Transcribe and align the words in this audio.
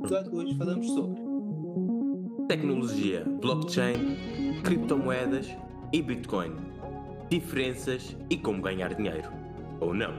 episódio 0.00 0.30
de 0.30 0.36
hoje 0.36 0.56
falamos 0.56 0.86
sobre 0.86 1.20
Tecnologia, 2.48 3.24
blockchain, 3.40 4.16
criptomoedas 4.64 5.46
e 5.92 6.00
Bitcoin. 6.02 6.56
Diferenças 7.30 8.16
e 8.28 8.38
como 8.38 8.62
ganhar 8.62 8.94
dinheiro. 8.94 9.30
Ou 9.78 9.94
não. 9.94 10.12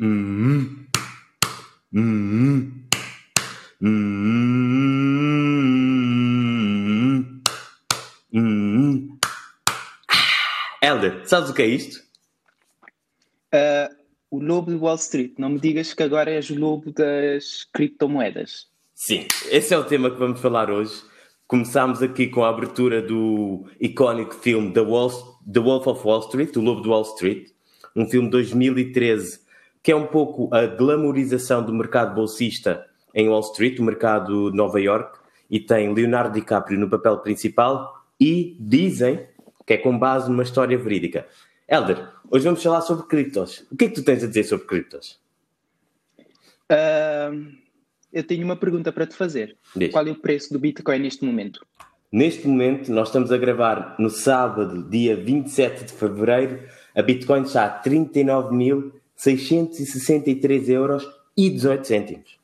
Hum. 0.00 0.86
Hum. 1.92 2.86
Hum. 3.82 4.62
Hum. 8.32 9.18
Helder, 10.80 11.28
sabes 11.28 11.50
o 11.50 11.54
que 11.54 11.62
é 11.62 11.66
isto? 11.66 12.12
uh, 13.52 13.94
o 14.30 14.40
lobo 14.40 14.70
de 14.70 14.76
Wall 14.92 14.96
Street. 14.96 15.32
Não 15.38 15.48
me 15.48 15.58
digas 15.58 15.94
que 15.94 16.02
agora 16.02 16.30
és 16.30 16.50
o 16.50 16.58
lobo 16.58 16.92
das 16.92 17.66
criptomoedas. 17.72 18.66
Sim, 18.94 19.26
esse 19.50 19.72
é 19.72 19.78
o 19.78 19.84
tema 19.84 20.10
que 20.10 20.18
vamos 20.18 20.40
falar 20.40 20.70
hoje. 20.70 21.02
Começámos 21.46 22.02
aqui 22.02 22.28
com 22.28 22.44
a 22.44 22.50
abertura 22.50 23.02
do 23.02 23.66
icónico 23.80 24.34
filme 24.34 24.72
The, 24.72 24.80
Wall, 24.80 25.10
The 25.50 25.60
Wolf 25.60 25.86
of 25.86 26.06
Wall 26.06 26.20
Street, 26.20 26.56
O 26.56 26.60
Lobo 26.60 26.82
de 26.82 26.88
Wall 26.88 27.02
Street, 27.02 27.48
um 27.96 28.06
filme 28.06 28.28
de 28.28 28.32
2013 28.32 29.42
que 29.82 29.90
é 29.90 29.96
um 29.96 30.06
pouco 30.06 30.48
a 30.54 30.64
glamorização 30.64 31.64
do 31.64 31.74
mercado 31.74 32.14
bolsista 32.14 32.86
em 33.12 33.28
Wall 33.28 33.40
Street, 33.40 33.80
o 33.80 33.82
mercado 33.82 34.48
de 34.48 34.56
Nova 34.56 34.80
York, 34.80 35.18
e 35.50 35.58
tem 35.58 35.92
Leonardo 35.92 36.34
DiCaprio 36.34 36.78
no 36.78 36.88
papel 36.88 37.18
principal 37.18 37.92
e 38.20 38.56
dizem 38.60 39.26
que 39.66 39.74
é 39.74 39.76
com 39.76 39.98
base 39.98 40.30
numa 40.30 40.44
história 40.44 40.78
verídica. 40.78 41.26
Helder, 41.68 42.08
hoje 42.32 42.44
vamos 42.44 42.60
falar 42.62 42.80
sobre 42.80 43.06
criptos. 43.06 43.64
O 43.70 43.76
que 43.76 43.84
é 43.84 43.88
que 43.88 43.94
tu 43.94 44.02
tens 44.02 44.24
a 44.24 44.26
dizer 44.26 44.42
sobre 44.44 44.66
criptos? 44.66 45.20
Uh, 46.70 47.52
eu 48.10 48.24
tenho 48.24 48.42
uma 48.44 48.56
pergunta 48.56 48.90
para 48.90 49.06
te 49.06 49.14
fazer. 49.14 49.56
Qual 49.92 50.06
é 50.06 50.10
o 50.10 50.16
preço 50.16 50.52
do 50.52 50.58
Bitcoin 50.58 50.98
neste 51.00 51.24
momento? 51.24 51.64
Neste 52.10 52.48
momento, 52.48 52.90
nós 52.90 53.08
estamos 53.08 53.30
a 53.30 53.36
gravar 53.36 53.94
no 53.98 54.08
sábado, 54.10 54.88
dia 54.88 55.14
27 55.16 55.84
de 55.84 55.92
fevereiro. 55.92 56.66
A 56.94 57.02
Bitcoin 57.02 57.42
está 57.42 57.66
a 57.66 57.82
39.663 57.82 60.68
euros 60.68 61.06
e 61.36 61.50
18 61.50 61.86
cêntimos. 61.86 62.40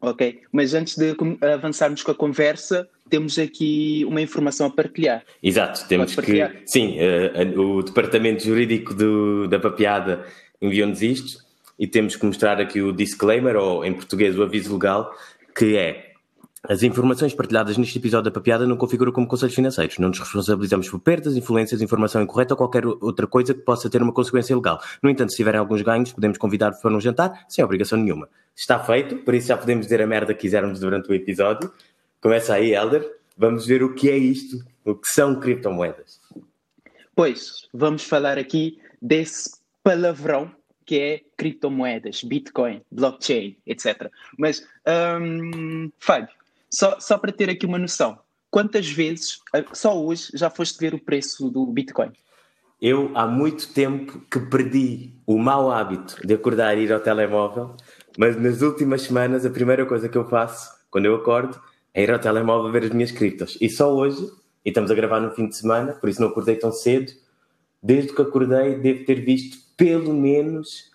Ok, 0.00 0.42
mas 0.50 0.72
antes 0.72 0.96
de 0.96 1.14
avançarmos 1.42 2.02
com 2.02 2.10
a 2.10 2.14
conversa, 2.14 2.88
temos 3.10 3.38
aqui 3.38 4.04
uma 4.08 4.20
informação 4.22 4.66
a 4.66 4.70
partilhar. 4.70 5.22
Exato, 5.42 5.86
temos 5.88 6.14
Pode 6.14 6.26
que. 6.26 6.38
partilhar. 6.38 6.62
Sim, 6.66 6.94
eh, 6.98 7.52
o 7.58 7.82
departamento 7.82 8.44
jurídico 8.44 8.94
do- 8.94 9.48
da 9.48 9.58
papeada 9.58 10.24
enviou-nos 10.62 11.02
isto 11.02 11.38
e 11.78 11.86
temos 11.86 12.16
que 12.16 12.24
mostrar 12.24 12.60
aqui 12.60 12.80
o 12.80 12.92
disclaimer, 12.92 13.56
ou 13.56 13.84
em 13.84 13.92
português 13.92 14.38
o 14.38 14.42
aviso 14.42 14.72
legal, 14.72 15.12
que 15.56 15.76
é. 15.76 16.06
As 16.68 16.82
informações 16.82 17.32
partilhadas 17.32 17.78
neste 17.78 17.96
episódio 17.98 18.24
da 18.26 18.30
papeada 18.30 18.66
não 18.66 18.76
configuram 18.76 19.10
como 19.12 19.26
conselhos 19.26 19.54
financeiros. 19.54 19.96
Não 19.96 20.08
nos 20.10 20.18
responsabilizamos 20.18 20.90
por 20.90 21.00
perdas, 21.00 21.34
influências, 21.34 21.80
informação 21.80 22.20
incorreta 22.22 22.52
ou 22.52 22.58
qualquer 22.58 22.84
outra 22.86 23.26
coisa 23.26 23.54
que 23.54 23.60
possa 23.62 23.88
ter 23.88 24.02
uma 24.02 24.12
consequência 24.12 24.54
legal. 24.54 24.78
No 25.02 25.08
entanto, 25.08 25.30
se 25.30 25.38
tiverem 25.38 25.58
alguns 25.58 25.80
ganhos, 25.80 26.12
podemos 26.12 26.36
convidar 26.36 26.72
para 26.72 26.94
um 26.94 27.00
jantar 27.00 27.46
sem 27.48 27.64
obrigação 27.64 27.98
nenhuma. 27.98 28.28
Está 28.54 28.78
feito, 28.78 29.16
por 29.16 29.32
isso 29.34 29.48
já 29.48 29.56
podemos 29.56 29.86
dizer 29.86 30.02
a 30.02 30.06
merda 30.06 30.34
que 30.34 30.40
quisermos 30.42 30.78
durante 30.80 31.08
o 31.10 31.14
episódio. 31.14 31.72
Começa 32.20 32.54
aí, 32.54 32.74
Helder. 32.74 33.18
Vamos 33.36 33.66
ver 33.66 33.82
o 33.82 33.94
que 33.94 34.10
é 34.10 34.16
isto, 34.16 34.62
o 34.84 34.94
que 34.94 35.08
são 35.08 35.40
criptomoedas. 35.40 36.20
Pois, 37.14 37.68
vamos 37.72 38.04
falar 38.04 38.38
aqui 38.38 38.78
desse 39.00 39.58
palavrão 39.82 40.50
que 40.84 40.98
é 40.98 41.20
criptomoedas, 41.36 42.22
Bitcoin, 42.22 42.82
blockchain, 42.90 43.56
etc. 43.66 44.10
Mas, 44.36 44.66
hum, 45.20 45.90
Fábio, 45.98 46.28
só, 46.68 47.00
só 47.00 47.16
para 47.16 47.32
ter 47.32 47.48
aqui 47.48 47.64
uma 47.64 47.78
noção, 47.78 48.18
quantas 48.50 48.90
vezes, 48.90 49.40
ah, 49.54 49.64
só 49.72 49.98
hoje, 49.98 50.30
já 50.34 50.50
foste 50.50 50.78
ver 50.78 50.92
o 50.92 50.98
preço 50.98 51.48
do 51.48 51.64
Bitcoin? 51.66 52.12
Eu, 52.82 53.10
há 53.14 53.26
muito 53.26 53.72
tempo 53.72 54.20
que 54.30 54.40
perdi 54.40 55.12
o 55.26 55.38
mau 55.38 55.70
hábito 55.70 56.16
de 56.26 56.34
acordar 56.34 56.76
e 56.76 56.82
ir 56.82 56.92
ao 56.92 57.00
telemóvel, 57.00 57.76
mas 58.18 58.36
nas 58.36 58.60
últimas 58.60 59.02
semanas 59.02 59.46
a 59.46 59.50
primeira 59.50 59.86
coisa 59.86 60.08
que 60.08 60.18
eu 60.18 60.28
faço 60.28 60.70
quando 60.90 61.06
eu 61.06 61.14
acordo 61.14 61.60
é 61.94 62.02
ir 62.02 62.10
ao 62.10 62.18
telemóvel 62.18 62.70
ver 62.70 62.84
as 62.84 62.90
minhas 62.90 63.10
criptos. 63.10 63.56
E 63.60 63.68
só 63.68 63.92
hoje, 63.92 64.30
e 64.64 64.70
estamos 64.70 64.90
a 64.90 64.94
gravar 64.94 65.20
no 65.20 65.32
fim 65.32 65.48
de 65.48 65.56
semana, 65.56 65.92
por 65.92 66.08
isso 66.08 66.20
não 66.20 66.28
acordei 66.28 66.56
tão 66.56 66.72
cedo, 66.72 67.12
desde 67.82 68.14
que 68.14 68.22
acordei 68.22 68.76
devo 68.76 69.04
ter 69.04 69.24
visto 69.24 69.58
pelo 69.76 70.12
menos 70.12 70.90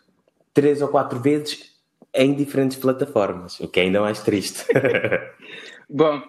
três 0.54 0.82
ou 0.82 0.88
quatro 0.88 1.20
vezes 1.20 1.74
em 2.14 2.34
diferentes 2.34 2.78
plataformas, 2.78 3.60
o 3.60 3.68
que 3.68 3.80
é 3.80 3.84
ainda 3.84 4.00
mais 4.00 4.22
triste. 4.22 4.66
Bom, 5.90 6.22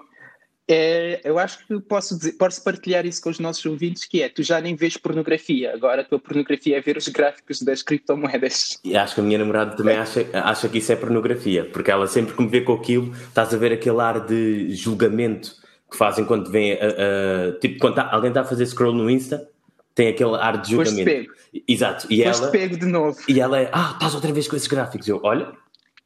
é, 0.69 1.21
eu 1.25 1.39
acho 1.39 1.65
que 1.67 1.79
posso, 1.81 2.17
dizer, 2.17 2.33
posso 2.33 2.63
partilhar 2.65 3.07
isso 3.07 3.23
com 3.23 3.31
os 3.31 3.39
nossos 3.39 3.65
ouvintes, 3.67 4.05
que 4.05 4.23
é, 4.23 4.29
tu 4.29 4.43
já 4.43 4.61
nem 4.61 4.75
vês 4.75 4.97
pornografia, 4.97 5.73
agora 5.73 6.03
a 6.03 6.05
tua 6.05 6.19
pornografia 6.19 6.77
é 6.77 6.81
ver 6.81 6.97
os 6.97 7.07
gráficos 7.09 7.63
das 7.63 7.83
criptomoedas. 7.83 8.81
E 8.85 8.97
acho 8.97 9.15
que 9.15 9.21
a 9.21 9.25
minha 9.25 9.39
namorada 9.39 9.77
também 9.77 9.97
acha, 9.97 10.27
acha 10.33 10.69
que 10.69 10.79
isso 10.79 10.91
é 10.93 10.97
pornografia, 10.97 11.65
porque 11.73 11.91
ela 11.91 12.07
sempre 12.09 12.35
que 12.35 12.43
me 12.43 12.49
vê 12.49 12.61
com 12.63 12.73
aquilo, 12.73 13.13
estás 13.29 13.55
a 13.55 13.57
ver 13.57 13.73
aquele 13.73 14.01
ar 14.01 14.27
de 14.27 14.75
julgamento 14.75 15.55
que 15.91 15.97
fazem 15.97 16.25
quando 16.25 16.51
vem, 16.51 16.73
a- 16.73 16.77
a- 16.77 17.61
tipo, 17.61 17.79
quando 17.79 17.95
tá- 17.95 18.09
alguém 18.11 18.29
está 18.31 18.41
a 18.41 18.45
fazer 18.45 18.67
scroll 18.67 18.93
no 18.93 19.09
Insta, 19.09 19.49
tem 19.95 20.09
aquele 20.09 20.35
ar 20.35 20.61
de 20.61 20.75
Foste 20.75 20.91
julgamento. 20.91 21.05
pego, 21.11 21.33
Exato. 21.69 22.07
E 22.11 22.23
foste 22.25 22.43
ela, 22.43 22.51
pego 22.51 22.77
de 22.77 22.87
novo. 22.87 23.17
e 23.29 23.41
ela 23.41 23.59
é, 23.61 23.71
ah, 23.73 23.93
estás 23.95 24.15
outra 24.15 24.31
vez 24.33 24.47
com 24.49 24.57
esses 24.57 24.69
gráficos. 24.69 25.07
Eu, 25.09 25.21
olha, 25.23 25.53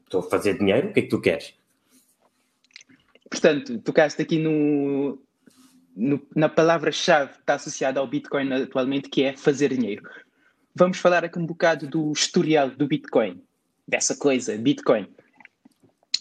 estou 0.05 0.21
a 0.21 0.23
fazer 0.23 0.59
dinheiro, 0.59 0.89
o 0.89 0.93
que 0.93 1.01
é 1.01 1.03
que 1.03 1.09
tu 1.09 1.19
queres? 1.21 1.55
Portanto, 3.31 3.79
tocaste 3.79 4.21
aqui 4.21 4.39
no, 4.39 5.19
no- 5.97 6.21
na 6.35 6.49
palavra-chave 6.49 7.33
que 7.35 7.41
está 7.41 7.55
associada 7.55 8.01
ao 8.01 8.07
Bitcoin 8.07 8.53
atualmente, 8.53 9.09
que 9.09 9.23
é 9.23 9.37
fazer 9.37 9.73
dinheiro. 9.73 10.03
Vamos 10.75 10.99
falar 10.99 11.25
aqui 11.25 11.39
um 11.39 11.47
bocado 11.47 11.87
do 11.87 12.13
historial 12.13 12.71
do 12.71 12.87
Bitcoin, 12.87 13.41
dessa 13.87 14.17
coisa, 14.17 14.57
Bitcoin. 14.57 15.09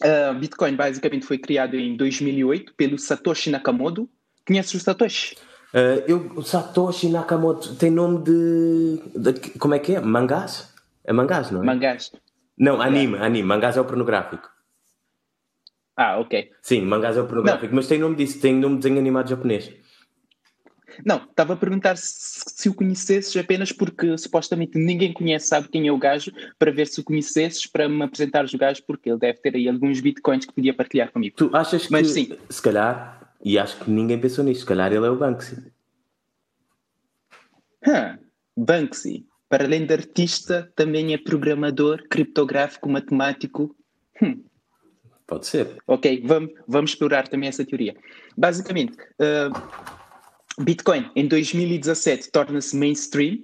Ah, 0.02 0.34
Bitcoin 0.34 0.76
basicamente 0.76 1.26
foi 1.26 1.38
criado 1.38 1.76
em 1.76 1.96
2008 1.98 2.74
pelo 2.76 2.98
Satoshi 2.98 3.50
Nakamoto. 3.50 4.10
Conheces 4.48 4.74
o 4.76 4.80
Satoshi? 4.80 5.36
Ah, 5.74 6.04
eu, 6.08 6.32
o 6.36 6.42
Satoshi 6.44 7.10
Nakamoto 7.10 7.76
tem 7.76 7.92
nome 7.92 8.24
de, 8.24 9.02
de- 9.16 9.50
Como 9.60 9.74
é 9.74 9.80
que 9.80 9.96
é? 9.96 10.00
Mangás? 10.00 10.74
É 11.04 11.12
mangás, 11.14 11.50
não 11.52 11.64
é? 11.64 11.66
Mangás. 11.66 12.12
Não, 12.58 12.82
anime, 12.82 13.18
anime. 13.18 13.44
Mangás 13.48 13.78
é 13.78 13.82
o 13.82 13.86
pornográfico. 13.86 14.48
Ah, 16.00 16.18
ok. 16.18 16.50
Sim, 16.62 16.84
mangás 16.84 17.18
é 17.18 17.22
o 17.22 17.28
pornográfico, 17.28 17.76
mas 17.76 17.86
tem 17.86 18.00
nome 18.00 18.16
disso, 18.16 18.40
tem 18.40 18.56
nome 18.56 18.76
de 18.76 18.84
desenho 18.84 19.02
animado 19.02 19.30
japonês. 19.30 19.70
Não, 21.06 21.18
estava 21.26 21.56
a 21.56 21.58
perguntar 21.58 21.98
se, 21.98 22.42
se 22.48 22.70
o 22.70 22.74
conhecesses 22.74 23.36
apenas 23.36 23.74
porque 23.74 24.18
supostamente 24.18 24.78
ninguém 24.78 25.12
conhece, 25.12 25.48
sabe 25.48 25.68
quem 25.68 25.90
é 25.90 25.92
o 25.92 25.98
gajo, 25.98 26.32
para 26.58 26.72
ver 26.72 26.88
se 26.88 27.02
o 27.02 27.04
conhecesses, 27.04 27.68
para 27.68 27.90
me 27.90 28.02
apresentares 28.02 28.54
o 28.54 28.58
gajo, 28.58 28.82
porque 28.88 29.10
ele 29.10 29.20
deve 29.20 29.40
ter 29.40 29.54
aí 29.58 29.68
alguns 29.68 30.00
bitcoins 30.00 30.46
que 30.46 30.54
podia 30.54 30.74
partilhar 30.74 31.12
comigo. 31.12 31.36
Tu 31.36 31.50
achas 31.54 31.86
que, 31.86 31.92
Mas 31.92 32.08
sim. 32.08 32.32
se 32.50 32.62
calhar, 32.62 33.34
e 33.44 33.60
acho 33.60 33.78
que 33.84 33.92
ninguém 33.92 34.18
pensou 34.18 34.46
nisto, 34.46 34.62
se 34.62 34.66
calhar 34.66 34.94
ele 34.94 35.06
é 35.06 35.10
o 35.10 35.18
Banksy. 35.18 35.70
Hã, 37.86 38.18
Banksy, 38.56 39.26
para 39.50 39.66
além 39.66 39.86
de 39.86 39.94
artista, 39.94 40.72
também 40.78 41.14
é 41.14 41.18
programador, 41.18 42.08
criptográfico, 42.10 42.88
matemático. 42.88 43.76
Hum, 44.22 44.44
Pode 45.30 45.46
ser. 45.46 45.78
ok, 45.88 46.24
vamos, 46.26 46.52
vamos 46.68 46.92
explorar 46.92 47.28
também 47.28 47.48
essa 47.48 47.64
teoria. 47.64 47.96
Basicamente, 48.36 48.98
ah, 49.20 49.52
Bitcoin 50.60 51.10
em 51.16 51.28
2017 51.28 52.32
torna-se 52.32 52.76
mainstream. 52.76 53.40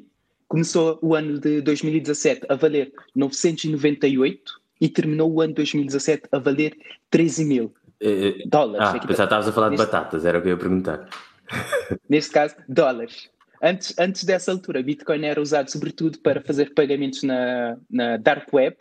Começou 0.48 0.98
o 1.02 1.14
ano 1.16 1.40
de 1.40 1.62
2017 1.62 2.42
a 2.50 2.56
valer 2.56 2.92
998 3.16 4.54
e 4.82 4.90
terminou 4.90 5.32
o 5.32 5.42
ano 5.42 5.50
de 5.54 5.56
2017 5.58 6.24
a 6.32 6.40
valer 6.40 6.76
13 7.10 7.46
mil 7.46 7.74
Eh, 8.02 8.44
dólares. 8.48 8.88
ah, 8.96 9.00
que 9.00 9.12
estavas 9.12 9.48
a 9.48 9.52
falar 9.52 9.70
de 9.70 9.78
Neste- 9.78 9.86
batatas, 9.92 10.26
era 10.26 10.38
o 10.38 10.42
que 10.42 10.48
eu 10.48 10.52
ia 10.54 10.58
perguntar. 10.58 11.08
neste 12.10 12.32
caso, 12.32 12.56
dólares. 12.68 13.30
Antes, 13.62 13.96
antes 13.98 14.24
dessa 14.24 14.52
altura, 14.52 14.84
Bitcoin 14.84 15.24
era 15.26 15.42
usado 15.42 15.72
sobretudo 15.72 16.20
para 16.20 16.42
fazer 16.42 16.74
pagamentos 16.74 17.24
na, 17.24 17.78
na 17.90 18.18
Dark 18.18 18.52
Web. 18.54 18.76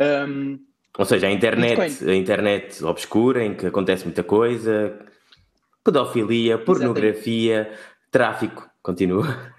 Um, 0.00 0.58
Ou 0.98 1.04
seja, 1.04 1.26
a 1.26 1.30
internet, 1.30 1.80
Bitcoin. 1.80 2.10
a 2.10 2.14
internet 2.14 2.84
obscura 2.84 3.44
em 3.44 3.54
que 3.54 3.66
acontece 3.66 4.04
muita 4.04 4.22
coisa, 4.22 4.98
pedofilia, 5.82 6.58
pornografia, 6.58 7.72
tráfico, 8.10 8.68
continua. 8.82 9.52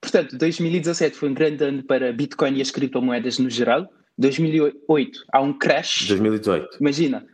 portanto, 0.00 0.36
2017 0.36 1.16
foi 1.16 1.28
um 1.28 1.34
grande 1.34 1.62
ano 1.64 1.82
para 1.84 2.12
Bitcoin 2.12 2.56
e 2.56 2.62
as 2.62 2.70
criptomoedas 2.70 3.38
no 3.38 3.48
geral. 3.48 3.88
2008 4.18 5.24
há 5.32 5.40
um 5.40 5.56
crash. 5.56 6.08
2018. 6.08 6.78
Imagina. 6.80 7.24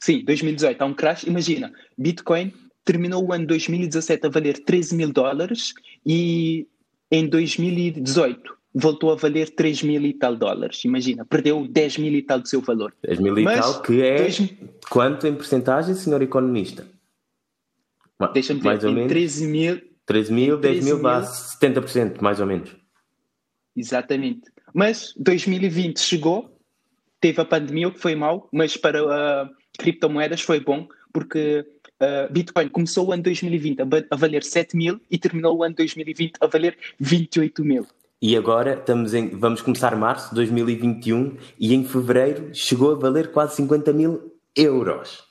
Sim, 0.00 0.24
2018 0.24 0.82
há 0.82 0.84
um 0.86 0.94
crash. 0.94 1.24
Imagina, 1.24 1.72
Bitcoin 1.96 2.52
terminou 2.84 3.26
o 3.26 3.32
ano 3.32 3.46
2017 3.46 4.26
a 4.26 4.30
valer 4.30 4.64
13 4.64 4.96
mil 4.96 5.12
dólares 5.12 5.74
e 6.04 6.66
em 7.10 7.28
2018 7.28 8.56
voltou 8.78 9.10
a 9.10 9.14
valer 9.14 9.48
3 9.48 9.82
mil 9.84 10.02
e 10.02 10.12
tal 10.12 10.36
dólares. 10.36 10.84
Imagina, 10.84 11.24
perdeu 11.24 11.66
10 11.66 11.96
mil 11.96 12.12
e 12.12 12.22
tal 12.22 12.40
do 12.40 12.46
seu 12.46 12.60
valor. 12.60 12.94
10 13.02 13.20
mil 13.20 13.38
e 13.38 13.42
Mas, 13.42 13.60
tal, 13.60 13.80
que 13.80 14.02
é 14.02 14.18
dois... 14.18 14.54
quanto 14.90 15.26
em 15.26 15.34
porcentagem, 15.34 15.94
senhor 15.94 16.20
economista? 16.20 16.86
Deixa-me 18.34 18.60
ver, 18.60 18.66
mais 18.66 18.84
ou 18.84 18.92
menos 18.92 19.08
13 19.08 19.46
mil. 19.46 19.80
13 20.04 20.32
mil, 20.32 20.58
10 20.58 20.84
mil, 20.84 20.98
mil... 20.98 21.04
70%, 21.04 22.20
mais 22.20 22.38
ou 22.38 22.46
menos. 22.46 22.76
Exatamente. 23.74 24.42
Mas 24.74 25.14
2020 25.16 25.98
chegou, 25.98 26.54
teve 27.18 27.40
a 27.40 27.44
pandemia, 27.44 27.88
o 27.88 27.92
que 27.92 27.98
foi 27.98 28.14
mau, 28.14 28.48
mas 28.52 28.76
para 28.76 29.02
uh, 29.02 29.50
criptomoedas 29.78 30.42
foi 30.42 30.60
bom, 30.60 30.86
porque 31.12 31.66
uh, 32.00 32.32
Bitcoin 32.32 32.68
começou 32.68 33.08
o 33.08 33.12
ano 33.12 33.22
2020 33.22 33.80
a, 33.80 33.84
a, 34.10 34.16
valer 34.16 34.44
7 34.44 34.76
mil 34.76 35.00
e 35.10 35.18
terminou 35.18 35.56
o 35.56 35.62
ano 35.62 35.74
2020 35.74 36.34
a 36.40 36.46
valer 36.46 36.76
28 37.00 37.64
mil. 37.64 37.86
E 38.20 38.36
agora 38.36 38.74
estamos 38.74 39.12
em, 39.12 39.28
vamos 39.30 39.60
começar 39.60 39.94
março 39.94 40.30
de 40.30 40.36
2021 40.36 41.36
e 41.58 41.74
em 41.74 41.84
fevereiro 41.84 42.54
chegou 42.54 42.92
a 42.92 42.98
valer 42.98 43.30
quase 43.30 43.56
50 43.56 43.92
mil 43.92 44.40
euros. 44.54 45.22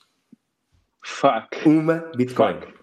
Fuck. 1.03 1.67
Uma 1.67 2.11
Bitcoin. 2.15 2.59
Fuck. 2.59 2.73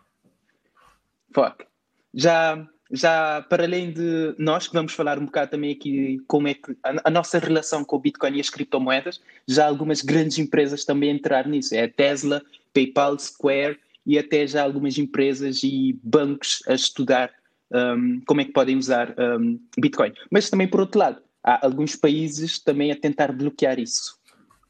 Fuck. 1.33 1.67
Já 2.13 2.67
já 2.93 3.41
para 3.49 3.65
além 3.65 3.91
de 3.91 4.35
nós, 4.37 4.69
que 4.69 4.75
vamos 4.75 4.93
falar 4.93 5.19
um 5.19 5.25
bocado 5.25 5.53
também 5.53 5.73
aqui 5.73 6.21
como 6.27 6.47
é 6.47 6.53
que 6.53 6.77
a, 6.85 6.95
a, 7.05 7.11
nossa 7.11 7.39
relação 7.39 7.83
com 7.83 7.97
o 7.97 7.99
Bitcoin 7.99 8.37
e 8.37 8.41
as 8.41 8.51
criptomoedas, 8.51 9.19
já 9.49 9.67
algumas 9.67 10.03
grandes 10.03 10.39
empresas 10.39 10.85
também 10.85 11.11
entraram 11.11 11.51
nisso. 11.51 11.75
É 11.75 11.85
a 11.85 11.89
Tesla, 11.89 12.43
PayPal, 12.75 13.19
Square 13.19 13.79
e 14.05 14.19
até 14.19 14.47
já 14.47 14.63
algumas 14.63 14.99
empresas 14.99 15.63
e 15.63 15.99
bancos 16.03 16.63
a 16.69 16.75
estudar 16.75 17.31
um, 17.73 18.21
como 18.27 18.41
é 18.41 18.45
que 18.45 18.53
podem 18.53 18.77
usar 18.77 19.15
um, 19.19 19.59
Bitcoin. 19.79 20.13
Mas 20.31 20.51
também, 20.51 20.69
por 20.69 20.81
outro 20.81 20.99
lado, 20.99 21.21
há 21.43 21.65
alguns 21.65 21.97
países 21.97 22.59
também 22.59 22.93
a 22.93 22.97
tentar 22.97 23.33
bloquear 23.33 23.79
isso. 23.79 24.17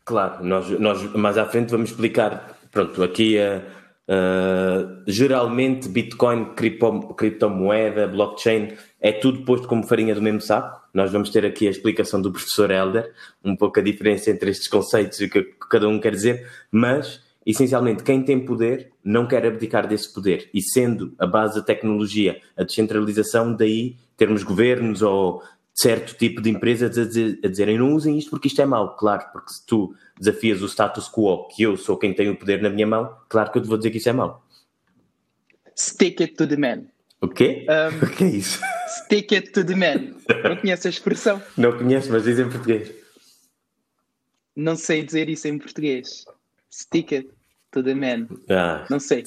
Claro, 0.05 0.45
nós, 0.45 0.69
nós 0.81 1.03
mais 1.15 1.39
à 1.39 1.47
frente 1.47 1.71
vamos 1.71 1.91
explicar, 1.91 2.59
pronto, 2.71 3.03
aqui 3.03 3.39
a 3.39 3.63
Uh, 4.09 5.03
geralmente, 5.07 5.89
Bitcoin, 5.89 6.55
cripto, 6.57 7.15
criptomoeda, 7.15 8.09
blockchain, 8.09 8.73
é 9.01 9.13
tudo 9.13 9.45
posto 9.45 9.69
como 9.69 9.87
farinha 9.87 10.15
do 10.15 10.21
mesmo 10.21 10.41
saco. 10.41 10.83
Nós 10.93 11.13
vamos 11.13 11.31
ter 11.31 11.47
aqui 11.47 11.67
a 11.69 11.71
explicação 11.71 12.21
do 12.21 12.33
professor 12.33 12.71
Elder, 12.71 13.13
um 13.45 13.57
pouco 13.57 13.79
a 13.79 13.83
diferença 13.83 14.31
entre 14.31 14.51
estes 14.51 14.69
conceitos 14.69 15.21
e 15.21 15.27
o 15.27 15.31
que 15.31 15.45
cada 15.71 15.89
um 15.89 16.01
quer 16.01 16.13
dizer, 16.13 16.47
mas 16.71 17.21
essencialmente 17.47 18.03
quem 18.03 18.23
tem 18.23 18.45
poder 18.45 18.92
não 19.05 19.27
quer 19.27 19.45
abdicar 19.47 19.87
desse 19.87 20.13
poder. 20.13 20.49
E 20.53 20.63
sendo 20.63 21.15
a 21.19 21.27
base 21.27 21.57
da 21.57 21.63
tecnologia 21.63 22.41
a 22.57 22.63
descentralização, 22.63 23.55
daí 23.55 23.97
termos 24.17 24.43
governos 24.43 25.03
ou 25.03 25.43
certo 25.75 26.15
tipo 26.17 26.41
de 26.41 26.51
empresas 26.51 26.97
a, 26.97 27.05
dizer, 27.05 27.39
a 27.45 27.49
dizerem 27.49 27.79
não 27.79 27.95
usem 27.95 28.19
isto 28.19 28.31
porque 28.31 28.49
isto 28.49 28.61
é 28.61 28.67
mau. 28.67 28.97
Claro, 28.97 29.25
porque 29.33 29.53
se 29.53 29.67
tu 29.67 29.95
desafias 30.19 30.63
o 30.63 30.69
status 30.69 31.09
quo, 31.11 31.49
que 31.49 31.63
eu 31.63 31.77
sou 31.77 31.97
quem 31.97 32.15
tem 32.15 32.29
o 32.29 32.37
poder 32.37 32.63
na 32.63 32.71
minha 32.71 32.87
mão, 32.87 33.17
claro 33.29 33.51
que 33.51 33.59
eu 33.59 33.63
te 33.63 33.69
vou 33.69 33.77
dizer 33.77 33.91
que 33.91 33.99
isso 33.99 34.09
é 34.09 34.13
mau. 34.13 34.45
Stick 35.77 36.21
it 36.21 36.35
to 36.35 36.47
the 36.47 36.57
man. 36.57 36.85
O 37.21 37.29
quê? 37.29 37.67
Um, 37.69 38.05
o 38.05 38.11
que 38.11 38.25
é 38.25 38.29
isso? 38.29 38.61
Stick 39.05 39.33
it 39.33 39.53
to 39.53 39.65
the 39.65 39.75
man. 39.75 40.15
Não 40.45 40.57
conheces 40.57 40.87
a 40.87 40.91
expressão? 40.91 41.43
Não 41.57 41.77
conheço, 41.77 42.11
mas 42.11 42.25
diz 42.25 42.39
em 42.39 42.49
português. 42.49 42.93
Não 44.55 44.77
sei 44.77 45.03
dizer 45.03 45.29
isso 45.31 45.49
em 45.49 45.59
português. 45.59 46.27
Stick 46.71 47.13
it 47.15 47.31
to 47.73 47.83
the 47.83 47.95
man. 47.95 48.29
Ah, 48.49 48.87
não 48.89 49.01
sei. 49.01 49.25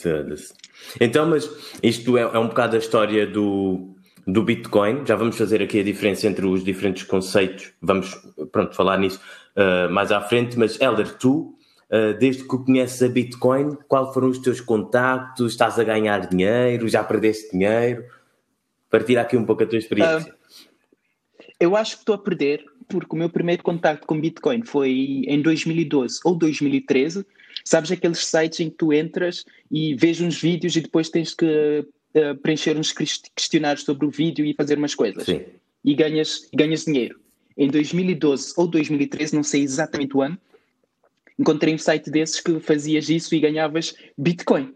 Então, 1.02 1.28
mas 1.28 1.50
isto 1.84 2.18
é, 2.18 2.22
é 2.22 2.40
um 2.40 2.48
bocado 2.48 2.76
a 2.76 2.80
história 2.80 3.28
do, 3.28 3.96
do 4.26 4.44
Bitcoin. 4.44 5.06
Já 5.06 5.16
vamos 5.16 5.38
fazer 5.38 5.62
aqui 5.62 5.80
a 5.80 5.84
diferença 5.84 6.28
entre 6.28 6.46
os 6.46 6.64
diferentes 6.64 7.04
conceitos. 7.04 7.74
Vamos, 7.82 8.16
pronto, 8.52 8.74
falar 8.74 8.98
nisso 8.98 9.20
uh, 9.56 9.92
mais 9.92 10.12
à 10.12 10.22
frente. 10.22 10.58
Mas, 10.58 10.80
Helder, 10.80 11.18
tu, 11.18 11.56
uh, 11.90 12.18
desde 12.18 12.44
que 12.44 12.50
conheces 12.50 13.02
a 13.04 13.10
Bitcoin, 13.10 13.78
quais 13.88 14.14
foram 14.14 14.30
os 14.30 14.40
teus 14.40 14.62
contactos? 14.62 15.52
Estás 15.52 15.78
a 15.78 15.84
ganhar 15.84 16.28
dinheiro? 16.28 16.88
Já 16.88 17.04
perdeste 17.04 17.52
dinheiro? 17.52 18.06
Partilha 18.90 19.22
aqui 19.22 19.36
um 19.36 19.46
pouco 19.46 19.64
a 19.64 19.66
tua 19.66 19.80
experiência. 19.80 20.32
Uh, 20.32 20.36
eu 21.60 21.76
acho 21.76 21.96
que 21.96 22.02
estou 22.02 22.16
a 22.16 22.20
perder, 22.20 22.64
porque 22.88 23.16
o 23.16 23.18
meu 23.18 23.30
primeiro 23.30 23.64
contacto 23.64 24.06
com 24.06 24.20
Bitcoin 24.20 24.64
foi 24.64 25.24
em 25.28 25.42
2012 25.42 26.20
ou 26.24 26.36
2013. 26.36 27.26
Sabes 27.68 27.92
aqueles 27.92 28.20
sites 28.20 28.60
em 28.60 28.70
que 28.70 28.78
tu 28.78 28.94
entras 28.94 29.44
e 29.72 29.96
vês 29.96 30.22
uns 30.22 30.40
vídeos 30.40 30.76
e 30.76 30.82
depois 30.82 31.10
tens 31.10 31.34
que 31.34 31.84
uh, 32.16 32.36
preencher 32.44 32.78
uns 32.78 32.94
questionários 33.36 33.84
sobre 33.84 34.06
o 34.06 34.12
vídeo 34.12 34.46
e 34.46 34.54
fazer 34.54 34.78
umas 34.78 34.94
coisas. 34.94 35.26
Sim. 35.26 35.42
E 35.84 35.96
ganhas, 35.96 36.48
ganhas 36.54 36.86
dinheiro. 36.86 37.20
Em 37.58 37.68
2012 37.68 38.54
ou 38.56 38.68
2013, 38.68 39.36
não 39.36 39.42
sei 39.42 39.64
exatamente 39.64 40.16
o 40.16 40.22
ano, 40.22 40.38
encontrei 41.40 41.74
um 41.74 41.78
site 41.78 42.12
desses 42.12 42.40
que 42.40 42.60
fazias 42.60 43.10
isso 43.10 43.34
e 43.34 43.40
ganhavas 43.40 43.96
Bitcoin. 44.16 44.72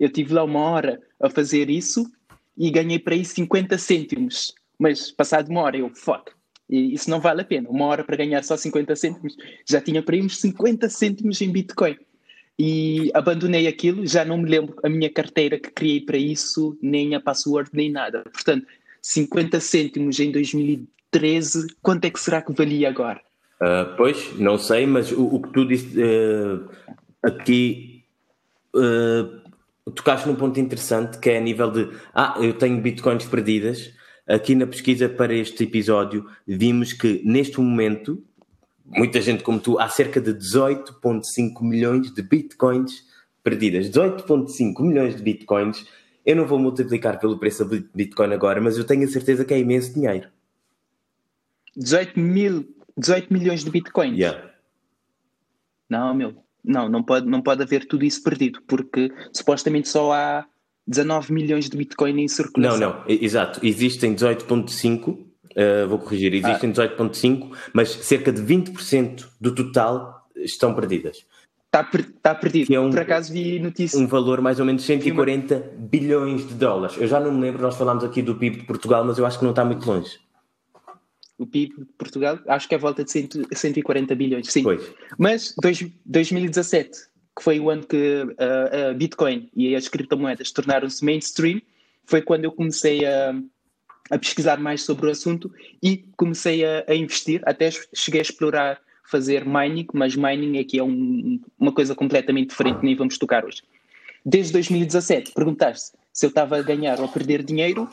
Eu 0.00 0.08
tive 0.08 0.32
lá 0.32 0.42
uma 0.42 0.60
hora 0.60 1.02
a 1.20 1.28
fazer 1.28 1.68
isso 1.68 2.10
e 2.56 2.70
ganhei 2.70 2.98
para 2.98 3.14
aí 3.14 3.26
50 3.26 3.76
cêntimos. 3.76 4.54
Mas 4.78 5.10
passado 5.10 5.50
uma 5.50 5.60
hora 5.60 5.76
eu, 5.76 5.90
fuck, 5.94 6.32
isso 6.70 7.10
não 7.10 7.20
vale 7.20 7.42
a 7.42 7.44
pena. 7.44 7.68
Uma 7.68 7.86
hora 7.86 8.02
para 8.02 8.16
ganhar 8.16 8.42
só 8.42 8.56
50 8.56 8.96
cêntimos, 8.96 9.36
já 9.68 9.82
tinha 9.82 10.02
para 10.02 10.14
aí 10.14 10.22
uns 10.22 10.38
50 10.38 10.88
cêntimos 10.88 11.40
em 11.42 11.50
Bitcoin 11.50 11.96
e 12.64 13.10
abandonei 13.12 13.66
aquilo, 13.66 14.06
já 14.06 14.24
não 14.24 14.38
me 14.38 14.48
lembro 14.48 14.76
a 14.84 14.88
minha 14.88 15.10
carteira 15.10 15.58
que 15.58 15.68
criei 15.68 16.00
para 16.00 16.16
isso, 16.16 16.78
nem 16.80 17.12
a 17.12 17.20
password, 17.20 17.68
nem 17.72 17.90
nada. 17.90 18.22
Portanto, 18.32 18.68
50 19.02 19.58
cêntimos 19.58 20.20
em 20.20 20.30
2013, 20.30 21.66
quanto 21.82 22.04
é 22.04 22.10
que 22.10 22.20
será 22.20 22.40
que 22.40 22.52
valia 22.52 22.88
agora? 22.88 23.20
Uh, 23.60 23.96
pois, 23.96 24.38
não 24.38 24.58
sei, 24.58 24.86
mas 24.86 25.10
o, 25.10 25.24
o 25.24 25.42
que 25.42 25.52
tu 25.52 25.66
disse 25.66 26.00
uh, 26.00 26.70
aqui 27.20 28.04
uh, 28.76 29.90
tocaste 29.90 30.28
num 30.28 30.36
ponto 30.36 30.60
interessante 30.60 31.18
que 31.18 31.30
é 31.30 31.38
a 31.38 31.40
nível 31.40 31.68
de 31.68 31.88
ah, 32.14 32.36
eu 32.40 32.54
tenho 32.54 32.80
bitcoins 32.80 33.24
perdidas. 33.24 33.92
Aqui 34.24 34.54
na 34.54 34.68
pesquisa 34.68 35.08
para 35.08 35.34
este 35.34 35.64
episódio 35.64 36.30
vimos 36.46 36.92
que 36.92 37.22
neste 37.24 37.60
momento 37.60 38.22
muita 38.92 39.20
gente 39.20 39.42
como 39.42 39.58
tu, 39.58 39.78
há 39.78 39.88
cerca 39.88 40.20
de 40.20 40.32
18,5 40.32 41.62
milhões 41.62 42.12
de 42.12 42.22
bitcoins 42.22 43.04
perdidas. 43.42 43.90
18,5 43.90 44.80
milhões 44.82 45.16
de 45.16 45.22
bitcoins. 45.22 45.86
Eu 46.24 46.36
não 46.36 46.46
vou 46.46 46.58
multiplicar 46.58 47.18
pelo 47.18 47.38
preço 47.38 47.64
do 47.64 47.88
bitcoin 47.94 48.32
agora, 48.32 48.60
mas 48.60 48.78
eu 48.78 48.84
tenho 48.84 49.04
a 49.04 49.08
certeza 49.08 49.44
que 49.44 49.54
é 49.54 49.58
imenso 49.58 49.92
dinheiro. 49.92 50.28
18, 51.76 52.20
mil, 52.20 52.68
18 52.96 53.32
milhões 53.32 53.64
de 53.64 53.70
bitcoins? 53.70 54.16
Yeah. 54.16 54.50
Não, 55.88 56.14
meu. 56.14 56.36
Não, 56.64 56.88
não 56.88 57.02
pode, 57.02 57.26
não 57.26 57.42
pode 57.42 57.62
haver 57.62 57.86
tudo 57.86 58.04
isso 58.04 58.22
perdido, 58.22 58.62
porque 58.68 59.12
supostamente 59.32 59.88
só 59.88 60.12
há 60.12 60.46
19 60.86 61.32
milhões 61.32 61.68
de 61.68 61.76
bitcoin 61.76 62.20
em 62.20 62.28
circulação. 62.28 62.78
Não, 62.78 62.98
não, 62.98 63.04
exato. 63.08 63.58
Existem 63.66 64.14
18,5 64.14 65.31
uh, 65.56 65.88
vou 65.88 65.98
corrigir, 65.98 66.32
existem 66.34 66.70
ah. 66.70 66.88
18,5, 66.88 67.50
mas 67.72 67.90
cerca 67.90 68.32
de 68.32 68.42
20% 68.42 69.26
do 69.40 69.54
total 69.54 70.26
estão 70.36 70.74
perdidas. 70.74 71.24
Está, 71.66 71.84
per 71.84 72.12
tá 72.22 72.34
perdido. 72.34 72.66
Que 72.66 72.74
é 72.74 72.80
um, 72.80 72.90
Por 72.90 73.00
acaso 73.00 73.32
vi 73.32 73.58
notícia. 73.58 73.98
Um 73.98 74.06
valor 74.06 74.42
mais 74.42 74.60
ou 74.60 74.66
menos 74.66 74.84
140 74.84 75.54
uma... 75.54 75.88
bilhões 75.88 76.46
de 76.46 76.54
dólares. 76.54 76.96
Eu 76.98 77.06
já 77.06 77.18
não 77.18 77.32
me 77.32 77.40
lembro, 77.40 77.62
nós 77.62 77.76
falámos 77.76 78.04
aqui 78.04 78.20
do 78.20 78.34
PIB 78.34 78.58
de 78.58 78.64
Portugal, 78.64 79.04
mas 79.04 79.16
eu 79.16 79.24
acho 79.24 79.38
que 79.38 79.44
não 79.44 79.52
está 79.52 79.64
muito 79.64 79.86
longe. 79.86 80.20
O 81.38 81.46
PIB 81.46 81.74
de 81.78 81.84
Portugal, 81.96 82.38
acho 82.46 82.68
que 82.68 82.74
é 82.74 82.78
a 82.78 82.80
volta 82.80 83.02
de 83.02 83.10
100, 83.10 83.28
140 83.52 84.14
bilhões, 84.14 84.52
sim. 84.52 84.62
Pois. 84.62 84.92
Mas 85.18 85.54
dois, 85.62 85.82
2017, 86.04 86.90
que 87.36 87.42
foi 87.42 87.58
o 87.58 87.70
ano 87.70 87.86
que 87.86 88.22
uh, 88.22 88.90
a 88.90 88.92
Bitcoin 88.92 89.50
e 89.56 89.74
as 89.74 89.88
criptomoedas 89.88 90.52
tornaram-se 90.52 91.02
mainstream, 91.02 91.62
foi 92.04 92.20
quando 92.20 92.44
eu 92.44 92.52
comecei 92.52 93.06
a, 93.06 93.34
a 94.12 94.18
pesquisar 94.18 94.60
mais 94.60 94.82
sobre 94.82 95.06
o 95.06 95.10
assunto 95.10 95.50
e 95.82 96.04
comecei 96.18 96.64
a, 96.64 96.84
a 96.86 96.94
investir, 96.94 97.40
até 97.46 97.70
cheguei 97.94 98.20
a 98.20 98.22
explorar 98.22 98.78
fazer 99.10 99.46
mining, 99.46 99.86
mas 99.94 100.14
mining 100.14 100.58
aqui 100.58 100.78
é 100.78 100.84
um, 100.84 101.40
uma 101.58 101.72
coisa 101.72 101.94
completamente 101.94 102.50
diferente, 102.50 102.80
nem 102.82 102.94
vamos 102.94 103.16
tocar 103.16 103.44
hoje. 103.44 103.62
Desde 104.24 104.52
2017, 104.52 105.32
perguntaste 105.32 105.92
se 106.12 106.26
eu 106.26 106.28
estava 106.28 106.58
a 106.58 106.62
ganhar 106.62 107.00
ou 107.00 107.06
a 107.06 107.08
perder 107.08 107.42
dinheiro, 107.42 107.88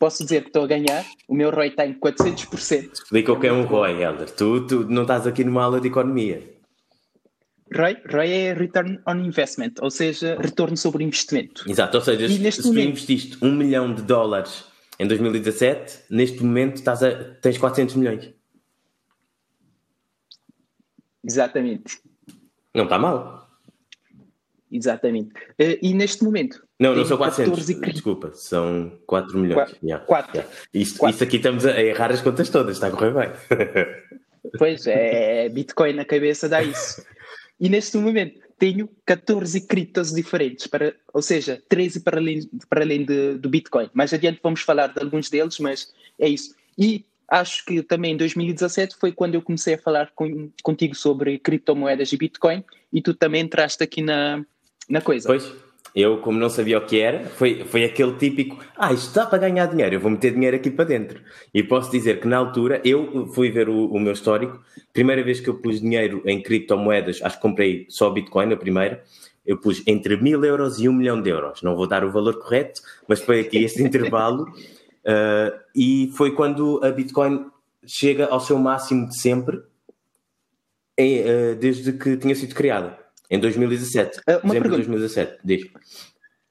posso 0.00 0.22
dizer 0.22 0.40
que 0.40 0.48
estou 0.48 0.64
a 0.64 0.66
ganhar, 0.66 1.04
o 1.28 1.34
meu 1.34 1.50
ROI 1.50 1.68
está 1.68 1.86
em 1.86 1.92
400%. 1.92 2.92
Explica 2.94 3.32
o 3.32 3.38
que 3.38 3.46
é 3.46 3.52
um 3.52 3.64
ROI, 3.64 4.02
Helder. 4.02 4.30
Tu, 4.30 4.66
tu 4.66 4.86
não 4.88 5.02
estás 5.02 5.26
aqui 5.26 5.44
numa 5.44 5.62
aula 5.62 5.80
de 5.80 5.88
economia. 5.88 6.42
ROI, 7.74 7.98
ROI 8.10 8.30
é 8.30 8.54
Return 8.54 8.98
on 9.06 9.16
Investment, 9.16 9.74
ou 9.80 9.90
seja, 9.90 10.38
retorno 10.40 10.76
sobre 10.78 11.04
investimento. 11.04 11.70
Exato, 11.70 11.98
ou 11.98 12.02
seja, 12.02 12.26
se, 12.26 12.52
se 12.52 12.62
tu 12.62 12.78
investiste 12.78 13.36
um 13.42 13.54
milhão 13.54 13.94
de 13.94 14.02
dólares 14.02 14.71
em 15.02 15.08
2017, 15.08 16.04
neste 16.08 16.44
momento 16.44 16.76
estás 16.76 17.02
a, 17.02 17.12
tens 17.40 17.58
400 17.58 17.96
milhões. 17.96 18.32
Exatamente. 21.24 22.00
Não 22.72 22.84
está 22.84 22.98
mal. 23.00 23.50
Exatamente. 24.70 25.30
Uh, 25.60 25.76
e 25.82 25.92
neste 25.92 26.22
momento, 26.22 26.64
Não, 26.78 26.94
não 26.94 27.04
são 27.04 27.18
400, 27.18 27.66
desculpa, 27.66 28.32
são 28.32 28.96
4 29.04 29.36
milhões. 29.38 29.70
4. 29.70 29.78
Yeah. 29.82 30.06
4. 30.06 30.36
Yeah. 30.36 30.54
Isto, 30.72 30.98
4. 31.00 31.14
isto 31.14 31.24
aqui 31.24 31.36
estamos 31.36 31.66
a 31.66 31.82
errar 31.82 32.12
as 32.12 32.22
contas 32.22 32.48
todas, 32.48 32.76
está 32.76 32.86
a 32.86 32.90
correr 32.90 33.12
bem. 33.12 33.30
Pois, 34.58 34.86
é 34.88 35.48
Bitcoin 35.48 35.94
na 35.94 36.04
cabeça 36.04 36.48
dá 36.48 36.60
isso. 36.62 37.02
E 37.60 37.68
neste 37.68 37.96
momento 37.96 38.40
tenho 38.62 38.88
14 39.04 39.60
criptos 39.62 40.12
diferentes, 40.12 40.68
para, 40.68 40.94
ou 41.12 41.20
seja, 41.20 41.60
13 41.68 41.98
para 41.98 42.20
além, 42.20 42.48
para 42.68 42.84
além 42.84 43.04
de, 43.04 43.34
do 43.34 43.48
Bitcoin. 43.48 43.90
Mais 43.92 44.14
adiante 44.14 44.38
vamos 44.40 44.60
falar 44.60 44.86
de 44.86 45.02
alguns 45.02 45.28
deles, 45.28 45.58
mas 45.58 45.92
é 46.16 46.28
isso. 46.28 46.54
E 46.78 47.04
acho 47.26 47.64
que 47.64 47.82
também 47.82 48.12
em 48.12 48.16
2017 48.16 48.94
foi 49.00 49.10
quando 49.10 49.34
eu 49.34 49.42
comecei 49.42 49.74
a 49.74 49.78
falar 49.78 50.12
com, 50.14 50.48
contigo 50.62 50.94
sobre 50.94 51.40
criptomoedas 51.40 52.12
e 52.12 52.16
Bitcoin 52.16 52.62
e 52.92 53.02
tu 53.02 53.14
também 53.14 53.42
entraste 53.42 53.82
aqui 53.82 54.00
na, 54.00 54.44
na 54.88 55.00
coisa. 55.00 55.26
Pois. 55.26 55.52
Eu, 55.94 56.18
como 56.18 56.38
não 56.38 56.48
sabia 56.48 56.78
o 56.78 56.86
que 56.86 56.98
era, 56.98 57.24
foi, 57.24 57.64
foi 57.64 57.84
aquele 57.84 58.14
típico: 58.14 58.58
ah, 58.76 58.92
isto 58.92 59.14
dá 59.14 59.26
para 59.26 59.38
ganhar 59.38 59.66
dinheiro, 59.66 59.96
eu 59.96 60.00
vou 60.00 60.10
meter 60.10 60.32
dinheiro 60.32 60.56
aqui 60.56 60.70
para 60.70 60.86
dentro. 60.86 61.20
E 61.52 61.62
posso 61.62 61.90
dizer 61.90 62.20
que 62.20 62.26
na 62.26 62.38
altura 62.38 62.80
eu 62.84 63.26
fui 63.26 63.50
ver 63.50 63.68
o, 63.68 63.86
o 63.86 64.00
meu 64.00 64.12
histórico. 64.12 64.58
Primeira 64.92 65.22
vez 65.22 65.40
que 65.40 65.48
eu 65.48 65.54
pus 65.54 65.80
dinheiro 65.80 66.22
em 66.24 66.42
criptomoedas, 66.42 67.20
acho 67.22 67.36
que 67.36 67.42
comprei 67.42 67.86
só 67.88 68.08
Bitcoin 68.08 68.52
a 68.52 68.56
primeira. 68.56 69.02
Eu 69.44 69.58
pus 69.58 69.82
entre 69.86 70.16
mil 70.16 70.42
euros 70.44 70.78
e 70.78 70.88
um 70.88 70.92
milhão 70.92 71.20
de 71.20 71.28
euros. 71.28 71.62
Não 71.62 71.76
vou 71.76 71.86
dar 71.86 72.04
o 72.04 72.10
valor 72.10 72.38
correto, 72.38 72.80
mas 73.06 73.20
foi 73.20 73.40
aqui 73.40 73.58
este 73.58 73.82
intervalo. 73.84 74.44
Uh, 74.44 75.52
e 75.74 76.10
foi 76.14 76.30
quando 76.30 76.80
a 76.82 76.90
Bitcoin 76.90 77.46
chega 77.84 78.26
ao 78.26 78.40
seu 78.40 78.56
máximo 78.56 79.08
de 79.08 79.18
sempre, 79.18 79.60
em, 80.96 81.20
uh, 81.20 81.56
desde 81.58 81.92
que 81.92 82.16
tinha 82.16 82.34
sido 82.34 82.54
criada. 82.54 83.01
Em 83.30 83.38
2017. 83.38 84.18
Uh, 84.18 84.22
uma 84.44 84.54
dezembro 84.54 84.70
de 84.70 84.76
2017, 84.76 85.38
diz. 85.44 85.62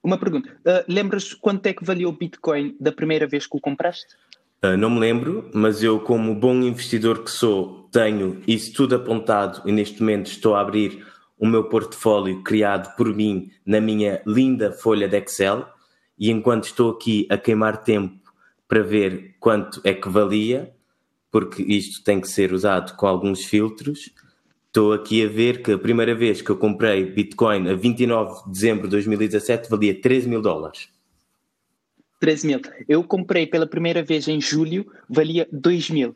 Uma 0.03 0.17
pergunta. 0.17 0.49
Uh, 0.65 0.83
lembras 0.87 1.33
quanto 1.33 1.65
é 1.67 1.73
que 1.73 1.85
valia 1.85 2.09
o 2.09 2.11
Bitcoin 2.11 2.75
da 2.79 2.91
primeira 2.91 3.27
vez 3.27 3.45
que 3.45 3.55
o 3.55 3.59
compraste? 3.59 4.15
Uh, 4.63 4.77
não 4.77 4.89
me 4.89 4.99
lembro, 4.99 5.49
mas 5.53 5.83
eu, 5.83 5.99
como 5.99 6.33
bom 6.35 6.55
investidor 6.55 7.23
que 7.23 7.31
sou, 7.31 7.89
tenho 7.91 8.41
isso 8.47 8.73
tudo 8.73 8.95
apontado 8.95 9.61
e 9.67 9.71
neste 9.71 9.99
momento 9.99 10.27
estou 10.27 10.55
a 10.55 10.61
abrir 10.61 11.05
o 11.37 11.47
meu 11.47 11.63
portfólio 11.63 12.43
criado 12.43 12.95
por 12.95 13.13
mim 13.13 13.51
na 13.65 13.81
minha 13.81 14.21
linda 14.25 14.71
folha 14.71 15.07
de 15.07 15.17
Excel. 15.17 15.67
E 16.17 16.29
enquanto 16.29 16.65
estou 16.65 16.91
aqui 16.91 17.25
a 17.29 17.37
queimar 17.37 17.83
tempo 17.83 18.21
para 18.67 18.83
ver 18.83 19.35
quanto 19.39 19.81
é 19.83 19.93
que 19.93 20.07
valia, 20.07 20.71
porque 21.31 21.63
isto 21.63 22.03
tem 22.03 22.21
que 22.21 22.27
ser 22.27 22.53
usado 22.53 22.95
com 22.95 23.07
alguns 23.07 23.43
filtros, 23.43 24.11
Estou 24.71 24.93
aqui 24.93 25.25
a 25.25 25.27
ver 25.27 25.61
que 25.61 25.73
a 25.73 25.77
primeira 25.77 26.15
vez 26.15 26.41
que 26.41 26.49
eu 26.49 26.55
comprei 26.55 27.03
Bitcoin 27.03 27.69
a 27.69 27.75
29 27.75 28.45
de 28.45 28.51
dezembro 28.53 28.83
de 28.87 28.91
2017 28.91 29.69
valia 29.69 29.93
13 29.93 30.29
mil 30.29 30.41
dólares. 30.41 30.87
13 32.21 32.47
mil. 32.47 32.61
Eu 32.87 33.03
comprei 33.03 33.45
pela 33.45 33.67
primeira 33.67 34.01
vez 34.01 34.29
em 34.29 34.39
julho, 34.39 34.89
valia 35.09 35.45
2 35.51 35.89
mil. 35.89 36.15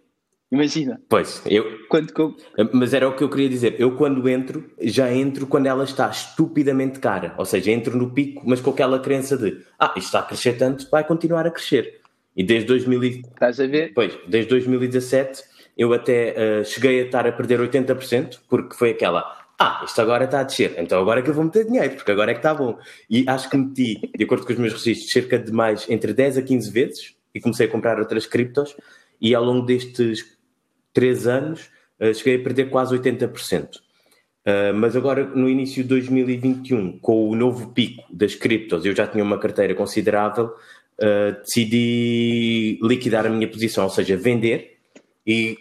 Imagina. 0.49 1.01
Pois, 1.09 1.41
eu. 1.45 1.65
Quando 1.89 2.13
eu... 2.17 2.33
Mas 2.71 2.93
era 2.93 3.09
o 3.09 3.13
que 3.13 3.25
eu 3.25 3.29
queria 3.29 3.49
dizer. 3.49 3.75
Eu, 3.77 3.97
quando 3.97 4.29
entro, 4.29 4.71
já 4.81 5.13
entro 5.13 5.45
quando 5.47 5.65
ela 5.65 5.83
está 5.83 6.09
estupidamente 6.09 6.99
cara. 6.99 7.35
Ou 7.37 7.43
seja, 7.43 7.71
entro 7.71 7.97
no 7.97 8.11
pico, 8.11 8.41
mas 8.45 8.61
com 8.61 8.69
aquela 8.69 8.99
crença 8.99 9.35
de 9.35 9.65
ah, 9.77 9.93
isto 9.97 10.05
está 10.05 10.19
a 10.19 10.23
crescer 10.23 10.53
tanto, 10.53 10.89
vai 10.89 11.03
continuar 11.03 11.45
a 11.45 11.51
crescer. 11.51 11.99
E 12.33 12.41
desde 12.41 12.67
2000. 12.67 13.03
Estás 13.03 13.59
a 13.59 13.67
ver? 13.67 13.91
Pois, 13.93 14.17
desde 14.29 14.49
2017 14.49 15.54
eu 15.77 15.93
até 15.93 16.33
uh, 16.61 16.65
cheguei 16.65 17.01
a 17.01 17.05
estar 17.05 17.27
a 17.27 17.31
perder 17.31 17.59
80%, 17.59 18.39
porque 18.47 18.75
foi 18.75 18.91
aquela, 18.91 19.45
ah, 19.59 19.83
isto 19.85 20.01
agora 20.01 20.25
está 20.25 20.41
a 20.41 20.43
descer, 20.43 20.73
então 20.77 21.01
agora 21.01 21.19
é 21.19 21.23
que 21.23 21.29
eu 21.29 21.33
vou 21.33 21.43
meter 21.43 21.65
dinheiro, 21.65 21.95
porque 21.95 22.11
agora 22.11 22.31
é 22.31 22.33
que 22.33 22.39
está 22.39 22.53
bom. 22.53 22.77
E 23.09 23.27
acho 23.27 23.49
que 23.49 23.57
meti, 23.57 24.11
de 24.15 24.23
acordo 24.23 24.45
com 24.45 24.53
os 24.53 24.59
meus 24.59 24.73
registros, 24.73 25.11
cerca 25.11 25.39
de 25.39 25.51
mais 25.51 25.89
entre 25.89 26.13
10 26.13 26.37
a 26.37 26.41
15 26.41 26.71
vezes, 26.71 27.15
e 27.33 27.39
comecei 27.39 27.67
a 27.67 27.69
comprar 27.69 27.99
outras 27.99 28.25
criptos, 28.25 28.75
e 29.19 29.35
ao 29.35 29.43
longo 29.43 29.65
destes 29.65 30.37
3 30.93 31.27
anos 31.27 31.69
uh, 31.99 32.13
cheguei 32.13 32.35
a 32.35 32.43
perder 32.43 32.69
quase 32.69 32.97
80%. 32.97 33.77
Uh, 34.45 34.73
mas 34.75 34.95
agora, 34.95 35.25
no 35.25 35.49
início 35.49 35.81
de 35.83 35.89
2021, 35.89 36.99
com 36.99 37.29
o 37.29 37.35
novo 37.35 37.69
pico 37.71 38.03
das 38.13 38.35
criptos, 38.35 38.85
eu 38.85 38.95
já 38.95 39.07
tinha 39.07 39.23
uma 39.23 39.39
carteira 39.39 39.73
considerável, 39.73 40.53
uh, 40.99 41.41
decidi 41.41 42.79
liquidar 42.83 43.25
a 43.25 43.29
minha 43.29 43.47
posição, 43.47 43.85
ou 43.85 43.89
seja, 43.89 44.15
vender 44.15 44.77
e 45.25 45.57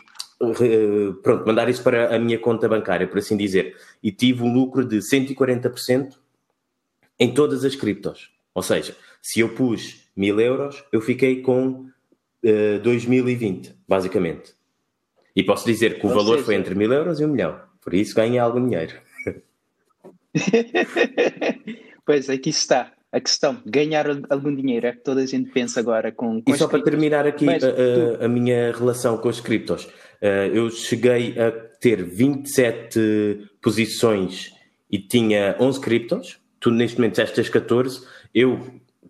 pronto, 1.23 1.47
mandar 1.47 1.69
isso 1.69 1.83
para 1.83 2.15
a 2.15 2.19
minha 2.19 2.39
conta 2.39 2.69
bancária, 2.69 3.07
por 3.07 3.19
assim 3.19 3.37
dizer, 3.37 3.77
e 4.03 4.11
tive 4.11 4.43
um 4.43 4.53
lucro 4.53 4.85
de 4.85 4.99
140% 4.99 6.17
em 7.19 7.33
todas 7.33 7.65
as 7.65 7.75
criptos. 7.75 8.31
Ou 8.55 8.63
seja, 8.63 8.97
se 9.23 9.41
eu 9.41 9.51
pus 9.51 10.09
mil 10.17 10.39
euros, 10.41 10.85
eu 10.93 11.01
fiquei 11.01 11.43
com 11.43 11.87
uh, 12.45 12.79
2020, 12.83 13.75
basicamente. 13.89 14.55
E 15.35 15.43
posso 15.43 15.67
dizer 15.67 15.99
que 15.99 16.07
o 16.07 16.11
Ou 16.11 16.15
valor 16.15 16.35
seja... 16.35 16.45
foi 16.45 16.55
entre 16.55 16.75
mil 16.75 16.93
euros 16.93 17.21
e 17.21 17.25
um 17.25 17.29
milhão. 17.29 17.61
Por 17.81 17.95
isso 17.95 18.15
ganhei 18.15 18.39
algum 18.39 18.65
dinheiro. 18.65 18.95
pois, 22.07 22.29
aqui 22.31 22.51
está 22.51 22.93
a 23.15 23.21
questão, 23.21 23.63
ganhar 23.65 24.07
algum 24.29 24.53
dinheiro, 24.53 24.89
é 24.89 24.93
que 24.93 24.99
toda 24.99 25.21
a 25.21 25.27
gente 25.27 25.49
pensa 25.51 25.79
agora 25.79 26.11
com. 26.11 26.43
com 26.43 26.53
e 26.53 26.59
só 26.59 26.67
para 26.67 26.83
terminar 26.83 27.25
aqui 27.25 27.45
Mas, 27.45 27.63
a, 27.63 27.69
a, 27.69 28.25
a, 28.25 28.29
minha 28.29 28.73
relação 28.73 29.17
com 29.19 29.29
as 29.29 29.39
criptos, 29.39 29.89
eu 30.53 30.71
cheguei 30.71 31.39
a 31.39 31.51
ter 31.51 32.03
27 32.03 33.49
posições 33.61 34.53
e 34.91 34.99
tinha 34.99 35.57
11 35.61 35.81
criptos, 35.81 36.39
tu 36.61 36.71
neste 36.71 36.99
momento 36.99 37.17
tens 37.17 37.49
14, 37.49 38.07
eu, 38.35 38.61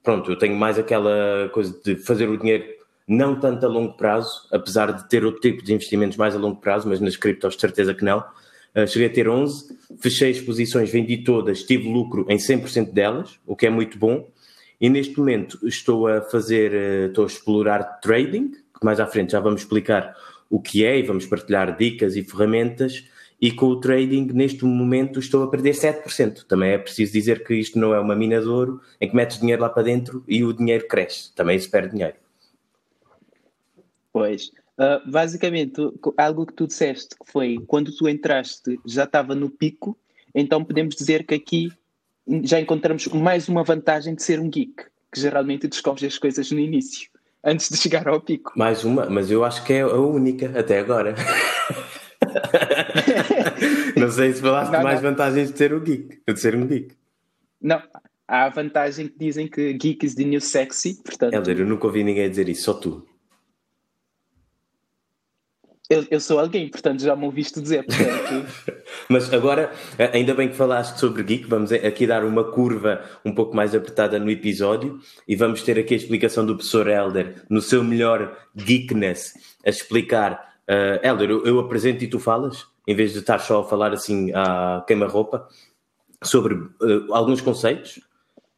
pronto, 0.03 0.31
eu 0.31 0.37
tenho 0.37 0.57
mais 0.57 0.79
aquela 0.79 1.49
coisa 1.53 1.75
de 1.85 1.97
fazer 1.97 2.29
o 2.29 2.37
dinheiro 2.37 2.65
não 3.07 3.39
tanto 3.39 3.65
a 3.67 3.69
longo 3.69 3.97
prazo, 3.97 4.49
apesar 4.51 4.93
de 4.93 5.09
ter 5.09 5.25
outro 5.25 5.41
tipo 5.41 5.63
de 5.63 5.75
investimentos 5.75 6.17
mais 6.17 6.35
a 6.35 6.39
longo 6.39 6.61
prazo, 6.61 6.89
mas 6.89 7.01
nas 7.01 7.17
criptos 7.17 7.55
de 7.55 7.61
certeza 7.61 7.95
que 7.95 8.05
não. 8.05 8.25
Uh, 8.75 8.87
cheguei 8.89 9.09
a 9.09 9.13
ter 9.13 9.29
11, 9.29 9.79
fechei 10.01 10.31
as 10.31 10.41
posições, 10.41 10.91
vendi 10.91 11.19
todas, 11.19 11.63
tive 11.63 11.89
lucro 11.89 12.27
em 12.29 12.39
100% 12.39 12.93
delas, 12.93 13.39
o 13.47 13.55
que 13.55 13.67
é 13.67 13.71
muito 13.71 13.99
bom. 13.99 14.29
E 14.81 14.89
neste 14.89 15.17
momento 15.19 15.59
estou 15.67 16.09
a 16.09 16.23
fazer, 16.23 16.73
uh, 16.73 17.07
estou 17.09 17.25
a 17.25 17.27
explorar 17.27 17.83
trading, 18.01 18.51
que 18.51 18.85
mais 18.85 18.99
à 18.99 19.07
frente 19.07 19.33
já 19.33 19.41
vamos 19.41 19.61
explicar 19.61 20.17
o 20.55 20.61
que 20.61 20.85
é 20.85 21.01
e 21.01 21.03
vamos 21.03 21.27
partilhar 21.27 21.77
dicas 21.77 22.15
e 22.15 22.23
ferramentas. 22.23 23.05
E 23.41 23.51
com 23.51 23.67
o 23.67 23.81
trading, 23.81 24.27
neste 24.33 24.65
momento, 24.65 25.19
estou 25.19 25.43
a 25.43 25.51
perder 25.51 25.75
7%. 25.75 26.45
Também 26.45 26.71
é 26.71 26.79
preciso 26.79 27.13
dizer 27.13 27.45
que 27.45 27.55
isto 27.55 27.77
não 27.77 27.93
é 27.93 27.99
uma 27.99 28.15
mina 28.15 28.41
de 28.41 28.47
ouro 28.47 28.81
em 29.01 29.09
que 29.09 29.17
metes 29.17 29.41
dinheiro 29.41 29.61
lá 29.61 29.69
para 29.69 29.83
dentro 29.83 30.23
e 30.29 30.45
o 30.45 30.53
dinheiro 30.53 30.87
cresce. 30.87 31.35
Também 31.35 31.59
se 31.59 31.69
perde 31.69 31.91
dinheiro. 31.91 32.15
Pois. 34.13 34.53
Uh, 34.79 35.11
basicamente, 35.11 35.81
algo 36.17 36.47
que 36.47 36.53
tu 36.53 36.69
disseste 36.69 37.17
que 37.19 37.31
foi 37.33 37.59
quando 37.67 37.95
tu 37.95 38.09
entraste 38.09 38.79
já 38.87 39.05
estava 39.05 39.35
no 39.35 39.51
pico, 39.51 39.99
então 40.33 40.65
podemos 40.65 40.95
dizer 40.95 41.27
que 41.27 41.35
aqui 41.35 41.69
já 42.45 42.61
encontramos 42.61 43.07
mais 43.09 43.49
uma 43.49 43.65
vantagem 43.65 44.15
de 44.15 44.23
ser 44.23 44.39
um 44.39 44.49
geek, 44.49 44.85
que 45.13 45.21
geralmente 45.21 45.67
descobre 45.67 46.07
as 46.07 46.17
coisas 46.17 46.51
no 46.51 46.61
início, 46.61 47.09
antes 47.45 47.69
de 47.69 47.77
chegar 47.77 48.09
ao 48.09 48.21
pico. 48.21 48.53
Mais 48.57 48.85
uma, 48.85 49.09
mas 49.11 49.31
eu 49.31 49.45
acho 49.45 49.65
que 49.65 49.75
é 49.75 49.83
a 49.83 49.97
única 49.97 50.59
até 50.59 50.79
agora. 50.79 51.15
não 53.97 54.11
sei 54.11 54.33
se 54.33 54.41
falaste 54.41 54.73
não, 54.73 54.83
mais 54.83 55.03
não. 55.03 55.11
vantagens 55.11 55.53
de 55.53 55.59
ser 55.59 55.75
um 55.75 55.81
geek, 55.81 56.21
de 56.27 56.41
ser 56.41 56.57
um 56.57 56.67
geek. 56.67 56.95
Não, 57.61 57.83
há 58.27 58.45
a 58.45 58.49
vantagem 58.49 59.09
que 59.09 59.19
dizem 59.19 59.47
que 59.47 59.75
geek 59.75 60.07
is 60.07 60.15
the 60.15 60.25
new 60.25 60.41
sexy, 60.41 61.03
portanto... 61.03 61.35
Helder, 61.35 61.61
eu 61.61 61.67
nunca 61.67 61.87
ouvi 61.87 62.03
ninguém 62.03 62.29
dizer 62.29 62.49
isso, 62.49 62.63
só 62.63 62.75
tu. 62.75 63.07
Eu, 65.89 66.07
eu, 66.11 66.19
sou 66.19 66.39
alguém, 66.39 66.69
portanto 66.71 67.03
já 67.03 67.15
me 67.15 67.27
ouviste 67.27 67.61
dizer. 67.61 67.85
Portanto... 67.85 68.47
Mas 69.09 69.31
agora, 69.33 69.71
ainda 70.15 70.35
bem 70.35 70.49
que 70.49 70.57
falaste 70.57 70.99
sobre 70.99 71.23
geek, 71.23 71.47
vamos 71.47 71.73
aqui 71.73 72.07
dar 72.07 72.25
uma 72.25 72.43
curva 72.43 73.03
um 73.23 73.35
pouco 73.35 73.55
mais 73.55 73.75
apertada 73.75 74.19
no 74.19 74.31
episódio 74.31 74.99
e 75.29 75.37
vamos 75.37 75.63
ter 75.63 75.79
aqui 75.79 75.93
a 75.93 75.97
explicação 75.97 76.47
do 76.47 76.57
professor 76.57 76.89
Helder, 76.89 77.45
no 77.51 77.61
seu 77.61 77.85
melhor 77.85 78.35
geekness, 78.57 79.35
a 79.65 79.69
explicar. 79.69 80.55
Uh, 80.67 81.07
Helder, 81.07 81.31
eu, 81.31 81.45
eu, 81.45 81.59
apresento 81.59 82.03
e 82.03 82.09
tu 82.09 82.19
falas, 82.19 82.67
em 82.89 82.95
vez 82.95 83.13
de 83.13 83.19
estar 83.19 83.39
só 83.39 83.61
a 83.61 83.65
falar 83.65 83.93
assim 83.93 84.33
à 84.33 84.83
queima-roupa, 84.87 85.47
sobre 86.23 86.55
uh, 86.55 87.13
alguns 87.13 87.43
conceitos. 87.43 87.99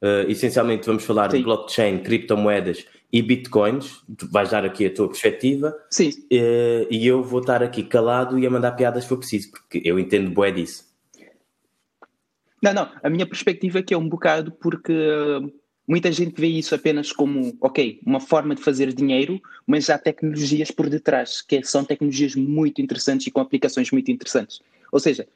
Uh, 0.01 0.31
essencialmente 0.31 0.87
vamos 0.87 1.05
falar 1.05 1.33
Sim. 1.33 1.39
de 1.39 1.43
blockchain, 1.43 1.99
criptomoedas 1.99 2.87
e 3.13 3.23
bitcoins, 3.23 4.03
tu 4.17 4.29
vais 4.31 4.51
dar 4.51 4.65
aqui 4.65 4.87
a 4.87 4.93
tua 4.93 5.09
perspectiva 5.09 5.77
Sim. 5.91 6.11
Uh, 6.33 6.87
e 6.91 7.07
eu 7.07 7.23
vou 7.23 7.41
estar 7.41 7.63
aqui 7.63 7.83
calado 7.83 8.39
e 8.39 8.47
a 8.47 8.51
mandar 8.51 8.73
piadas 8.73 9.05
se 9.05 9.09
for 9.09 9.19
preciso, 9.19 9.51
porque 9.51 9.81
eu 9.85 9.99
entendo 9.99 10.31
bué 10.31 10.51
disso. 10.51 10.85
Não, 12.63 12.75
não, 12.75 12.91
a 13.03 13.11
minha 13.11 13.27
perspectiva 13.27 13.79
é 13.79 13.83
que 13.83 13.95
é 13.95 13.99
um 13.99 14.09
bocado 14.09 14.51
porque 14.51 14.93
muita 15.87 16.11
gente 16.11 16.39
vê 16.41 16.49
isso 16.49 16.75
apenas 16.75 17.13
como, 17.13 17.57
ok, 17.61 18.01
uma 18.05 18.19
forma 18.19 18.55
de 18.55 18.63
fazer 18.63 18.93
dinheiro, 18.93 19.41
mas 19.67 19.89
há 19.89 19.99
tecnologias 19.99 20.71
por 20.71 20.89
detrás, 20.89 21.41
que 21.41 21.63
são 21.63 21.85
tecnologias 21.85 22.35
muito 22.35 22.83
interessantes 22.83 23.27
e 23.27 23.31
com 23.31 23.41
aplicações 23.41 23.91
muito 23.91 24.11
interessantes. 24.11 24.61
Ou 24.91 24.99
seja, 24.99 25.29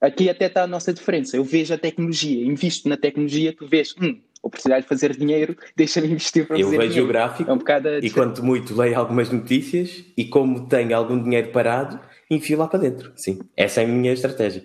aqui 0.00 0.28
até 0.30 0.46
está 0.46 0.62
a 0.62 0.66
nossa 0.66 0.92
diferença. 0.92 1.36
Eu 1.36 1.44
vejo 1.44 1.74
a 1.74 1.78
tecnologia, 1.78 2.44
invisto 2.44 2.88
na 2.88 2.96
tecnologia, 2.96 3.52
tu 3.52 3.66
vês, 3.66 3.94
hum, 4.00 4.20
oportunidade 4.42 4.82
de 4.82 4.88
fazer 4.88 5.16
dinheiro, 5.16 5.56
deixa-me 5.76 6.08
investir 6.08 6.46
para 6.46 6.58
eu 6.58 6.66
fazer 6.66 6.78
vejo 6.78 6.88
dinheiro. 6.88 7.04
o 7.06 7.08
gráfico 7.08 7.50
é 7.50 7.52
um 7.52 7.58
bocado 7.58 7.88
e 7.98 8.10
quanto 8.10 8.44
muito 8.44 8.76
leio 8.76 8.98
algumas 8.98 9.30
notícias 9.30 10.04
e 10.16 10.24
como 10.24 10.66
tenho 10.66 10.96
algum 10.96 11.22
dinheiro 11.22 11.50
parado, 11.50 12.00
enfio 12.30 12.58
lá 12.58 12.66
para 12.66 12.80
dentro. 12.80 13.12
Sim, 13.16 13.40
essa 13.56 13.80
é 13.80 13.84
a 13.84 13.88
minha 13.88 14.12
estratégia. 14.12 14.64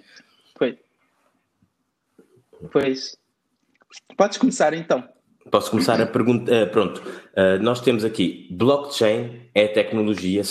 Pois. 0.56 0.76
Pois. 2.72 3.18
Podes 4.18 4.38
começar 4.38 4.74
então. 4.74 5.04
Posso 5.52 5.72
começar 5.72 6.00
a 6.02 6.06
perguntar. 6.06 6.52
Uh, 6.52 6.72
pronto, 6.72 7.00
uh, 7.00 7.62
nós 7.62 7.82
temos 7.82 8.06
aqui 8.06 8.48
blockchain 8.52 9.42
é 9.54 9.68
tecnologia. 9.68 10.42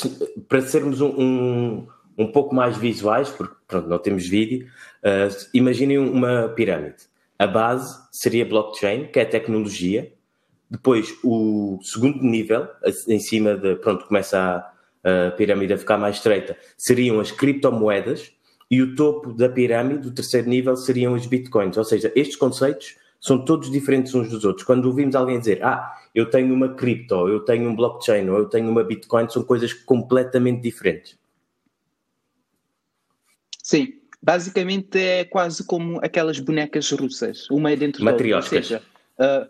Para 0.49 0.61
sermos 0.61 1.01
um, 1.01 1.09
um, 1.09 1.89
um, 2.19 2.27
pouco 2.31 2.55
mais 2.55 2.77
visuais, 2.77 3.31
porque 3.31 3.55
pronto, 3.67 3.89
não 3.89 3.99
temos 3.99 4.27
vídeo, 4.27 4.67
uh, 5.03 5.49
imaginem 5.55 5.99
uma 5.99 6.49
pirâmide. 6.51 7.12
A 7.43 7.47
base 7.49 7.99
seria 8.13 8.47
blockchain, 8.47 9.09
que 9.09 9.19
é 9.19 9.25
tecnologia. 9.25 10.13
Depois, 10.71 11.13
o 11.25 11.77
segundo 11.83 12.23
nível, 12.23 12.69
em 13.09 13.19
cima 13.19 13.57
de. 13.57 13.75
Pronto, 13.75 14.07
começa 14.07 14.73
a, 15.03 15.27
a 15.27 15.31
pirâmide 15.33 15.73
a 15.73 15.77
ficar 15.77 15.99
mais 15.99 16.19
estreita, 16.19 16.57
seriam 16.79 17.19
as 17.19 17.33
criptomoedas. 17.33 18.33
E 18.71 18.81
o 18.81 18.95
topo 18.95 19.33
da 19.33 19.49
pirâmide, 19.49 20.07
o 20.07 20.15
terceiro 20.15 20.49
nível, 20.49 20.77
seriam 20.77 21.15
os 21.15 21.27
bitcoins. 21.27 21.77
Ou 21.77 21.83
seja, 21.83 22.13
estes 22.15 22.37
conceitos 22.37 22.95
são 23.21 23.45
todos 23.45 23.73
diferentes 23.73 24.15
uns 24.15 24.31
dos 24.31 24.45
outros. 24.45 24.65
Quando 24.65 24.85
ouvimos 24.85 25.17
alguém 25.17 25.41
dizer, 25.41 25.65
ah, 25.65 25.93
eu 26.15 26.31
tenho 26.31 26.55
uma 26.55 26.75
cripto, 26.75 27.29
eu 27.29 27.41
tenho 27.41 27.69
um 27.69 27.75
blockchain, 27.75 28.31
ou 28.31 28.39
eu 28.39 28.49
tenho 28.49 28.71
uma 28.71 28.85
bitcoin, 28.85 29.29
são 29.29 29.43
coisas 29.43 29.73
completamente 29.73 30.63
diferentes. 30.63 31.19
Sim, 33.65 34.01
basicamente 34.23 34.99
é 34.99 35.25
quase 35.25 35.65
como 35.65 35.99
aquelas 36.03 36.39
bonecas 36.39 36.91
russas, 36.91 37.49
uma 37.51 37.73
é 37.73 37.77
dentro 37.77 38.05
da 38.05 38.13
outra. 38.13 38.37
Ou 38.37 38.43
seja, 38.43 38.83
uh, 39.19 39.49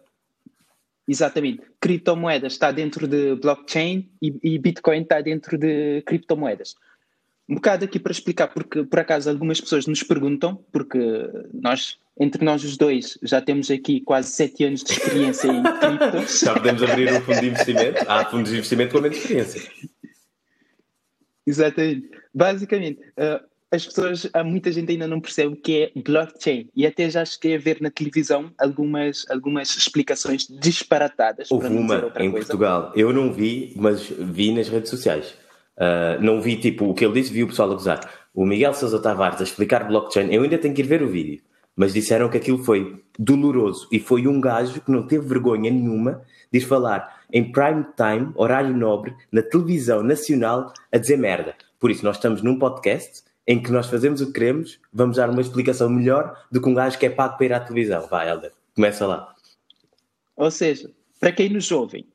exatamente, 1.07 1.63
criptomoedas 1.81 2.55
está 2.55 2.73
dentro 2.73 3.07
de 3.07 3.35
blockchain 3.37 4.11
e, 4.21 4.35
e 4.43 4.59
Bitcoin 4.59 5.03
está 5.03 5.21
dentro 5.21 5.59
de 5.59 6.03
criptomoedas 6.03 6.75
um 7.53 7.57
bocado 7.57 7.85
aqui 7.85 7.99
para 7.99 8.13
explicar, 8.13 8.49
porque 8.49 8.85
por 8.85 9.01
acaso 9.01 9.29
algumas 9.29 9.61
pessoas 9.61 9.87
nos 9.87 10.03
perguntam, 10.03 10.57
porque 10.73 10.99
nós, 11.53 11.99
entre 12.19 12.43
nós 12.45 12.65
os 12.65 12.77
dois, 12.79 13.19
já 13.23 13.41
temos 13.41 13.71
aqui 13.71 14.01
quase 14.01 14.31
sete 14.31 14.65
anos 14.65 14.83
de 14.83 14.93
experiência 14.93 15.49
em 15.49 15.63
criptos. 15.63 16.41
Já 16.41 16.55
podemos 16.55 16.83
abrir 16.83 17.13
um 17.13 17.21
fundo 17.21 17.41
de 17.41 17.49
investimento? 17.49 18.05
Há 18.09 18.25
fundos 18.25 18.51
de 18.51 18.57
investimento 18.57 18.95
com 18.95 19.01
menos 19.01 19.19
experiência. 19.19 19.71
Exatamente. 21.47 22.09
Basicamente, 22.33 23.01
uh, 23.01 23.45
as 23.73 23.87
pessoas, 23.87 24.29
há 24.35 24.45
muita 24.45 24.71
gente 24.71 24.93
ainda 24.93 25.09
não 25.09 25.19
percebe 25.19 25.55
o 25.55 25.57
que 25.57 25.83
é 25.85 26.01
blockchain 26.03 26.69
e 26.77 26.87
até 26.87 27.09
já 27.09 27.25
cheguei 27.25 27.57
a 27.57 27.59
ver 27.59 27.79
na 27.81 27.91
televisão 27.91 28.53
algumas, 28.59 29.25
algumas 29.31 29.75
explicações 29.75 30.47
disparatadas. 30.47 31.51
Houve 31.51 31.69
uma 31.69 32.13
em 32.19 32.31
coisa. 32.31 32.47
Portugal. 32.47 32.93
Eu 32.95 33.15
não 33.15 33.33
vi, 33.33 33.73
mas 33.75 34.03
vi 34.07 34.53
nas 34.53 34.69
redes 34.69 34.91
sociais. 34.91 35.35
Uh, 35.79 36.21
não 36.21 36.39
vi 36.43 36.57
tipo 36.57 36.85
o 36.85 36.95
que 36.95 37.03
ele 37.03 37.15
disse, 37.15 37.33
vi 37.33 37.43
o 37.43 37.49
pessoal 37.49 37.71
a 37.71 37.75
gozar. 37.75 38.11
O 38.35 38.45
Miguel 38.45 38.75
Sousa 38.75 39.01
Tavares 39.01 39.41
a 39.41 39.45
explicar 39.45 39.89
blockchain, 39.89 40.31
eu 40.31 40.43
ainda 40.43 40.59
tenho 40.59 40.75
que 40.75 40.83
ir 40.83 40.87
ver 40.87 41.03
o 41.03 41.09
vídeo, 41.09 41.41
mas 41.75 41.95
disseram 41.95 42.29
que 42.29 42.37
aquilo 42.37 42.63
foi 42.63 43.03
doloroso 43.19 43.89
e 43.91 43.99
foi 43.99 44.27
um 44.27 44.39
gajo 44.39 44.83
que 44.83 44.91
não 44.91 45.07
teve 45.07 45.27
vergonha 45.27 45.71
nenhuma 45.71 46.23
de 46.53 46.59
ir 46.59 46.63
falar 46.63 47.23
em 47.33 47.51
prime 47.51 47.87
time, 47.97 48.33
horário 48.35 48.77
nobre, 48.77 49.15
na 49.33 49.41
televisão 49.41 50.03
nacional, 50.03 50.75
a 50.93 50.99
dizer 50.99 51.17
merda. 51.17 51.55
Por 51.81 51.91
isso, 51.91 52.05
nós 52.05 52.17
estamos 52.17 52.43
num 52.43 52.59
podcast 52.59 53.23
em 53.47 53.61
que 53.61 53.73
nós 53.73 53.89
fazemos 53.89 54.21
o 54.21 54.27
que 54.27 54.33
queremos, 54.33 54.79
vamos 54.93 55.17
dar 55.17 55.31
uma 55.31 55.41
explicação 55.41 55.89
melhor 55.89 56.47
do 56.51 56.61
que 56.61 56.69
um 56.69 56.75
gajo 56.75 56.99
que 56.99 57.07
é 57.07 57.11
pago 57.11 57.37
para 57.37 57.47
ir 57.47 57.53
à 57.53 57.61
televisão. 57.61 58.07
Vai, 58.09 58.29
Helder, 58.29 58.53
começa 58.75 59.07
lá. 59.07 59.35
Ou 60.37 60.51
seja, 60.51 60.91
para 61.19 61.33
quem 61.33 61.49
nos 61.49 61.71
ouve, 61.71 62.07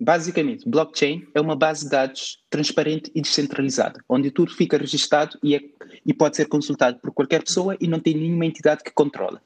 Basicamente, 0.00 0.68
blockchain 0.68 1.26
é 1.34 1.40
uma 1.40 1.56
base 1.56 1.84
de 1.84 1.90
dados 1.90 2.38
transparente 2.48 3.10
e 3.14 3.20
descentralizada, 3.20 4.00
onde 4.08 4.30
tudo 4.30 4.54
fica 4.54 4.78
registado 4.78 5.36
e, 5.42 5.56
é, 5.56 5.60
e 6.06 6.14
pode 6.14 6.36
ser 6.36 6.46
consultado 6.46 7.00
por 7.00 7.12
qualquer 7.12 7.42
pessoa 7.42 7.76
e 7.80 7.88
não 7.88 7.98
tem 7.98 8.14
nenhuma 8.14 8.46
entidade 8.46 8.84
que 8.84 8.92
controla. 8.92 9.42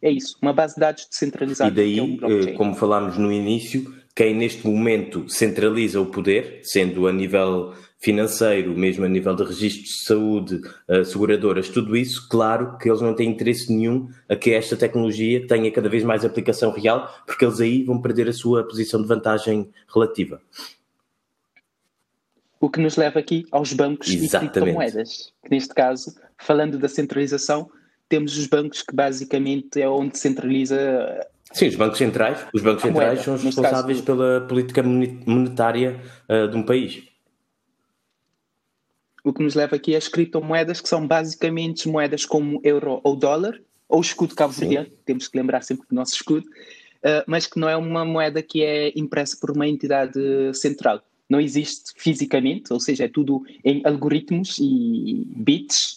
É 0.00 0.08
isso, 0.08 0.36
uma 0.40 0.52
base 0.52 0.74
de 0.74 0.80
dados 0.80 1.08
descentralizada. 1.10 1.70
E 1.70 1.74
daí, 1.74 1.98
é 1.98 2.02
um 2.02 2.54
como 2.54 2.76
falámos 2.76 3.18
no 3.18 3.32
início, 3.32 3.92
quem 4.14 4.32
neste 4.32 4.64
momento 4.64 5.28
centraliza 5.28 6.00
o 6.00 6.06
poder, 6.06 6.60
sendo 6.62 7.08
a 7.08 7.12
nível 7.12 7.74
financeiro, 7.98 8.76
mesmo 8.76 9.04
a 9.04 9.08
nível 9.08 9.34
de 9.34 9.42
registros 9.42 9.88
de 9.88 10.04
saúde, 10.04 10.60
uh, 10.88 11.04
seguradoras, 11.04 11.68
tudo 11.68 11.96
isso, 11.96 12.28
claro 12.28 12.76
que 12.78 12.88
eles 12.88 13.00
não 13.00 13.14
têm 13.14 13.30
interesse 13.30 13.72
nenhum 13.72 14.08
a 14.28 14.36
que 14.36 14.52
esta 14.52 14.76
tecnologia 14.76 15.46
tenha 15.46 15.70
cada 15.70 15.88
vez 15.88 16.04
mais 16.04 16.24
aplicação 16.24 16.70
real, 16.70 17.08
porque 17.26 17.44
eles 17.44 17.60
aí 17.60 17.82
vão 17.82 18.00
perder 18.00 18.28
a 18.28 18.32
sua 18.32 18.64
posição 18.64 19.00
de 19.00 19.08
vantagem 19.08 19.70
relativa. 19.92 20.40
O 22.60 22.70
que 22.70 22.80
nos 22.80 22.96
leva 22.96 23.18
aqui 23.18 23.44
aos 23.50 23.72
bancos 23.72 24.08
Exatamente. 24.08 24.46
e 24.46 24.60
criptomoedas. 24.60 25.32
Neste 25.50 25.74
caso, 25.74 26.14
falando 26.38 26.78
da 26.78 26.88
centralização, 26.88 27.70
temos 28.08 28.36
os 28.36 28.46
bancos 28.46 28.82
que 28.82 28.94
basicamente 28.94 29.80
é 29.80 29.88
onde 29.88 30.18
centraliza 30.18 31.26
Sim, 31.52 31.68
os 31.68 31.76
bancos 31.76 31.98
centrais, 31.98 32.44
os 32.52 32.60
bancos 32.60 32.82
centrais 32.82 33.08
moeda, 33.08 33.22
são 33.22 33.34
os 33.34 33.42
responsáveis 33.42 34.00
caso, 34.00 34.04
pela 34.04 34.40
política 34.42 34.82
monetária 34.82 36.00
uh, 36.28 36.48
de 36.48 36.56
um 36.56 36.62
país. 36.62 37.04
O 39.26 39.32
que 39.32 39.42
nos 39.42 39.56
leva 39.56 39.74
aqui 39.74 39.96
às 39.96 40.06
criptomoedas, 40.06 40.80
que 40.80 40.88
são 40.88 41.04
basicamente 41.04 41.88
moedas 41.88 42.24
como 42.24 42.60
euro 42.62 43.00
ou 43.02 43.16
dólar, 43.16 43.60
ou 43.88 44.00
escudo 44.00 44.36
cabo-verdiano, 44.36 44.86
temos 45.04 45.26
que 45.26 45.36
lembrar 45.36 45.62
sempre 45.62 45.84
do 45.88 45.96
nosso 45.96 46.14
escudo, 46.14 46.46
uh, 46.46 47.24
mas 47.26 47.44
que 47.44 47.58
não 47.58 47.68
é 47.68 47.76
uma 47.76 48.04
moeda 48.04 48.40
que 48.40 48.62
é 48.62 48.92
impressa 48.94 49.36
por 49.40 49.50
uma 49.50 49.66
entidade 49.66 50.20
central. 50.54 51.02
Não 51.28 51.40
existe 51.40 51.92
fisicamente, 51.96 52.72
ou 52.72 52.78
seja, 52.78 53.06
é 53.06 53.08
tudo 53.08 53.42
em 53.64 53.82
algoritmos 53.84 54.58
e 54.60 55.26
bits, 55.34 55.96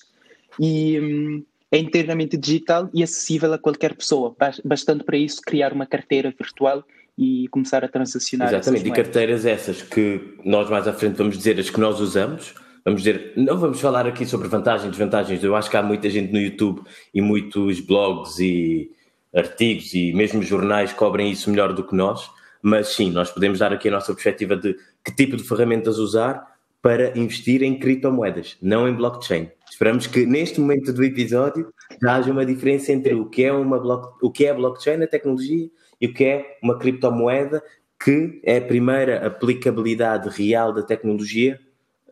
e 0.59 0.99
um, 0.99 1.43
é 1.71 1.77
inteiramente 1.77 2.35
digital 2.35 2.89
e 2.91 3.03
acessível 3.03 3.53
a 3.53 3.59
qualquer 3.59 3.93
pessoa. 3.93 4.35
Bastante 4.65 5.03
para 5.03 5.17
isso 5.17 5.39
criar 5.45 5.71
uma 5.71 5.85
carteira 5.85 6.33
virtual 6.35 6.83
e 7.15 7.47
começar 7.49 7.85
a 7.85 7.87
transacionar. 7.87 8.51
Exatamente, 8.51 8.87
e 8.87 8.91
carteiras 8.91 9.45
essas 9.45 9.83
que 9.83 10.33
nós 10.43 10.67
mais 10.67 10.87
à 10.87 10.93
frente 10.93 11.15
vamos 11.15 11.37
dizer 11.37 11.59
as 11.59 11.69
que 11.69 11.79
nós 11.79 11.99
usamos, 11.99 12.55
vamos 12.83 13.01
dizer, 13.03 13.33
não 13.35 13.57
vamos 13.57 13.79
falar 13.79 14.07
aqui 14.07 14.25
sobre 14.25 14.47
vantagens 14.47 14.87
e 14.87 14.89
desvantagens, 14.89 15.43
eu 15.43 15.55
acho 15.55 15.69
que 15.69 15.77
há 15.77 15.83
muita 15.83 16.09
gente 16.09 16.31
no 16.31 16.39
YouTube 16.39 16.81
e 17.13 17.21
muitos 17.21 17.79
blogs 17.79 18.39
e 18.39 18.91
artigos 19.33 19.93
e 19.93 20.11
mesmo 20.13 20.41
jornais 20.41 20.93
cobrem 20.93 21.31
isso 21.31 21.49
melhor 21.49 21.73
do 21.73 21.83
que 21.83 21.95
nós, 21.95 22.29
mas 22.61 22.89
sim, 22.89 23.11
nós 23.11 23.31
podemos 23.31 23.59
dar 23.59 23.71
aqui 23.71 23.87
a 23.87 23.91
nossa 23.91 24.13
perspectiva 24.13 24.55
de 24.55 24.75
que 25.03 25.15
tipo 25.15 25.37
de 25.37 25.43
ferramentas 25.43 25.97
usar 25.97 26.47
para 26.81 27.17
investir 27.17 27.61
em 27.61 27.77
criptomoedas, 27.77 28.57
não 28.61 28.87
em 28.87 28.93
blockchain. 28.93 29.49
Esperamos 29.69 30.07
que 30.07 30.25
neste 30.25 30.59
momento 30.59 30.93
do 30.93 31.03
episódio 31.03 31.73
haja 32.05 32.31
uma 32.31 32.45
diferença 32.45 32.91
entre 32.91 33.13
o 33.13 33.25
que 33.25 33.43
é 33.43 33.51
uma 33.51 33.79
block, 33.79 34.17
o 34.21 34.31
que 34.31 34.45
é 34.45 34.53
blockchain, 34.53 35.03
a 35.03 35.07
tecnologia, 35.07 35.69
e 36.01 36.07
o 36.07 36.13
que 36.13 36.23
é 36.23 36.57
uma 36.63 36.79
criptomoeda, 36.79 37.61
que 38.01 38.39
é 38.43 38.57
a 38.57 38.61
primeira 38.61 39.27
aplicabilidade 39.27 40.29
real 40.29 40.71
da 40.73 40.81
tecnologia 40.81 41.59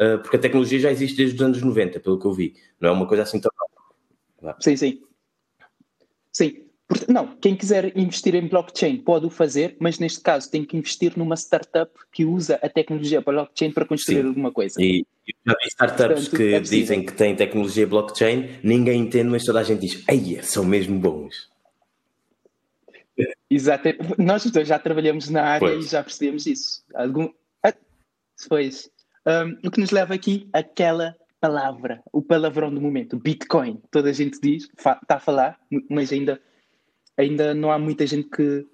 uh, 0.02 0.20
porque 0.22 0.38
a 0.38 0.40
tecnologia 0.40 0.80
já 0.80 0.92
existe 0.92 1.18
desde 1.18 1.36
os 1.36 1.42
anos 1.42 1.62
90, 1.62 2.00
pelo 2.00 2.20
que 2.20 2.26
eu 2.26 2.34
vi. 2.34 2.56
Não 2.80 2.90
é 2.90 2.92
uma 2.92 3.08
coisa 3.08 3.24
assim 3.24 3.40
tão. 3.40 3.52
Sim, 4.60 4.76
sim. 4.76 5.02
Sim. 6.32 6.64
Não, 7.08 7.36
quem 7.36 7.56
quiser 7.56 7.98
investir 7.98 8.34
em 8.34 8.48
blockchain 8.48 8.98
pode 8.98 9.26
o 9.26 9.30
fazer, 9.30 9.76
mas 9.78 10.00
neste 10.00 10.22
caso 10.22 10.50
tem 10.50 10.64
que 10.64 10.78
investir 10.78 11.18
numa 11.18 11.36
startup 11.36 11.92
que 12.14 12.24
usa 12.24 12.56
a 12.62 12.70
tecnologia 12.70 13.20
blockchain 13.20 13.72
para 13.72 13.86
construir 13.86 14.22
Sim. 14.22 14.28
alguma 14.28 14.52
coisa. 14.52 14.82
E 14.82 15.06
já 15.46 15.54
vi 15.54 15.68
startups 15.68 16.30
Portanto, 16.30 16.38
que 16.38 16.54
é 16.54 16.60
dizem 16.62 17.06
que 17.06 17.12
têm 17.12 17.36
tecnologia 17.36 17.86
blockchain, 17.86 18.60
ninguém 18.64 19.02
entende, 19.02 19.30
mas 19.30 19.44
toda 19.44 19.60
a 19.60 19.64
gente 19.64 19.82
diz: 19.82 20.04
Eia, 20.08 20.42
são 20.44 20.64
mesmo 20.64 20.98
bons. 20.98 21.50
Exato. 23.50 23.90
Nós 24.18 24.46
dois 24.50 24.68
já 24.68 24.80
trabalhamos 24.80 25.30
na 25.30 25.44
área 25.44 25.68
pois. 25.68 25.86
e 25.86 25.90
já 25.90 26.04
percebemos 26.04 26.46
isso. 26.46 26.84
Algum... 26.94 27.30
Ah, 27.64 27.74
pois. 28.48 28.90
Um, 29.28 29.68
o 29.68 29.72
que 29.72 29.82
nos 29.82 29.92
leva 29.92 30.14
aqui 30.14 30.48
àquela 30.54 31.14
palavra, 31.42 32.02
o 32.14 32.22
palavrão 32.22 32.74
do 32.74 32.80
momento, 32.80 33.20
Bitcoin. 33.20 33.82
Toda 33.92 34.10
a 34.10 34.14
gente 34.14 34.40
diz, 34.42 34.70
está 34.74 35.02
a 35.10 35.20
falar, 35.20 35.60
mas 35.90 36.14
ainda, 36.14 36.42
ainda 37.18 37.54
não 37.54 37.70
há 37.70 37.78
muita 37.78 38.08
gente 38.08 38.30
que. 38.30 38.66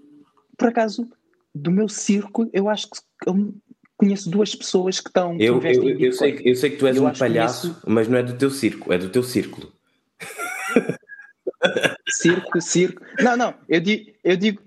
Por 0.55 0.67
acaso, 0.67 1.09
do 1.55 1.71
meu 1.71 1.89
círculo, 1.89 2.49
eu 2.53 2.69
acho 2.69 2.87
que 2.89 2.99
eu 3.25 3.53
conheço 3.97 4.29
duas 4.29 4.53
pessoas 4.53 4.99
que 4.99 5.09
estão. 5.09 5.35
Eu, 5.39 5.59
que 5.59 5.67
eu, 5.67 5.99
eu, 5.99 6.13
sei, 6.13 6.39
eu 6.43 6.55
sei 6.55 6.69
que 6.69 6.77
tu 6.77 6.85
és 6.85 6.97
eu 6.97 7.05
um 7.05 7.11
palhaço, 7.11 7.69
conheço... 7.69 7.89
mas 7.89 8.07
não 8.07 8.19
é 8.19 8.23
do 8.23 8.37
teu 8.37 8.51
círculo, 8.51 8.93
é 8.93 8.97
do 8.99 9.09
teu 9.09 9.23
círculo. 9.23 9.71
Circo, 12.09 12.61
circo. 12.61 13.01
Não, 13.21 13.35
não, 13.35 13.53
eu 13.67 13.79
digo, 13.79 14.11
eu 14.23 14.37
digo, 14.37 14.61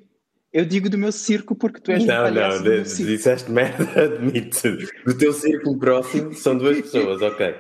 eu 0.53 0.65
digo 0.65 0.89
do 0.89 0.99
meu 0.99 1.13
circo 1.13 1.55
porque 1.55 1.81
tu 1.81 1.91
és 1.91 2.05
não, 2.05 2.15
um 2.15 2.23
palhaço. 2.25 2.65
Não, 2.65 2.77
não, 2.77 2.83
disseste 2.83 3.51
merda, 3.51 3.85
admito. 4.05 4.77
Do 5.05 5.17
teu 5.17 5.33
círculo 5.33 5.79
próximo 5.79 6.35
são 6.35 6.57
duas 6.57 6.81
pessoas, 6.81 7.21
ok. 7.23 7.55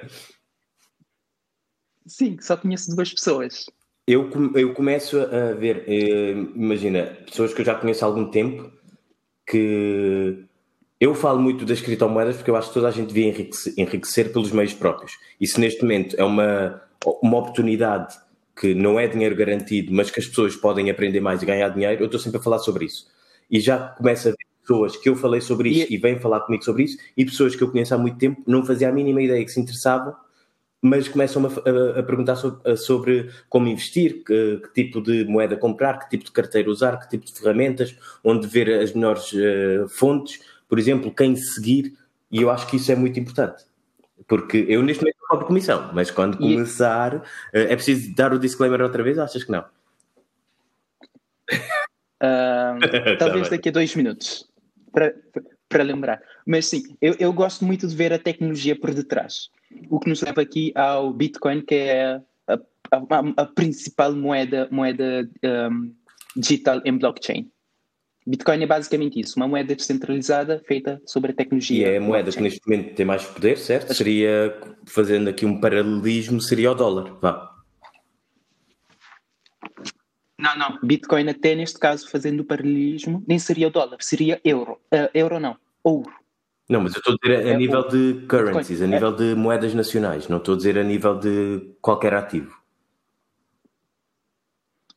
Sim, 2.07 2.39
só 2.41 2.57
conheço 2.57 2.95
duas 2.95 3.13
pessoas. 3.13 3.67
eu, 4.07 4.31
eu 4.55 4.73
começo 4.75 5.19
a 5.19 5.53
ver, 5.55 5.85
eh, 5.89 6.31
imagina, 6.55 7.19
pessoas 7.27 7.53
que 7.53 7.61
eu 7.61 7.65
já 7.65 7.75
conheço 7.75 8.05
há 8.05 8.09
algum 8.09 8.31
tempo 8.31 8.73
que 9.47 10.45
eu 11.01 11.15
falo 11.15 11.41
muito 11.41 11.65
das 11.65 11.81
criptomoedas 11.81 12.37
porque 12.37 12.51
eu 12.51 12.57
acho 12.57 12.69
que 12.69 12.75
toda 12.75 12.89
a 12.89 12.93
gente 12.93 13.09
devia 13.09 13.29
enriquecer, 13.29 13.75
enriquecer 13.77 14.33
pelos 14.33 14.53
meios 14.53 14.73
próprios. 14.73 15.13
E 15.41 15.47
se 15.47 15.61
neste 15.61 15.83
momento 15.83 16.17
é 16.19 16.25
uma, 16.25 16.83
uma 17.23 17.39
oportunidade 17.39 18.17
que 18.59 18.75
não 18.75 18.99
é 18.99 19.07
dinheiro 19.07 19.37
garantido, 19.37 19.93
mas 19.93 20.11
que 20.11 20.19
as 20.19 20.27
pessoas 20.27 20.57
podem 20.57 20.91
aprender 20.91 21.21
mais 21.21 21.43
e 21.43 21.47
ganhar 21.47 21.69
dinheiro, 21.69 22.03
eu 22.03 22.07
estou 22.07 22.21
sempre 22.21 22.39
a 22.39 22.43
falar 22.43 22.59
sobre 22.59 22.87
isso. 22.87 23.07
E 23.51 23.61
já 23.61 23.79
começa 23.79 24.31
a 24.31 24.33
ver 24.33 24.47
pessoas 24.63 24.97
que 24.97 25.09
eu 25.09 25.15
falei 25.15 25.41
sobre 25.41 25.69
isso 25.69 25.93
e, 25.93 25.95
e 25.95 25.99
vêm 25.99 26.19
falar 26.19 26.41
comigo 26.41 26.65
sobre 26.65 26.85
isso, 26.85 26.99
e 27.17 27.25
pessoas 27.25 27.55
que 27.55 27.63
eu 27.63 27.71
conheço 27.71 27.95
há 27.95 27.99
muito 27.99 28.19
tempo 28.19 28.43
não 28.47 28.65
fazia 28.65 28.89
a 28.89 28.93
mínima 28.93 29.23
ideia 29.23 29.45
que 29.45 29.51
se 29.51 29.61
interessavam 29.61 30.15
mas 30.87 31.09
começam 31.09 31.45
a, 31.45 31.49
a, 31.49 32.01
a 32.01 32.03
perguntar 32.03 32.37
sobre, 32.37 32.77
sobre, 32.77 33.31
como 33.49 33.67
investir, 33.67 34.23
que, 34.25 34.61
que, 34.63 34.75
tipo 34.75 35.01
de 35.01 35.25
moeda 35.25 35.57
comprar, 35.57 35.99
que 35.99 36.11
tipo 36.11 36.25
de 36.25 36.31
carteira 36.31 36.71
usar, 36.71 36.99
que 36.99 37.09
tipo 37.09 37.25
de 37.27 37.33
ferramentas, 37.33 37.97
onde 38.23 38.47
ver 38.47 38.81
as 38.81 38.93
melhores 38.93 39.33
uh, 39.33 39.89
fontes, 39.89 40.41
por 40.69 40.79
exemplo, 40.79 41.13
quem 41.13 41.35
seguir, 41.37 41.95
e 42.31 42.43
eu 42.43 42.51
acho 42.51 42.67
que 42.67 42.77
isso 42.77 42.91
é 42.93 42.97
muito 42.97 43.19
importante. 43.19 43.65
Porque 44.27 44.65
eu 44.69 44.83
neste 44.83 45.03
momento 45.03 45.19
estou 45.23 45.39
por 45.39 45.47
comissão, 45.47 45.91
mas 45.93 46.11
quando 46.11 46.39
começar, 46.39 47.17
uh, 47.17 47.23
é 47.53 47.75
preciso 47.77 48.15
dar 48.15 48.33
o 48.33 48.39
disclaimer 48.39 48.81
outra 48.81 49.03
vez, 49.03 49.19
achas 49.19 49.45
que 49.45 49.53
não? 49.53 49.65
Uh, 52.23 52.81
talvez 53.19 53.49
daqui 53.51 53.69
a 53.69 53.73
dois 53.73 53.95
minutos, 53.95 54.49
para, 54.93 55.15
para 55.69 55.85
lembrar. 55.85 56.21
Mas 56.47 56.67
sim, 56.67 56.83
eu, 57.01 57.15
eu 57.19 57.33
gosto 57.33 57.65
muito 57.65 57.87
de 57.87 57.95
ver 57.95 58.13
a 58.13 58.19
tecnologia 58.19 58.79
por 58.79 58.95
detrás 58.95 59.51
o 59.89 59.99
que 60.01 60.09
nos 60.09 60.23
leva 60.23 60.43
aqui 60.43 60.73
ao 60.75 61.13
Bitcoin, 61.13 61.63
que 61.63 61.75
é 61.75 62.21
a, 62.47 62.55
a, 62.93 63.43
a 63.43 63.47
principal 63.47 64.15
moeda, 64.15 64.69
moeda 64.71 65.29
um, 65.71 65.95
digital 66.37 66.81
em 66.85 66.97
blockchain. 66.97 67.51
Bitcoin 68.27 68.61
é 68.61 68.67
basicamente 68.67 69.21
isso, 69.21 69.37
uma 69.37 69.47
moeda 69.47 69.75
descentralizada 69.77 70.61
feita 70.67 71.01
sobre 71.07 71.31
a 71.31 71.35
tecnologia. 71.35 71.87
E 71.87 71.91
é 71.91 71.97
a 71.99 72.01
moeda 72.01 72.25
blockchain. 72.25 72.43
que 72.43 72.43
neste 72.43 72.69
momento 72.69 72.95
tem 72.97 73.07
mais 73.07 73.25
poder, 73.25 73.57
certo? 73.57 73.95
Seria, 73.95 74.59
fazendo 74.85 75.31
aqui 75.31 75.47
um 75.47 75.61
paralelismo, 75.61 76.41
seria 76.41 76.73
o 76.73 76.75
dólar, 76.75 77.15
vá. 77.21 77.55
Não, 80.37 80.59
não. 80.59 80.79
Bitcoin 80.83 81.29
até 81.29 81.55
neste 81.55 81.79
caso, 81.79 82.11
fazendo 82.11 82.41
o 82.41 82.45
paralelismo, 82.45 83.25
nem 83.29 83.39
seria 83.39 83.69
o 83.69 83.71
dólar, 83.71 83.99
seria 84.01 84.41
euro. 84.45 84.73
Uh, 84.93 85.09
euro 85.15 85.39
não, 85.39 85.57
ouro. 85.85 86.13
Não, 86.69 86.81
mas 86.81 86.95
eu 86.95 86.99
estou 86.99 87.15
a 87.15 87.17
dizer 87.23 87.47
a, 87.47 87.51
é 87.51 87.57
nível 87.57 87.87
de 87.87 88.27
currencies, 88.27 88.83
a 88.83 88.89
nível 88.89 89.13
de 89.13 89.37
moedas 89.37 89.73
nacionais, 89.73 90.27
não 90.27 90.39
estou 90.39 90.55
a 90.55 90.57
dizer 90.57 90.77
a 90.77 90.83
nível 90.83 91.17
de 91.17 91.77
qualquer 91.81 92.13
ativo. 92.13 92.61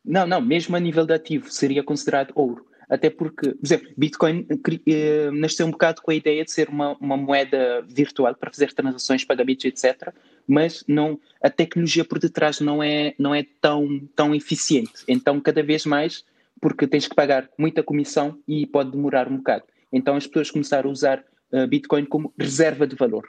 Não, 0.03 0.25
não, 0.25 0.41
mesmo 0.41 0.75
a 0.75 0.79
nível 0.79 1.05
de 1.05 1.13
ativo 1.13 1.51
seria 1.51 1.83
considerado 1.83 2.31
ouro. 2.33 2.68
Até 2.89 3.09
porque, 3.09 3.51
por 3.51 3.65
exemplo, 3.65 3.89
Bitcoin 3.95 4.47
eh, 4.87 5.29
nasceu 5.31 5.67
um 5.67 5.71
bocado 5.71 6.01
com 6.01 6.09
a 6.09 6.15
ideia 6.15 6.43
de 6.43 6.51
ser 6.51 6.69
uma, 6.69 6.97
uma 6.99 7.15
moeda 7.15 7.85
virtual 7.87 8.33
para 8.33 8.51
fazer 8.51 8.73
transações, 8.73 9.23
pagamentos, 9.23 9.63
etc. 9.65 10.11
Mas 10.47 10.83
não, 10.87 11.19
a 11.41 11.51
tecnologia 11.51 12.03
por 12.03 12.17
detrás 12.17 12.59
não 12.59 12.81
é, 12.81 13.13
não 13.19 13.35
é 13.35 13.45
tão, 13.61 14.01
tão 14.15 14.33
eficiente. 14.33 15.03
Então, 15.07 15.39
cada 15.39 15.61
vez 15.61 15.85
mais, 15.85 16.25
porque 16.59 16.87
tens 16.87 17.07
que 17.07 17.15
pagar 17.15 17.47
muita 17.57 17.83
comissão 17.83 18.39
e 18.47 18.65
pode 18.65 18.89
demorar 18.91 19.27
um 19.27 19.37
bocado. 19.37 19.65
Então, 19.93 20.15
as 20.15 20.25
pessoas 20.25 20.49
começaram 20.49 20.89
a 20.89 20.93
usar 20.93 21.23
uh, 21.53 21.67
Bitcoin 21.67 22.05
como 22.05 22.33
reserva 22.37 22.87
de 22.87 22.95
valor. 22.95 23.27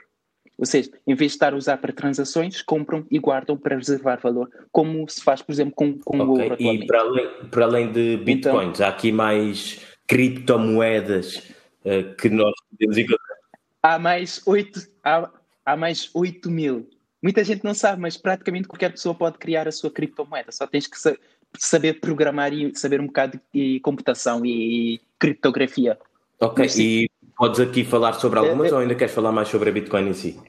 Ou 0.61 0.67
seja, 0.67 0.91
em 1.07 1.15
vez 1.15 1.31
de 1.31 1.37
estar 1.37 1.53
a 1.53 1.57
usar 1.57 1.77
para 1.77 1.91
transações, 1.91 2.61
compram 2.61 3.03
e 3.09 3.17
guardam 3.17 3.57
para 3.57 3.75
reservar 3.75 4.21
valor, 4.21 4.47
como 4.71 5.09
se 5.09 5.23
faz, 5.23 5.41
por 5.41 5.51
exemplo, 5.51 5.73
com, 5.75 5.97
com 5.97 6.17
okay. 6.17 6.27
o 6.27 6.29
ouro 6.29 6.53
atualmente. 6.53 6.83
E 6.83 6.87
para 6.87 7.01
além, 7.01 7.29
para 7.49 7.65
além 7.65 7.91
de 7.91 8.17
bitcoins, 8.17 8.75
então, 8.75 8.85
há 8.85 8.89
aqui 8.89 9.11
mais 9.11 9.81
criptomoedas 10.07 11.37
uh, 11.83 12.15
que 12.15 12.29
nós 12.29 12.53
podemos 12.69 12.95
encontrar? 12.95 13.37
Há 13.81 13.97
mais 13.97 14.39
8, 14.45 14.87
há, 15.03 15.31
há 15.65 15.75
mais 15.75 16.11
8 16.13 16.51
mil. 16.51 16.87
Muita 17.23 17.43
gente 17.43 17.63
não 17.63 17.73
sabe, 17.73 17.99
mas 17.99 18.15
praticamente 18.15 18.67
qualquer 18.67 18.91
pessoa 18.91 19.15
pode 19.15 19.39
criar 19.39 19.67
a 19.67 19.71
sua 19.71 19.89
criptomoeda. 19.89 20.51
Só 20.51 20.67
tens 20.67 20.85
que 20.85 20.95
saber 21.57 21.99
programar 21.99 22.53
e 22.53 22.71
saber 22.75 23.01
um 23.01 23.07
bocado 23.07 23.41
de 23.51 23.79
computação 23.79 24.45
e 24.45 25.01
criptografia. 25.17 25.97
Ok, 26.39 26.65
mas, 26.65 26.77
e 26.77 27.09
Podes 27.41 27.59
aqui 27.59 27.83
falar 27.83 28.13
sobre 28.13 28.37
algumas 28.37 28.67
é, 28.67 28.69
é, 28.69 28.73
ou 28.75 28.81
ainda 28.81 28.93
queres 28.93 29.15
falar 29.15 29.31
mais 29.31 29.47
sobre 29.47 29.67
a 29.67 29.73
Bitcoin 29.73 30.09
em 30.09 30.13
si? 30.13 30.39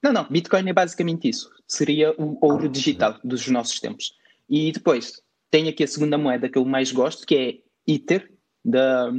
Não, 0.00 0.12
não. 0.12 0.24
Bitcoin 0.30 0.70
é 0.70 0.72
basicamente 0.72 1.28
isso. 1.28 1.50
Seria 1.66 2.14
o 2.16 2.38
ouro 2.40 2.68
digital 2.68 3.18
dos 3.24 3.48
nossos 3.48 3.80
tempos. 3.80 4.14
E 4.48 4.70
depois 4.70 5.20
tem 5.50 5.68
aqui 5.68 5.82
a 5.82 5.88
segunda 5.88 6.16
moeda 6.16 6.48
que 6.48 6.56
eu 6.56 6.64
mais 6.64 6.92
gosto, 6.92 7.26
que 7.26 7.34
é 7.34 7.92
Ether, 7.92 8.30
da, 8.64 9.10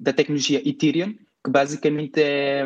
da 0.00 0.14
tecnologia 0.14 0.66
Ethereum, 0.66 1.12
que 1.44 1.50
basicamente 1.50 2.18
é. 2.22 2.64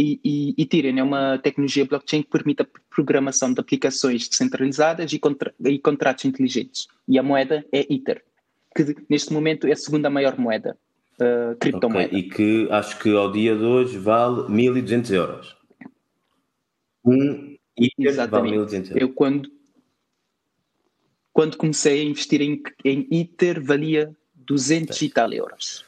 Ethereum 0.00 0.98
é 0.98 1.02
uma 1.02 1.36
tecnologia 1.36 1.84
blockchain 1.84 2.22
que 2.22 2.30
permite 2.30 2.62
a 2.62 2.66
programação 2.88 3.52
de 3.52 3.60
aplicações 3.60 4.26
descentralizadas 4.30 5.12
e, 5.12 5.18
contra, 5.18 5.54
e 5.62 5.78
contratos 5.78 6.24
inteligentes. 6.24 6.88
E 7.06 7.18
a 7.18 7.22
moeda 7.22 7.66
é 7.70 7.80
Ether, 7.92 8.24
que 8.74 8.96
neste 9.10 9.30
momento 9.30 9.66
é 9.66 9.72
a 9.72 9.76
segunda 9.76 10.08
maior 10.08 10.38
moeda 10.38 10.74
uh, 11.20 11.56
criptomoeda. 11.58 12.08
Okay. 12.08 12.18
E 12.18 12.30
que 12.30 12.68
acho 12.70 12.98
que 12.98 13.14
ao 13.14 13.30
dia 13.30 13.56
de 13.56 13.64
hoje 13.64 13.98
vale 13.98 14.42
1.200 14.42 15.10
euros. 15.12 15.56
Um 17.04 17.56
Ether 17.76 18.28
vale 18.28 18.50
1.200 18.50 18.74
euros. 18.74 18.90
Eu 18.96 19.12
quando, 19.12 19.50
quando 21.32 21.56
comecei 21.56 22.00
a 22.00 22.04
investir 22.04 22.40
em, 22.40 22.62
em 22.84 23.06
Ether 23.10 23.62
valia 23.62 24.16
200 24.34 25.00
e 25.00 25.08
tal 25.10 25.32
euros. 25.32 25.84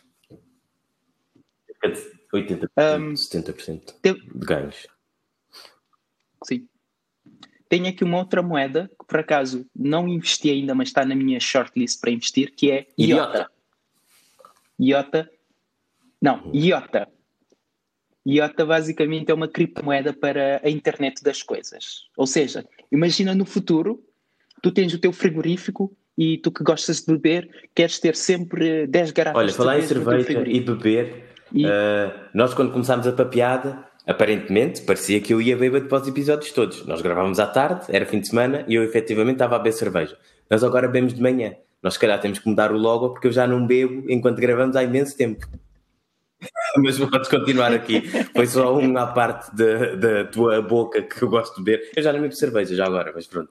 80%, 2.33 2.69
um, 2.77 3.15
70% 3.15 3.95
de 4.03 4.15
ganhos. 4.35 4.87
Sim. 6.45 6.69
Tenho 7.69 7.89
aqui 7.89 8.05
uma 8.05 8.19
outra 8.19 8.43
moeda 8.43 8.91
que 8.99 9.07
por 9.07 9.21
acaso 9.21 9.67
não 9.75 10.09
investi 10.09 10.51
ainda, 10.51 10.75
mas 10.75 10.89
está 10.89 11.05
na 11.05 11.15
minha 11.15 11.41
shortlist 11.41 12.01
para 12.01 12.11
investir, 12.11 12.53
que 12.55 12.71
é 12.71 12.87
IOTA. 12.99 13.51
IOTA. 14.81 15.29
Não, 16.21 16.51
IOTA. 16.55 17.09
IOTA 18.27 18.65
basicamente 18.65 19.31
é 19.31 19.35
uma 19.35 19.49
criptomoeda 19.49 20.13
para 20.13 20.61
a 20.65 20.71
internet 20.71 21.23
das 21.23 21.43
coisas. 21.43 22.05
Ou 22.17 22.27
seja, 22.27 22.65
imagina 22.91 23.35
no 23.35 23.45
futuro, 23.45 24.03
tu 24.63 24.71
tens 24.71 24.93
o 24.95 24.99
teu 24.99 25.13
frigorífico 25.13 25.95
e 26.17 26.39
tu 26.39 26.51
que 26.51 26.63
gostas 26.63 27.01
de 27.01 27.13
beber, 27.13 27.49
queres 27.75 27.99
ter 27.99 28.15
sempre 28.15 28.87
10 28.87 29.11
garrafas 29.13 29.43
Olha, 29.43 29.53
falar 29.53 29.79
em 29.79 29.83
cerveja 29.83 30.43
e 30.47 30.61
beber, 30.61 31.25
e... 31.53 31.65
Uh, 31.65 31.71
nós 32.35 32.55
quando 32.55 32.73
começámos 32.73 33.07
a 33.07 33.13
papeada, 33.13 33.85
aparentemente, 34.07 34.83
parecia 34.83 35.21
que 35.21 35.33
eu 35.33 35.41
ia 35.41 35.57
beber 35.57 35.89
para 35.89 36.03
os 36.03 36.09
episódios 36.09 36.53
todos. 36.53 36.87
Nós 36.87 37.01
gravávamos 37.01 37.41
à 37.41 37.47
tarde, 37.47 37.87
era 37.89 38.05
fim 38.05 38.21
de 38.21 38.29
semana, 38.29 38.65
e 38.69 38.75
eu 38.75 38.85
efetivamente 38.85 39.37
estava 39.37 39.57
a 39.57 39.59
beber 39.59 39.73
cerveja. 39.73 40.17
Nós 40.49 40.63
agora 40.63 40.87
bebemos 40.87 41.15
de 41.15 41.23
manhã. 41.23 41.55
Nós, 41.83 41.95
se 41.95 42.01
calhar, 42.01 42.21
temos 42.21 42.39
que 42.39 42.49
mudar 42.49 42.73
o 42.73 42.79
logo 42.79 43.11
porque 43.11 43.27
eu 43.27 43.33
já 43.33 43.47
não 43.47 43.67
bebo 43.67 44.05
enquanto 44.11 44.39
gravamos 44.39 44.77
há 44.77 44.83
imenso 44.83 45.17
tempo. 45.17 45.47
Mas 46.77 46.99
podes 46.99 47.29
continuar 47.29 47.73
aqui. 47.73 48.03
Foi 48.35 48.47
só 48.47 48.79
uma 48.79 49.13
parte 49.13 49.51
da, 49.55 50.25
tua 50.25 50.63
boca 50.63 51.03
que 51.03 51.23
eu 51.23 51.29
gosto 51.29 51.57
de 51.57 51.65
beber. 51.65 51.91
Eu 51.97 52.03
já 52.03 52.13
não 52.13 52.21
bebo 52.21 52.35
cerveja, 52.35 52.75
já 52.75 52.87
agora, 52.87 53.13
mas 53.15 53.27
pronto. 53.27 53.51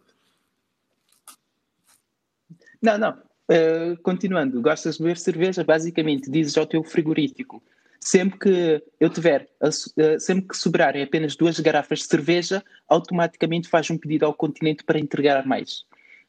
Não, 2.82 2.98
não. 2.98 3.12
Uh, 3.12 4.02
continuando, 4.02 4.62
gostas 4.62 4.98
de 4.98 5.04
beber 5.04 5.18
cerveja? 5.18 5.64
Basicamente, 5.64 6.32
dizes 6.32 6.58
ao 6.58 6.66
teu 6.66 6.84
frigorífico 6.84 7.62
sempre 8.00 8.40
que 8.40 8.84
eu 9.00 9.10
tiver, 9.10 9.48
uh, 9.62 10.20
sempre 10.20 10.48
que 10.48 10.58
sobrarem 10.58 11.04
apenas 11.04 11.36
duas 11.36 11.60
garrafas 11.60 12.00
de 12.00 12.06
cerveja, 12.06 12.64
automaticamente 12.88 13.68
faz 13.68 13.90
um 13.90 13.98
pedido 13.98 14.26
ao 14.26 14.34
continente 14.34 14.84
para 14.84 15.00
entregar 15.00 15.46
mais 15.46 15.84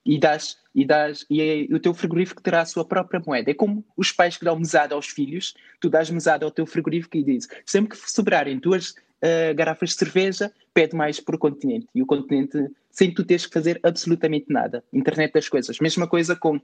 e 0.04 0.18
dás, 0.18 0.56
e 0.74 0.84
dás 0.84 1.26
e, 1.28 1.40
é, 1.40 1.74
o 1.74 1.78
teu 1.78 1.92
frigorífico 1.92 2.42
terá 2.42 2.62
a 2.62 2.66
sua 2.66 2.84
própria 2.84 3.22
moeda. 3.24 3.50
É 3.50 3.54
como 3.54 3.84
os 3.96 4.12
pais 4.12 4.36
que 4.36 4.44
dão 4.44 4.58
mesada 4.58 4.94
aos 4.94 5.06
filhos, 5.06 5.54
tu 5.80 5.88
dás 5.88 6.10
mesada 6.10 6.44
ao 6.44 6.50
teu 6.50 6.66
frigorífico 6.66 7.16
e 7.16 7.22
dizes, 7.22 7.48
sempre 7.66 7.98
que 7.98 8.10
sobrarem 8.10 8.58
duas 8.58 8.90
uh, 8.90 9.54
garrafas 9.54 9.90
de 9.90 9.96
cerveja, 9.96 10.52
pede 10.72 10.96
mais 10.96 11.18
o 11.18 11.38
continente. 11.38 11.86
E 11.94 12.02
o 12.02 12.06
continente, 12.06 12.70
sem 12.90 13.12
tu 13.12 13.24
teres 13.24 13.46
que 13.46 13.52
fazer 13.52 13.78
absolutamente 13.82 14.46
nada. 14.48 14.82
Internet 14.92 15.32
das 15.32 15.48
coisas. 15.48 15.78
Mesma 15.78 16.06
coisa 16.06 16.34
com 16.34 16.60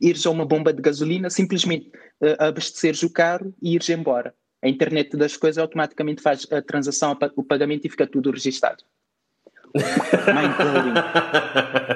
ires 0.00 0.26
a 0.26 0.30
uma 0.30 0.46
bomba 0.46 0.72
de 0.72 0.80
gasolina, 0.80 1.28
simplesmente 1.30 1.88
uh, 2.20 2.36
abasteceres 2.38 3.02
o 3.02 3.10
carro 3.10 3.54
e 3.62 3.74
ires 3.74 3.88
embora. 3.90 4.34
A 4.62 4.68
internet 4.68 5.16
das 5.16 5.36
coisas 5.36 5.58
automaticamente 5.58 6.20
faz 6.20 6.46
a 6.52 6.60
transação, 6.60 7.16
o 7.34 7.42
pagamento 7.42 7.86
e 7.86 7.90
fica 7.90 8.06
tudo 8.06 8.30
registado. 8.30 8.84
Mind 9.74 10.56
blowing. 10.56 10.94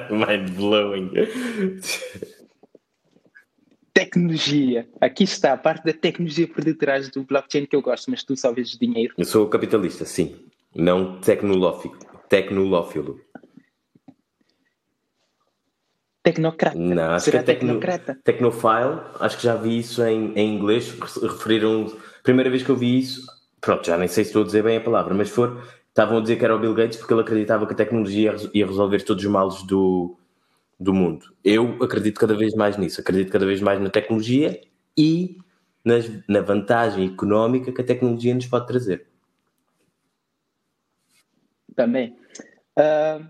Mind 0.25 0.49
blowing. 0.51 1.11
Tecnologia. 3.93 4.87
Aqui 4.99 5.23
está 5.23 5.53
a 5.53 5.57
parte 5.57 5.85
da 5.85 5.93
tecnologia 5.93 6.47
por 6.47 6.63
detrás 6.63 7.09
do 7.09 7.23
blockchain 7.23 7.65
que 7.65 7.75
eu 7.75 7.81
gosto, 7.81 8.11
mas 8.11 8.23
tu 8.23 8.35
só 8.35 8.51
vês 8.51 8.69
dinheiro. 8.71 9.13
Eu 9.17 9.25
sou 9.25 9.47
capitalista, 9.47 10.05
sim. 10.05 10.35
Não 10.75 11.19
tecnolófico. 11.19 11.97
Tecnolófilo. 12.27 13.21
Tecnocrata. 16.25 16.75
Não, 16.75 17.11
acho 17.11 17.25
Será 17.25 17.43
que 17.43 17.51
é 17.51 17.53
tecno, 17.53 17.67
tecnocrata? 17.67 18.19
Tecnofile, 18.23 18.99
acho 19.19 19.37
que 19.37 19.43
já 19.43 19.55
vi 19.55 19.77
isso 19.77 20.03
em, 20.03 20.33
em 20.33 20.55
inglês, 20.55 20.89
referiram, 21.21 21.95
primeira 22.23 22.49
vez 22.49 22.63
que 22.63 22.69
eu 22.71 22.75
vi 22.75 22.97
isso, 22.97 23.27
pronto, 23.61 23.85
já 23.85 23.95
nem 23.95 24.07
sei 24.07 24.23
se 24.23 24.31
estou 24.31 24.41
a 24.41 24.45
dizer 24.45 24.63
bem 24.63 24.77
a 24.77 24.81
palavra, 24.81 25.13
mas 25.13 25.29
for, 25.29 25.63
estavam 25.95 26.17
a 26.17 26.21
dizer 26.21 26.35
que 26.35 26.43
era 26.43 26.53
o 26.53 26.59
Bill 26.59 26.73
Gates 26.73 26.97
porque 26.97 27.13
ele 27.13 27.21
acreditava 27.21 27.65
que 27.65 27.71
a 27.71 27.75
tecnologia 27.75 28.35
ia 28.53 28.67
resolver 28.67 29.01
todos 29.03 29.23
os 29.23 29.31
males 29.31 29.63
do, 29.63 30.17
do 30.77 30.93
mundo. 30.93 31.33
Eu 31.41 31.81
acredito 31.81 32.19
cada 32.19 32.35
vez 32.35 32.53
mais 32.53 32.75
nisso, 32.77 32.99
acredito 32.99 33.31
cada 33.31 33.45
vez 33.45 33.61
mais 33.61 33.79
na 33.79 33.89
tecnologia 33.89 34.59
e 34.97 35.37
nas, 35.85 36.05
na 36.27 36.41
vantagem 36.41 37.07
económica 37.07 37.71
que 37.71 37.79
a 37.79 37.85
tecnologia 37.85 38.35
nos 38.35 38.45
pode 38.45 38.67
trazer. 38.67 39.07
Também. 41.73 42.17
Uh, 42.77 43.25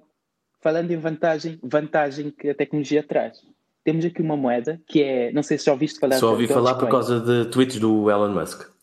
falando 0.60 0.90
em 0.90 0.98
vantagem, 0.98 1.60
vantagem 1.62 2.32
que 2.32 2.50
a 2.50 2.56
tecnologia 2.56 3.04
traz. 3.04 3.44
Temos 3.84 4.04
aqui 4.04 4.24
uma 4.24 4.36
moeda 4.36 4.82
que 4.88 5.04
é, 5.04 5.32
não 5.32 5.44
sei 5.44 5.60
se 5.60 5.66
já 5.66 5.72
ouviste 5.72 6.00
falar. 6.00 6.18
Só 6.18 6.32
ouvi 6.32 6.48
falar 6.48 6.74
por 6.74 6.90
causa 6.90 7.20
de 7.20 7.46
tweets 7.52 7.78
do 7.78 8.10
Elon 8.10 8.34
Musk. 8.34 8.75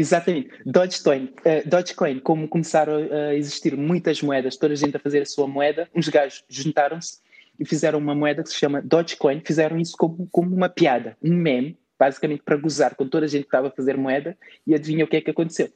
Exatamente. 0.00 0.48
Dogecoin, 0.64 1.24
uh, 1.24 1.68
Dogecoin, 1.68 2.18
como 2.20 2.48
começaram 2.48 2.94
a 2.94 3.34
existir 3.34 3.76
muitas 3.76 4.22
moedas, 4.22 4.56
toda 4.56 4.72
a 4.72 4.76
gente 4.76 4.96
a 4.96 5.00
fazer 5.00 5.20
a 5.20 5.26
sua 5.26 5.46
moeda, 5.46 5.88
uns 5.94 6.08
gajos 6.08 6.42
juntaram-se 6.48 7.18
e 7.58 7.66
fizeram 7.66 7.98
uma 7.98 8.14
moeda 8.14 8.42
que 8.42 8.48
se 8.48 8.56
chama 8.56 8.80
Dogecoin, 8.80 9.42
fizeram 9.44 9.78
isso 9.78 9.94
como, 9.98 10.26
como 10.32 10.56
uma 10.56 10.70
piada, 10.70 11.16
um 11.22 11.34
meme, 11.34 11.76
basicamente 11.98 12.42
para 12.42 12.56
gozar 12.56 12.94
com 12.94 13.06
toda 13.06 13.26
a 13.26 13.28
gente 13.28 13.42
que 13.42 13.48
estava 13.48 13.68
a 13.68 13.70
fazer 13.70 13.96
moeda, 13.98 14.36
e 14.66 14.74
adivinha 14.74 15.04
o 15.04 15.08
que 15.08 15.18
é 15.18 15.20
que 15.20 15.30
aconteceu? 15.30 15.68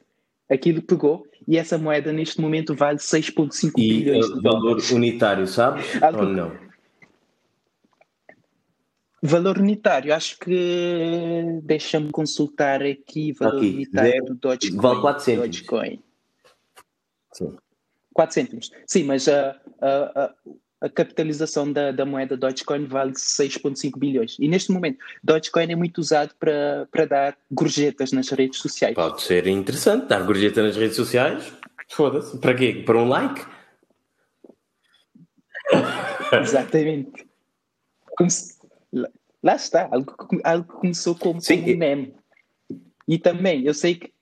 Aquilo 0.51 0.81
pegou 0.81 1.27
e 1.47 1.59
essa 1.59 1.77
moeda 1.77 2.13
neste 2.13 2.41
momento 2.41 2.75
vale 2.75 2.99
6,5 2.99 3.73
bilhões 3.75 4.27
de 4.27 4.41
valor 4.41 4.61
dólares. 4.61 4.91
unitário, 4.91 5.47
sabes? 5.47 6.03
Algo... 6.03 6.21
Ou 6.21 6.29
não? 6.29 6.64
Valor 9.27 9.57
unitário, 9.57 10.15
acho 10.15 10.39
que 10.39 11.59
deixa-me 11.63 12.11
consultar 12.11 12.83
aqui 12.83 13.33
valor 13.33 13.57
aqui, 13.57 13.71
unitário 13.71 14.11
zero, 14.11 14.27
do 14.27 14.35
Dogecoin. 14.35 14.81
Vale 14.83 15.01
4 15.01 15.25
cêntimos. 15.25 15.49
Dogecoin. 15.49 16.03
Sim. 17.33 17.57
4 18.13 18.35
cêntimos. 18.35 18.71
Sim, 18.87 19.05
mas 19.05 19.27
a, 19.27 19.59
a, 19.81 20.25
a, 20.25 20.35
a 20.83 20.91
capitalização 20.91 21.73
da, 21.73 21.91
da, 21.91 22.05
moeda 22.05 22.37
Dogecoin 22.37 22.85
vale 22.85 23.13
6,5 23.13 23.99
bilhões. 23.99 24.37
E 24.39 24.47
neste 24.47 24.71
momento, 24.71 24.99
Dogecoin 25.23 25.73
é 25.73 25.75
muito 25.75 26.03
usado 26.03 26.35
para, 26.39 26.87
para 26.93 27.07
dar 27.07 27.39
gorjetas 27.51 28.13
nas 28.13 28.29
redes 28.29 28.59
sociais. 28.59 28.95
Pode 28.95 29.23
ser 29.23 29.47
interessante 29.47 30.07
dar 30.07 30.23
gorjeta 30.23 30.63
nas 30.63 30.77
redes 30.77 30.97
sociais. 30.97 31.51
Foda-se. 31.89 32.37
Para 32.37 32.55
quê? 32.55 32.83
Para 32.85 32.99
um 32.99 33.09
like? 33.09 33.43
Exatamente. 36.43 37.27
Como 38.19 38.31
se, 38.31 38.54
lá 39.45 39.57
está, 39.57 39.89
algo, 39.93 40.15
algo 40.43 40.73
começou 40.73 41.15
como, 41.15 41.41
sim, 41.41 41.61
como 41.61 41.75
um 41.75 41.77
meme. 41.77 42.15
E 43.07 43.19
também, 43.19 43.65
eu 43.65 43.75
sei 43.75 43.97
que. 43.97 44.15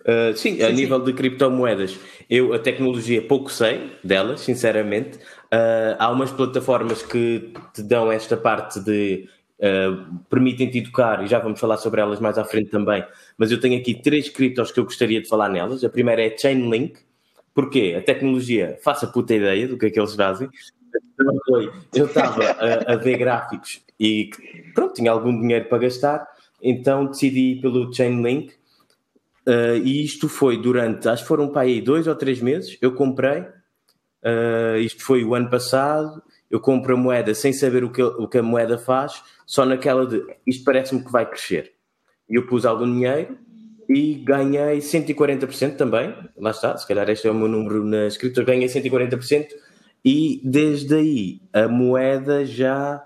Uh, 0.00 0.34
sim, 0.36 0.56
sim, 0.56 0.62
a 0.62 0.68
sim. 0.68 0.74
nível 0.74 1.00
de 1.00 1.12
criptomoedas, 1.12 1.98
eu 2.30 2.54
a 2.54 2.58
tecnologia 2.58 3.20
pouco 3.20 3.50
sei 3.50 3.92
delas, 4.04 4.40
sinceramente. 4.40 5.18
Uh, 5.52 5.96
há 5.98 6.10
umas 6.10 6.30
plataformas 6.30 7.02
que 7.02 7.52
te 7.74 7.82
dão 7.82 8.10
esta 8.10 8.36
parte 8.36 8.80
de. 8.80 9.28
Uh, 9.58 10.16
permitem-te 10.30 10.78
educar, 10.78 11.24
e 11.24 11.26
já 11.26 11.40
vamos 11.40 11.58
falar 11.58 11.78
sobre 11.78 12.00
elas 12.00 12.20
mais 12.20 12.38
à 12.38 12.44
frente 12.44 12.70
também. 12.70 13.04
Mas 13.36 13.50
eu 13.50 13.60
tenho 13.60 13.76
aqui 13.76 14.00
três 14.00 14.28
criptos 14.28 14.70
que 14.70 14.78
eu 14.78 14.84
gostaria 14.84 15.20
de 15.20 15.28
falar 15.28 15.48
nelas. 15.48 15.82
A 15.82 15.88
primeira 15.88 16.22
é 16.22 16.36
Chainlink, 16.38 17.00
porque 17.52 17.96
a 17.98 18.00
tecnologia, 18.00 18.78
faça 18.84 19.08
puta 19.08 19.34
ideia 19.34 19.66
do 19.66 19.76
que 19.76 19.86
é 19.86 19.90
que 19.90 19.98
eles 19.98 20.14
fazem. 20.14 20.48
Eu 21.92 22.06
estava 22.06 22.44
a, 22.44 22.92
a, 22.92 22.96
ver 22.96 23.18
gráficos 23.18 23.82
e 23.98 24.30
pronto, 24.74 24.94
tinha 24.94 25.10
algum 25.10 25.38
dinheiro 25.38 25.68
para 25.68 25.78
gastar, 25.78 26.26
então 26.62 27.06
decidi 27.06 27.52
ir 27.52 27.60
pelo 27.60 27.92
Chainlink. 27.92 28.52
Uh, 29.46 29.76
e 29.82 30.04
isto 30.04 30.28
foi 30.28 30.60
durante, 30.60 31.08
acho 31.08 31.22
que 31.22 31.28
foram 31.28 31.48
para 31.48 31.62
aí 31.62 31.80
dois 31.80 32.06
ou 32.06 32.14
três 32.14 32.40
meses. 32.40 32.76
Eu 32.82 32.94
comprei, 32.94 33.40
uh, 33.40 34.76
isto 34.78 35.02
foi 35.02 35.24
o 35.24 35.34
ano 35.34 35.48
passado. 35.48 36.22
Eu 36.50 36.60
compro 36.60 36.94
a 36.94 36.96
moeda 36.96 37.34
sem 37.34 37.52
saber 37.52 37.84
o 37.84 37.90
que, 37.90 38.02
o 38.02 38.26
que 38.26 38.38
a 38.38 38.42
moeda 38.42 38.78
faz, 38.78 39.22
só 39.46 39.66
naquela 39.66 40.06
de 40.06 40.24
isto 40.46 40.64
parece-me 40.64 41.04
que 41.04 41.12
vai 41.12 41.28
crescer. 41.28 41.72
E 42.28 42.36
eu 42.36 42.46
pus 42.46 42.64
algum 42.64 42.86
dinheiro 42.86 43.38
e 43.88 44.14
ganhei 44.14 44.78
140% 44.78 45.76
também. 45.76 46.14
Lá 46.36 46.50
está, 46.50 46.76
se 46.76 46.86
calhar 46.86 47.08
este 47.08 47.26
é 47.26 47.30
o 47.30 47.34
meu 47.34 47.48
número 47.48 47.84
nas 47.84 48.16
criptos. 48.16 48.44
Ganhei 48.44 48.68
140% 48.68 49.48
e 50.04 50.40
desde 50.44 50.94
aí 50.94 51.40
a 51.52 51.68
moeda 51.68 52.44
já. 52.44 53.04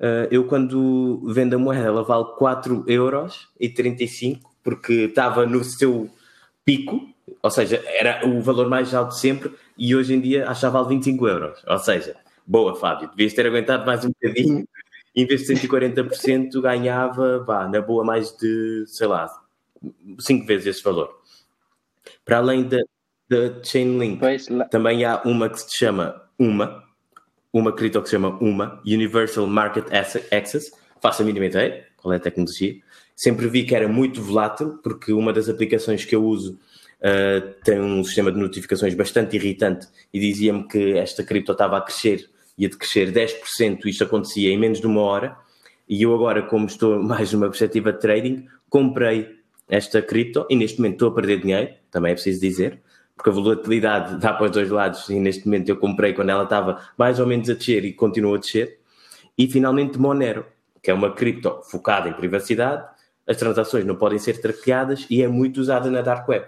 Uh, 0.00 0.26
eu 0.30 0.44
quando 0.44 1.20
vendo 1.26 1.54
a 1.54 1.58
moeda 1.58 1.86
ela 1.86 2.02
vale 2.02 2.24
4 2.38 2.84
euros 2.86 3.48
e 3.60 3.68
35 3.68 4.50
porque 4.64 4.92
estava 5.04 5.44
no 5.44 5.62
seu 5.62 6.08
pico, 6.64 7.06
ou 7.42 7.50
seja, 7.50 7.82
era 7.86 8.26
o 8.26 8.40
valor 8.40 8.68
mais 8.68 8.94
alto 8.94 9.14
sempre 9.14 9.52
e 9.76 9.94
hoje 9.94 10.14
em 10.14 10.20
dia 10.20 10.48
acho 10.48 10.60
que 10.66 10.72
vale 10.72 10.88
25 10.88 11.28
euros. 11.28 11.62
Ou 11.66 11.78
seja, 11.78 12.16
boa 12.46 12.74
Fábio, 12.74 13.10
devias 13.10 13.34
ter 13.34 13.46
aguentado 13.46 13.84
mais 13.84 14.04
um 14.04 14.08
bocadinho. 14.08 14.66
Em 15.14 15.26
vez 15.26 15.42
de 15.42 15.54
140% 15.54 16.60
ganhava, 16.62 17.42
vá, 17.44 17.68
na 17.68 17.80
boa 17.80 18.04
mais 18.04 18.34
de, 18.36 18.84
sei 18.86 19.06
lá, 19.06 19.28
5 20.18 20.46
vezes 20.46 20.66
esse 20.66 20.84
valor. 20.84 21.20
Para 22.24 22.38
além 22.38 22.62
da, 22.62 22.78
da 23.28 23.62
Chainlink. 23.62 24.18
Pois, 24.18 24.46
Também 24.70 25.04
há 25.04 25.20
uma 25.24 25.48
que 25.48 25.60
se 25.60 25.76
chama 25.76 26.22
UMA, 26.38 26.84
uma 27.52 27.72
cripto 27.74 28.00
que 28.00 28.08
se 28.08 28.16
chama 28.16 28.38
UMA, 28.40 28.80
Universal 28.84 29.46
Market 29.46 29.86
Access. 30.32 30.72
Faço 31.00 31.22
a 31.22 31.24
mínima 31.24 31.46
ideia 31.46 31.86
qual 31.96 32.12
é 32.12 32.16
a 32.16 32.20
tecnologia. 32.20 32.76
Sempre 33.14 33.48
vi 33.48 33.64
que 33.64 33.74
era 33.74 33.88
muito 33.88 34.22
volátil, 34.22 34.78
porque 34.82 35.12
uma 35.12 35.32
das 35.32 35.48
aplicações 35.48 36.04
que 36.04 36.16
eu 36.16 36.24
uso 36.24 36.58
uh, 37.00 37.54
tem 37.64 37.78
um 37.78 38.02
sistema 38.02 38.32
de 38.32 38.38
notificações 38.38 38.94
bastante 38.94 39.36
irritante 39.36 39.86
e 40.12 40.18
dizia-me 40.18 40.66
que 40.66 40.96
esta 40.96 41.22
cripto 41.22 41.52
estava 41.52 41.76
a 41.76 41.80
crescer, 41.80 42.30
ia 42.56 42.68
de 42.68 42.76
crescer 42.76 43.12
10%, 43.12 43.84
isto 43.86 44.04
acontecia 44.04 44.50
em 44.50 44.58
menos 44.58 44.80
de 44.80 44.86
uma 44.86 45.02
hora. 45.02 45.36
E 45.88 46.02
eu 46.02 46.14
agora, 46.14 46.42
como 46.42 46.66
estou 46.66 47.00
mais 47.04 47.32
numa 47.32 47.48
perspectiva 47.48 47.92
de 47.92 48.00
trading, 48.00 48.46
comprei 48.68 49.38
esta 49.68 50.00
cripto 50.00 50.46
e 50.48 50.56
neste 50.56 50.78
momento 50.78 50.94
estou 50.94 51.08
a 51.08 51.14
perder 51.14 51.40
dinheiro, 51.40 51.74
também 51.90 52.12
é 52.12 52.14
preciso 52.14 52.40
dizer, 52.40 52.80
porque 53.20 53.28
a 53.28 53.32
volatilidade 53.34 54.16
dá 54.16 54.32
para 54.32 54.46
os 54.46 54.50
dois 54.50 54.70
lados 54.70 55.10
e 55.10 55.20
neste 55.20 55.44
momento 55.44 55.68
eu 55.68 55.76
comprei 55.76 56.14
quando 56.14 56.30
ela 56.30 56.44
estava 56.44 56.80
mais 56.96 57.20
ou 57.20 57.26
menos 57.26 57.50
a 57.50 57.54
descer 57.54 57.84
e 57.84 57.92
continua 57.92 58.38
a 58.38 58.40
descer. 58.40 58.80
E 59.36 59.46
finalmente 59.46 59.98
Monero, 59.98 60.46
que 60.82 60.90
é 60.90 60.94
uma 60.94 61.12
cripto 61.12 61.60
focada 61.64 62.08
em 62.08 62.14
privacidade, 62.14 62.82
as 63.26 63.36
transações 63.36 63.84
não 63.84 63.94
podem 63.94 64.18
ser 64.18 64.40
traqueadas 64.40 65.06
e 65.10 65.22
é 65.22 65.28
muito 65.28 65.60
usada 65.60 65.90
na 65.90 66.00
Dark 66.00 66.26
Web. 66.26 66.46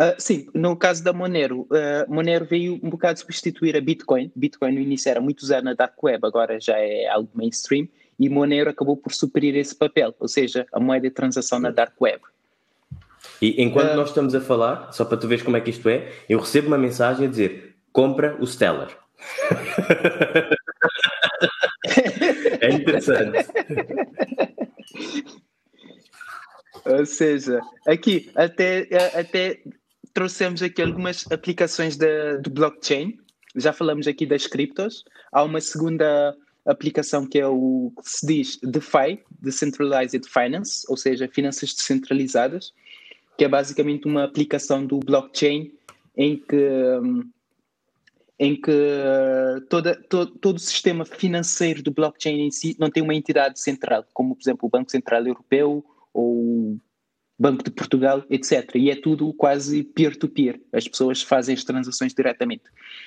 Uh, 0.00 0.14
sim, 0.16 0.46
no 0.54 0.76
caso 0.76 1.02
da 1.02 1.12
Monero, 1.12 1.62
uh, 1.62 2.08
Monero 2.08 2.44
veio 2.44 2.74
um 2.74 2.90
bocado 2.90 3.18
substituir 3.18 3.76
a 3.76 3.80
Bitcoin. 3.80 4.30
Bitcoin 4.36 4.74
no 4.74 4.80
início 4.80 5.10
era 5.10 5.20
muito 5.20 5.40
usado 5.40 5.64
na 5.64 5.74
Dark 5.74 6.00
Web, 6.00 6.24
agora 6.24 6.60
já 6.60 6.78
é 6.78 7.08
algo 7.08 7.30
mainstream, 7.34 7.88
e 8.16 8.28
Monero 8.28 8.70
acabou 8.70 8.96
por 8.96 9.12
suprir 9.12 9.56
esse 9.56 9.74
papel, 9.74 10.14
ou 10.20 10.28
seja, 10.28 10.66
a 10.72 10.78
moeda 10.78 11.08
de 11.08 11.14
transação 11.14 11.58
na 11.58 11.72
Dark 11.72 12.00
Web. 12.00 12.22
E 13.40 13.62
enquanto 13.62 13.92
uh, 13.92 13.96
nós 13.96 14.08
estamos 14.08 14.34
a 14.34 14.40
falar, 14.40 14.92
só 14.92 15.04
para 15.04 15.18
tu 15.18 15.28
veres 15.28 15.44
como 15.44 15.56
é 15.56 15.60
que 15.60 15.70
isto 15.70 15.88
é, 15.88 16.12
eu 16.28 16.38
recebo 16.38 16.68
uma 16.68 16.78
mensagem 16.78 17.26
a 17.26 17.30
dizer: 17.30 17.76
compra 17.92 18.36
o 18.40 18.46
Stellar. 18.46 18.88
é 22.60 22.70
interessante. 22.70 23.46
Ou 26.84 27.04
seja, 27.04 27.60
aqui 27.86 28.30
até, 28.34 28.88
até 29.14 29.60
trouxemos 30.14 30.62
aqui 30.62 30.80
algumas 30.80 31.30
aplicações 31.30 31.96
de, 31.96 32.38
do 32.38 32.50
blockchain. 32.50 33.18
Já 33.56 33.72
falamos 33.72 34.06
aqui 34.06 34.24
das 34.24 34.46
criptos. 34.46 35.04
Há 35.32 35.42
uma 35.42 35.60
segunda 35.60 36.34
aplicação 36.64 37.26
que 37.26 37.38
é 37.38 37.46
o 37.46 37.92
que 37.96 38.08
se 38.08 38.26
diz 38.26 38.58
DeFi, 38.62 39.22
Decentralized 39.40 40.26
Finance, 40.28 40.84
ou 40.88 40.96
seja, 40.96 41.28
finanças 41.28 41.74
descentralizadas 41.74 42.72
que 43.36 43.44
é 43.44 43.48
basicamente 43.48 44.06
uma 44.06 44.24
aplicação 44.24 44.84
do 44.84 44.98
blockchain 44.98 45.72
em 46.16 46.36
que, 46.36 46.56
em 48.38 48.60
que 48.60 48.72
toda, 49.68 49.94
todo, 50.08 50.32
todo 50.38 50.56
o 50.56 50.60
sistema 50.60 51.04
financeiro 51.04 51.82
do 51.82 51.90
blockchain 51.90 52.46
em 52.46 52.50
si 52.50 52.76
não 52.78 52.90
tem 52.90 53.02
uma 53.02 53.14
entidade 53.14 53.60
central, 53.60 54.04
como, 54.14 54.34
por 54.34 54.42
exemplo, 54.42 54.66
o 54.66 54.70
Banco 54.70 54.90
Central 54.90 55.26
Europeu 55.26 55.84
ou 56.14 56.34
o 56.34 56.80
Banco 57.38 57.62
de 57.62 57.70
Portugal, 57.70 58.24
etc. 58.30 58.70
E 58.76 58.90
é 58.90 58.96
tudo 58.96 59.32
quase 59.34 59.84
peer-to-peer. 59.84 60.58
As 60.72 60.88
pessoas 60.88 61.20
fazem 61.20 61.54
as 61.54 61.64
transações 61.64 62.14
diretamente. 62.14 62.64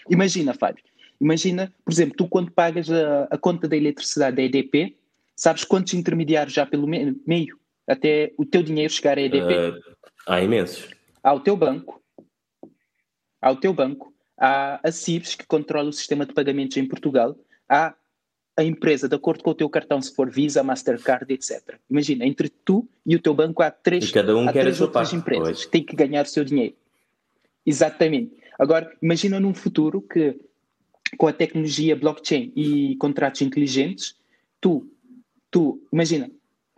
Imagina, 0.07 0.53
Fábio, 0.53 0.83
imagina, 1.19 1.73
por 1.83 1.91
exemplo, 1.91 2.15
tu 2.15 2.27
quando 2.27 2.51
pagas 2.51 2.91
a, 2.91 3.23
a 3.31 3.37
conta 3.37 3.67
da 3.67 3.75
eletricidade 3.75 4.35
da 4.35 4.43
EDP, 4.43 4.95
sabes 5.35 5.63
quantos 5.63 5.95
intermediários 5.95 6.53
já 6.53 6.65
pelo 6.65 6.85
meio? 6.85 7.58
Até 7.89 8.31
o 8.37 8.45
teu 8.45 8.61
dinheiro 8.61 8.93
chegar 8.93 9.17
à 9.17 9.21
EDP? 9.21 9.77
Uh, 9.77 9.95
Há 10.27 10.41
imensos. 10.41 10.87
Ao 11.23 11.39
teu 11.39 11.57
banco, 11.57 11.99
ao 13.41 13.55
teu 13.55 13.73
banco, 13.73 14.13
há 14.37 14.79
a 14.87 14.91
CIBS, 14.91 15.33
que 15.33 15.45
controla 15.45 15.89
o 15.89 15.93
sistema 15.93 16.25
de 16.25 16.33
pagamentos 16.33 16.77
em 16.77 16.87
Portugal, 16.87 17.35
há 17.67 17.95
a 18.55 18.63
empresa, 18.63 19.07
de 19.07 19.15
acordo 19.15 19.43
com 19.43 19.51
o 19.51 19.55
teu 19.55 19.69
cartão, 19.69 20.01
se 20.01 20.13
for 20.13 20.29
Visa, 20.29 20.61
Mastercard, 20.61 21.33
etc. 21.33 21.79
Imagina, 21.89 22.25
entre 22.25 22.49
tu 22.49 22.87
e 23.05 23.15
o 23.15 23.19
teu 23.19 23.33
banco 23.33 23.63
há 23.63 23.71
três, 23.71 24.09
e 24.09 24.11
cada 24.11 24.35
um 24.35 24.47
há 24.47 24.53
quer 24.53 24.61
três 24.61 24.81
outras 24.81 25.09
parte, 25.09 25.15
empresas 25.15 25.47
pois. 25.47 25.65
que 25.65 25.71
têm 25.71 25.83
que 25.83 25.95
ganhar 25.95 26.25
o 26.25 26.29
seu 26.29 26.43
dinheiro. 26.43 26.75
Exatamente. 27.65 28.37
Agora, 28.59 28.91
imagina 29.01 29.39
num 29.39 29.53
futuro 29.53 30.01
que, 30.01 30.37
com 31.17 31.27
a 31.27 31.33
tecnologia 31.33 31.95
blockchain 31.95 32.51
e 32.55 32.95
contratos 32.97 33.41
inteligentes, 33.41 34.15
tu, 34.59 34.91
tu, 35.49 35.81
imagina, 35.91 36.29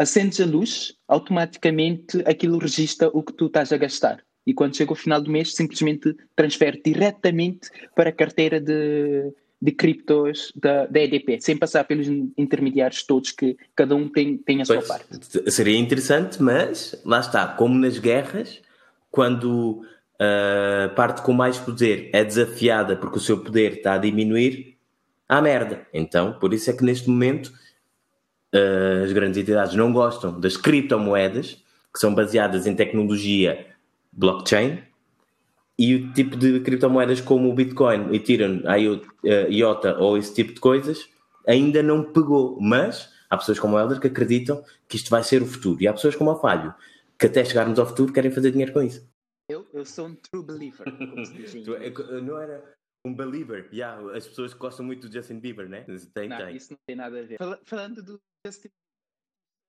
acendes 0.02 0.40
a 0.40 0.46
luz, 0.46 0.94
automaticamente 1.08 2.22
aquilo 2.26 2.58
registra 2.58 3.10
o 3.14 3.22
que 3.24 3.34
tu 3.34 3.46
estás 3.46 3.72
a 3.72 3.78
gastar. 3.78 4.24
E 4.46 4.54
quando 4.54 4.76
chega 4.76 4.92
o 4.92 4.96
final 4.96 5.22
do 5.22 5.30
mês, 5.30 5.54
simplesmente 5.56 6.16
transfere 6.36 6.82
diretamente 6.84 7.70
para 7.96 8.10
a 8.10 8.14
carteira 8.14 8.60
de, 8.60 9.32
de 9.62 9.72
criptos 9.72 10.52
da, 10.56 10.88
da 10.88 11.00
EDP, 11.00 11.40
sem 11.40 11.56
passar 11.56 11.84
pelos 11.84 12.08
intermediários 12.36 13.04
todos, 13.04 13.32
que 13.32 13.56
cada 13.76 13.96
um 13.96 14.10
tem, 14.10 14.38
tem 14.38 14.62
a 14.62 14.66
sua 14.66 14.78
Pois, 14.78 14.88
parte. 14.88 15.52
seria 15.52 15.78
interessante, 15.78 16.42
mas 16.42 17.00
lá 17.06 17.20
está, 17.20 17.48
como 17.48 17.76
nas 17.76 18.00
guerras, 18.00 18.60
quando 19.12 19.86
a 20.20 20.90
parte 20.90 21.22
com 21.22 21.34
mais 21.34 21.58
poder 21.58 22.10
é 22.14 22.24
desafiada 22.24 22.96
porque 22.96 23.18
o 23.18 23.22
seu 23.22 23.44
poder 23.44 23.78
está 23.78 23.94
a 23.94 23.98
diminuir, 23.98 24.78
há 25.30 25.42
merda. 25.42 25.86
Então, 25.94 26.34
por 26.34 26.54
isso 26.54 26.70
é 26.70 26.74
que 26.74 26.84
neste 26.84 27.10
momento 27.10 27.52
as 29.04 29.12
grandes 29.14 29.38
entidades 29.38 29.76
não 29.76 29.92
gostam 29.94 30.40
das 30.40 30.58
criptomoedas, 30.58 31.54
que 31.94 32.00
são 32.00 32.14
baseadas 32.14 32.66
em 32.68 32.76
tecnologia 32.76 33.66
blockchain, 34.12 34.80
e 35.80 35.96
o 35.96 36.14
tipo 36.14 36.36
de 36.36 36.60
criptomoedas 36.60 37.22
como 37.22 37.50
o 37.50 37.56
Bitcoin, 37.56 38.14
Ethereum, 38.14 38.62
IO- 38.78 39.02
eh, 39.26 39.48
IOTA 39.50 39.98
ou 39.98 40.18
esse 40.18 40.34
tipo 40.34 40.54
de 40.54 40.60
coisas 40.60 41.10
ainda 41.48 41.82
não 41.82 42.04
pegou, 42.04 42.60
mas 42.62 43.10
há 43.30 43.38
pessoas 43.38 43.60
como 43.60 43.76
o 43.76 43.80
Helder 43.80 44.00
que 44.00 44.08
acreditam 44.08 44.64
que 44.88 44.96
isto 44.98 45.10
vai 45.10 45.24
ser 45.24 45.42
o 45.42 45.46
futuro. 45.46 45.82
E 45.82 45.88
há 45.88 45.94
pessoas 45.94 46.16
como 46.16 46.30
o 46.32 46.36
Falho 46.40 46.74
que 47.18 47.26
até 47.26 47.44
chegarmos 47.44 47.80
ao 47.80 47.86
futuro 47.88 48.12
querem 48.14 48.32
fazer 48.32 48.52
dinheiro 48.52 48.74
com 48.74 48.82
isso. 48.84 49.08
Eu, 49.50 49.66
eu 49.74 49.84
sou 49.86 50.06
um 50.08 50.16
true 50.16 50.44
believer, 50.46 50.86
é- 51.82 52.22
Não 52.22 52.38
era 52.40 52.64
um 53.06 53.16
believer, 53.16 53.74
yeah, 53.74 54.00
as 54.16 54.28
pessoas 54.28 54.54
que 54.54 54.60
gostam 54.60 54.86
muito 54.86 55.08
do 55.08 55.14
Justin 55.14 55.40
Bieber, 55.40 55.68
né? 55.68 55.84
Tem, 56.14 56.30
Não, 56.30 56.38
tem. 56.38 56.56
isso 56.56 56.72
não 56.74 56.80
tem 56.88 56.96
nada 56.96 57.20
a 57.20 57.24
ver. 57.26 57.38
Fala- 57.38 57.62
falando 57.66 58.04
do 58.04 58.22
Justin 58.46 58.70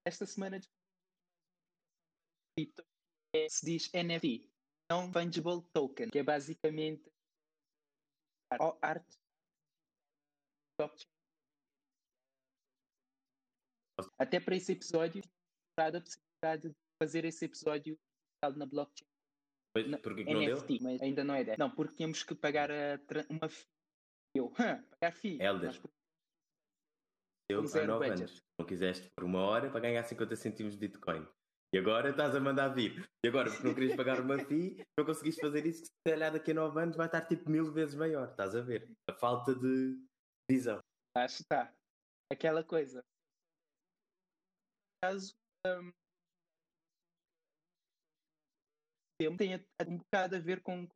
esta 0.06 0.26
semana 0.26 0.58
de 0.58 0.66
cripto, 2.58 2.82
é, 3.34 3.48
se 3.48 3.64
diz 3.64 3.90
NFT, 3.94 4.50
não 4.90 5.10
fungible 5.12 5.62
token, 5.72 6.10
que 6.10 6.18
é 6.18 6.22
basicamente 6.22 7.10
arte. 8.82 9.16
Até 14.18 14.40
para 14.40 14.56
esse 14.56 14.72
episódio, 14.72 15.22
a 15.78 15.90
possibilidade 15.92 16.68
de 16.70 16.74
fazer 17.02 17.24
esse 17.24 17.44
episódio 17.44 17.98
na 18.56 18.66
blockchain 18.66 19.06
Mas 19.74 19.88
Não, 19.88 19.98
porquê 20.00 20.24
que 20.24 20.32
não 20.34 20.40
deu? 20.40 20.56
NFT, 20.56 20.78
mas 20.82 21.02
ainda 21.02 21.24
não 21.24 21.34
é 21.34 21.44
10. 21.44 21.58
Não, 21.58 21.70
porque 21.70 21.94
tínhamos 21.96 22.22
que 22.22 22.34
pagar 22.34 22.70
uma. 23.28 23.48
Eu, 24.36 24.50
pagar 25.00 25.12
FII. 25.12 25.40
Helder. 25.40 25.80
Eu 27.50 27.60
há 27.60 27.66
zero 27.66 27.86
9 27.94 28.08
budget. 28.08 28.20
anos. 28.30 28.42
Não 28.58 28.66
quiseste 28.66 29.10
por 29.16 29.24
uma 29.24 29.40
hora 29.40 29.70
para 29.70 29.80
ganhar 29.80 30.02
50 30.04 30.36
centimos 30.36 30.74
de 30.74 30.80
Bitcoin. 30.80 31.26
E 31.74 31.78
agora 31.78 32.10
estás 32.10 32.36
a 32.36 32.40
mandar 32.40 32.68
vir. 32.68 33.08
E 33.24 33.28
agora, 33.28 33.50
porque 33.50 33.66
não 33.66 33.74
querias 33.74 33.96
pagar 33.96 34.20
uma 34.20 34.38
FII, 34.38 34.84
não 34.98 35.06
conseguiste 35.06 35.40
fazer 35.40 35.64
isso, 35.64 35.82
que 35.82 35.86
se 35.88 35.92
calhar 36.06 36.30
daqui 36.30 36.50
a 36.50 36.54
9 36.54 36.80
anos 36.82 36.96
vai 36.96 37.06
estar 37.06 37.22
tipo 37.22 37.48
mil 37.48 37.72
vezes 37.72 37.94
maior. 37.94 38.28
Estás 38.28 38.54
a 38.54 38.60
ver? 38.60 38.90
A 39.08 39.14
falta 39.14 39.54
de 39.54 39.98
visão. 40.50 40.80
Acho 41.16 41.38
que 41.38 41.42
está. 41.42 41.74
Aquela 42.30 42.62
coisa. 42.62 43.02
Caso 45.02 45.34
hum, 49.30 49.36
tem 49.36 49.54
a- 49.54 49.60
um 49.86 49.96
bocado 49.98 50.36
a 50.36 50.38
ver 50.38 50.60
com 50.60 50.86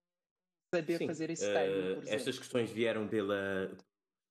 saber 0.75 0.99
Sim, 0.99 1.07
fazer 1.07 1.31
esse 1.31 1.45
eh, 1.45 1.53
timing, 1.55 1.95
por 1.95 2.03
estas 2.05 2.13
exemplo. 2.23 2.39
questões 2.41 2.71
vieram 2.71 3.09
pela 3.09 3.71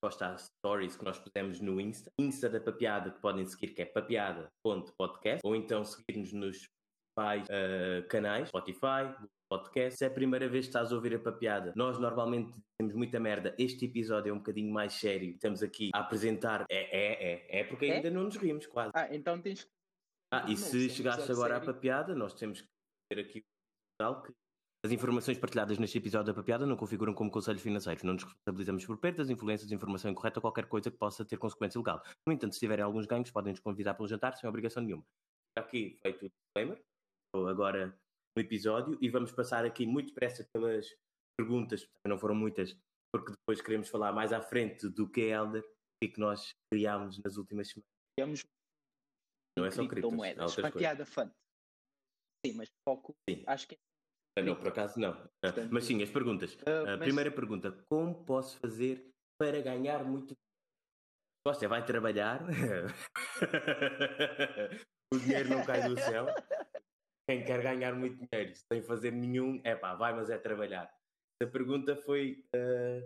resposta 0.03 0.27
às 0.27 0.51
stories 0.60 0.95
que 0.95 1.03
nós 1.05 1.17
pusemos 1.17 1.60
no 1.60 1.79
Insta. 1.79 2.12
Insta 2.19 2.49
da 2.49 2.60
Papiada, 2.60 3.12
que 3.12 3.19
podem 3.21 3.45
seguir, 3.45 3.69
que 3.73 3.81
é 3.81 3.86
papiada.podcast, 3.86 5.41
ou 5.45 5.55
então 5.55 5.84
seguir-nos 5.84 6.34
nos 6.34 6.67
principais 7.15 7.47
eh, 7.49 8.01
canais, 8.10 8.49
Spotify, 8.49 9.15
Podcast. 9.49 9.97
Se 9.99 10.03
é 10.03 10.08
a 10.08 10.12
primeira 10.12 10.49
vez 10.49 10.65
que 10.65 10.69
estás 10.69 10.91
a 10.91 10.95
ouvir 10.95 11.15
a 11.15 11.19
Papiada, 11.19 11.71
nós 11.75 11.97
normalmente 11.97 12.53
dizemos 12.79 12.95
muita 12.95 13.19
merda. 13.19 13.55
Este 13.58 13.86
episódio 13.86 14.31
é 14.31 14.34
um 14.34 14.38
bocadinho 14.39 14.71
mais 14.73 14.93
sério. 14.93 15.31
Estamos 15.31 15.63
aqui 15.63 15.91
a 15.93 15.99
apresentar. 15.99 16.65
É, 16.69 16.75
é, 16.75 17.34
é. 17.34 17.60
É 17.62 17.63
porque 17.63 17.86
É? 17.86 17.95
ainda 17.97 18.10
não 18.12 18.23
nos 18.23 18.36
rimos, 18.36 18.65
quase. 18.67 18.91
Ah, 18.93 19.08
então 19.15 19.39
tens 19.41 19.63
que. 19.63 19.69
Ah, 20.34 20.43
e 20.47 20.49
Não, 20.49 20.58
se 20.58 20.88
é 20.88 20.89
chegaste 20.89 21.31
agora 21.31 21.55
à 21.55 21.60
sério. 21.60 21.73
papiada, 21.73 22.13
nós 22.15 22.34
temos 22.34 22.62
que 22.62 22.67
ter 23.10 23.19
aqui 23.21 23.43
que 23.97 24.34
as 24.86 24.91
informações 24.91 25.38
partilhadas 25.39 25.79
neste 25.79 25.97
episódio 25.97 26.27
da 26.27 26.34
papiada 26.34 26.65
não 26.65 26.75
configuram 26.75 27.13
como 27.13 27.31
conselhos 27.31 27.62
financeiros. 27.62 28.03
Não 28.03 28.13
nos 28.13 28.23
responsabilizamos 28.23 28.86
por 28.86 28.97
perdas, 28.99 29.29
influências, 29.29 29.71
informação 29.71 30.12
incorreta 30.12 30.39
ou 30.39 30.41
qualquer 30.41 30.67
coisa 30.67 30.91
que 30.91 30.97
possa 30.97 31.25
ter 31.25 31.38
consequência 31.38 31.79
legal. 31.79 32.03
No 32.27 32.34
entanto, 32.34 32.53
se 32.53 32.60
tiverem 32.60 32.84
alguns 32.84 33.05
ganhos, 33.08 33.31
podem 33.31 33.53
nos 33.53 33.60
convidar 33.60 33.95
para 33.95 34.03
um 34.03 34.08
jantar 34.08 34.36
sem 34.36 34.47
obrigação 34.47 34.84
nenhuma. 34.84 35.03
Aqui 35.58 35.97
feito 36.03 36.25
o 36.25 36.29
disclaimer, 36.29 36.84
Estou 37.34 37.47
agora 37.47 37.97
no 38.38 38.41
episódio, 38.43 38.97
e 39.01 39.10
vamos 39.10 39.31
passar 39.31 39.65
aqui 39.65 39.88
muito 39.88 40.10
depressa 40.10 40.45
pelas 40.53 40.93
perguntas, 41.38 41.88
não 42.05 42.19
foram 42.19 42.36
muitas, 42.36 42.77
porque 43.13 43.31
depois 43.31 43.62
queremos 43.62 43.89
falar 43.89 44.12
mais 44.12 44.34
à 44.34 44.41
frente 44.41 44.89
do 44.89 45.10
que 45.10 45.21
é 45.21 45.29
Elder 45.29 45.63
e 46.03 46.08
que 46.10 46.19
nós 46.19 46.53
criámos 46.71 47.19
nas 47.23 47.38
últimas 47.38 47.69
semanas. 47.69 47.89
Temos 48.17 48.43
Não 49.58 49.65
é 49.65 49.71
só 49.71 49.77
criptos, 49.77 49.89
criptomoedas. 50.01 50.58
outras 50.58 50.71
coisas. 50.73 51.36
Sim, 52.45 52.53
mas 52.58 52.69
foco. 52.88 53.15
Sim. 53.29 53.43
Acho 53.47 53.67
que 53.67 53.75
é. 53.75 53.77
Ah, 54.38 54.41
Não, 54.43 54.55
por 54.55 54.67
acaso 54.67 54.99
não. 54.99 55.12
Ah, 55.13 55.29
Portanto, 55.41 55.69
Mas 55.71 55.86
sim, 55.86 56.01
as 56.03 56.10
perguntas. 56.10 56.58
Ah, 56.65 56.93
A 56.93 56.97
mas- 56.97 57.05
primeira 57.05 57.31
pergunta: 57.31 57.71
como 57.89 58.23
posso 58.25 58.60
fazer 58.60 59.10
para 59.39 59.62
ganhar 59.62 60.03
muito 60.03 60.36
Você 61.47 61.67
vai 61.67 61.86
trabalhar, 61.86 62.41
o 65.13 65.17
dinheiro 65.19 65.49
não 65.49 65.65
cai 65.65 65.88
do 65.88 65.99
céu. 65.99 66.25
Quem 67.29 67.43
quer 67.43 67.62
ganhar 67.62 67.93
muito 67.95 68.17
dinheiro 68.25 68.53
sem 68.71 68.81
fazer 68.84 69.12
nenhum, 69.12 69.60
é 69.63 69.75
pá, 69.75 69.95
vai, 69.95 70.13
mas 70.15 70.29
é 70.29 70.38
trabalhar. 70.38 70.91
A 71.41 71.47
pergunta 71.47 71.95
foi 71.95 72.43
ah, 72.55 73.01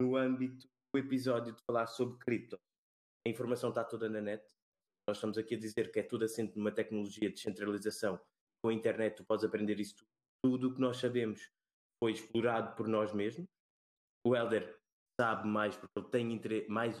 no 0.00 0.16
âmbito 0.16 0.66
do 0.94 0.98
episódio 1.00 1.52
de 1.54 1.62
falar 1.66 1.86
sobre 1.86 2.18
cripto. 2.18 2.58
A 3.26 3.30
informação 3.30 3.70
está 3.70 3.84
toda 3.84 4.08
na 4.08 4.20
net. 4.20 4.44
Nós 5.08 5.16
estamos 5.16 5.38
aqui 5.38 5.54
a 5.54 5.58
dizer 5.58 5.90
que 5.90 6.00
é 6.00 6.02
tudo 6.02 6.24
assente 6.24 6.56
numa 6.56 6.72
tecnologia 6.72 7.28
de 7.28 7.34
descentralização. 7.34 8.20
Com 8.62 8.70
a 8.70 8.74
internet, 8.74 9.16
tu 9.16 9.24
podes 9.24 9.44
aprender 9.44 9.78
isso 9.80 9.96
tudo. 9.96 10.08
Tudo 10.44 10.68
o 10.68 10.74
que 10.74 10.80
nós 10.80 10.96
sabemos 10.96 11.50
foi 12.02 12.12
explorado 12.12 12.74
por 12.76 12.88
nós 12.88 13.12
mesmos. 13.12 13.46
O 14.26 14.34
Helder 14.36 14.78
sabe 15.20 15.48
mais 15.48 15.76
porque 15.76 15.98
ele 15.98 16.08
tem 16.08 16.32
interesse 16.32 16.68
mais, 16.68 17.00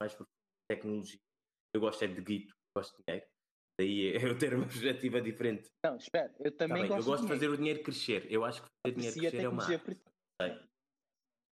mais 0.00 0.14
por 0.14 0.26
tecnologia. 0.70 1.20
Eu 1.74 1.80
gosto 1.80 2.02
é 2.02 2.08
de 2.08 2.20
guito, 2.20 2.54
gosto 2.76 2.96
de 2.96 3.04
dinheiro. 3.06 3.26
Daí 3.78 4.14
eu 4.32 4.38
ter 4.38 4.54
uma 4.54 4.66
perspectiva 4.66 5.20
diferente. 5.20 5.68
Não, 5.84 5.96
espera, 5.96 6.34
eu 6.40 6.50
Tá 6.52 6.66
também 6.66 6.82
bem, 6.82 6.88
gosto 6.88 7.00
eu 7.00 7.04
gosto 7.04 7.22
de 7.22 7.28
dinheiro. 7.28 7.28
fazer 7.28 7.48
o 7.48 7.56
dinheiro 7.56 7.82
crescer. 7.82 8.32
Eu 8.32 8.44
acho 8.44 8.62
que 8.62 8.68
fazer 8.86 8.94
dinheiro 8.96 9.16
Aprecia 9.16 9.28
a 9.28 9.30
crescer 9.30 9.46
é 9.46 9.48
uma 9.48 9.78
por 9.78 10.66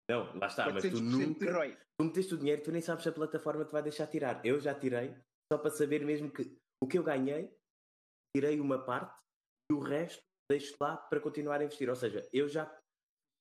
Não, 0.09 0.39
lá 0.39 0.47
está, 0.47 0.71
mas 0.71 0.83
tu 0.83 0.89
400% 0.89 0.93
de 0.93 1.01
nunca 1.01 1.87
tu 1.97 2.05
meteste 2.05 2.33
o 2.33 2.37
dinheiro, 2.37 2.63
tu 2.63 2.71
nem 2.71 2.81
sabes 2.81 3.03
se 3.03 3.09
a 3.09 3.13
plataforma 3.13 3.65
te 3.65 3.71
vai 3.71 3.83
deixar 3.83 4.07
tirar. 4.07 4.45
Eu 4.45 4.59
já 4.59 4.73
tirei, 4.73 5.15
só 5.51 5.57
para 5.57 5.71
saber 5.71 6.05
mesmo 6.05 6.31
que 6.31 6.57
o 6.81 6.87
que 6.87 6.97
eu 6.97 7.03
ganhei, 7.03 7.56
tirei 8.35 8.59
uma 8.59 8.83
parte 8.83 9.15
e 9.71 9.73
o 9.75 9.79
resto 9.79 10.23
deixo 10.49 10.75
lá 10.79 10.95
para 10.97 11.19
continuar 11.19 11.59
a 11.61 11.65
investir. 11.65 11.89
Ou 11.89 11.95
seja, 11.95 12.27
eu 12.31 12.47
já 12.47 12.65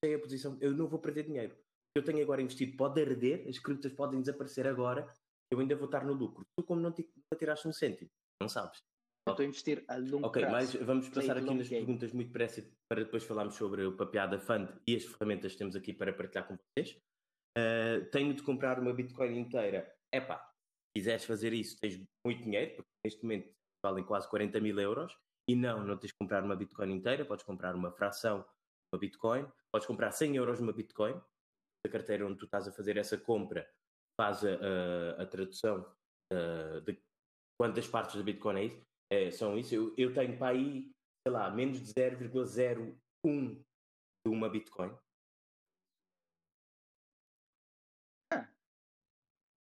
sei 0.03 0.15
a 0.15 0.19
posição, 0.19 0.57
eu 0.61 0.73
não 0.73 0.87
vou 0.87 0.99
perder 0.99 1.23
dinheiro. 1.23 1.57
Eu 1.95 2.03
tenho 2.03 2.21
agora 2.21 2.41
investido 2.41 2.75
pode 2.77 3.01
arder, 3.01 3.47
as 3.47 3.57
criptas 3.57 3.93
podem 3.93 4.19
desaparecer 4.21 4.67
agora, 4.67 5.07
eu 5.51 5.59
ainda 5.59 5.75
vou 5.75 5.85
estar 5.85 6.05
no 6.05 6.13
lucro. 6.13 6.45
Tu, 6.57 6.63
como 6.65 6.81
não 6.81 6.91
ti- 6.91 7.09
não 7.31 7.37
tiraste 7.39 7.67
um 7.67 7.73
cêntimo, 7.73 8.09
não 8.41 8.47
sabes. 8.49 8.79
Eu 9.27 9.31
estou 9.31 9.43
a 9.43 9.47
investir 9.47 9.83
a 9.89 9.97
longo 9.97 10.27
Ok, 10.27 10.41
prazo. 10.41 10.77
mas 10.77 10.85
vamos 10.87 11.09
Play 11.09 11.27
passar 11.27 11.37
aqui 11.41 11.53
nas 11.53 11.67
game. 11.67 11.85
perguntas 11.85 12.13
muito 12.13 12.27
depressa 12.27 12.63
para 12.89 13.03
depois 13.03 13.23
falarmos 13.23 13.55
sobre 13.55 13.83
o 13.85 13.95
Papeada 13.97 14.39
Fund 14.39 14.69
e 14.87 14.95
as 14.95 15.03
ferramentas 15.03 15.51
que 15.53 15.57
temos 15.57 15.75
aqui 15.75 15.91
para 15.91 16.13
partilhar 16.13 16.47
com 16.47 16.55
vocês. 16.55 16.97
Uh, 17.57 18.05
tenho 18.11 18.33
de 18.33 18.43
comprar 18.43 18.79
uma 18.79 18.93
Bitcoin 18.93 19.37
inteira. 19.37 19.91
Epá, 20.13 20.37
se 20.39 20.99
quiseres 21.01 21.25
fazer 21.25 21.51
isso, 21.53 21.77
tens 21.79 21.99
muito 22.25 22.43
dinheiro, 22.43 22.75
porque 22.75 22.89
neste 23.03 23.23
momento 23.23 23.51
valem 23.87 24.03
quase 24.03 24.29
40 24.29 24.59
mil 24.59 24.79
euros. 24.79 25.17
E 25.49 25.55
não, 25.55 25.85
não 25.85 25.97
tens 25.97 26.09
de 26.09 26.17
comprar 26.17 26.43
uma 26.43 26.55
Bitcoin 26.55 26.91
inteira, 26.91 27.25
podes 27.25 27.45
comprar 27.45 27.73
uma 27.73 27.91
fração 27.91 28.41
de 28.41 28.47
uma 28.93 28.99
Bitcoin, 28.99 29.47
podes 29.71 29.87
comprar 29.87 30.11
100 30.11 30.35
euros 30.35 30.57
de 30.57 30.63
uma 30.63 30.73
Bitcoin. 30.73 31.21
A 31.85 31.89
carteira 31.89 32.27
onde 32.27 32.37
tu 32.37 32.45
estás 32.45 32.67
a 32.67 32.71
fazer 32.71 32.97
essa 32.97 33.17
compra 33.17 33.69
faz 34.19 34.43
a, 34.43 34.49
a, 34.49 35.23
a 35.23 35.25
tradução 35.25 35.85
de 36.85 37.01
quantas 37.57 37.87
partes 37.87 38.15
da 38.15 38.23
Bitcoin 38.23 38.59
é 38.59 38.65
isso, 38.65 38.85
é, 39.09 39.31
são 39.31 39.57
isso. 39.57 39.73
Eu, 39.73 39.95
eu 39.97 40.13
tenho 40.13 40.37
para 40.37 40.49
aí, 40.49 40.91
sei 41.25 41.33
lá, 41.33 41.49
menos 41.49 41.79
de 41.79 41.93
0,01 41.93 42.97
de 43.25 43.63
uma 44.25 44.49
Bitcoin. 44.49 44.93
Ah. 48.33 48.49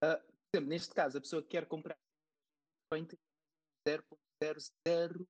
Uh, 0.04 0.20
por 0.20 0.58
exemplo, 0.58 0.70
neste 0.70 0.94
caso, 0.94 1.18
a 1.18 1.22
pessoa 1.22 1.42
que 1.42 1.48
quer 1.48 1.66
comprar 1.66 1.96
Bitcoin 2.92 3.18
0.002 3.88 5.28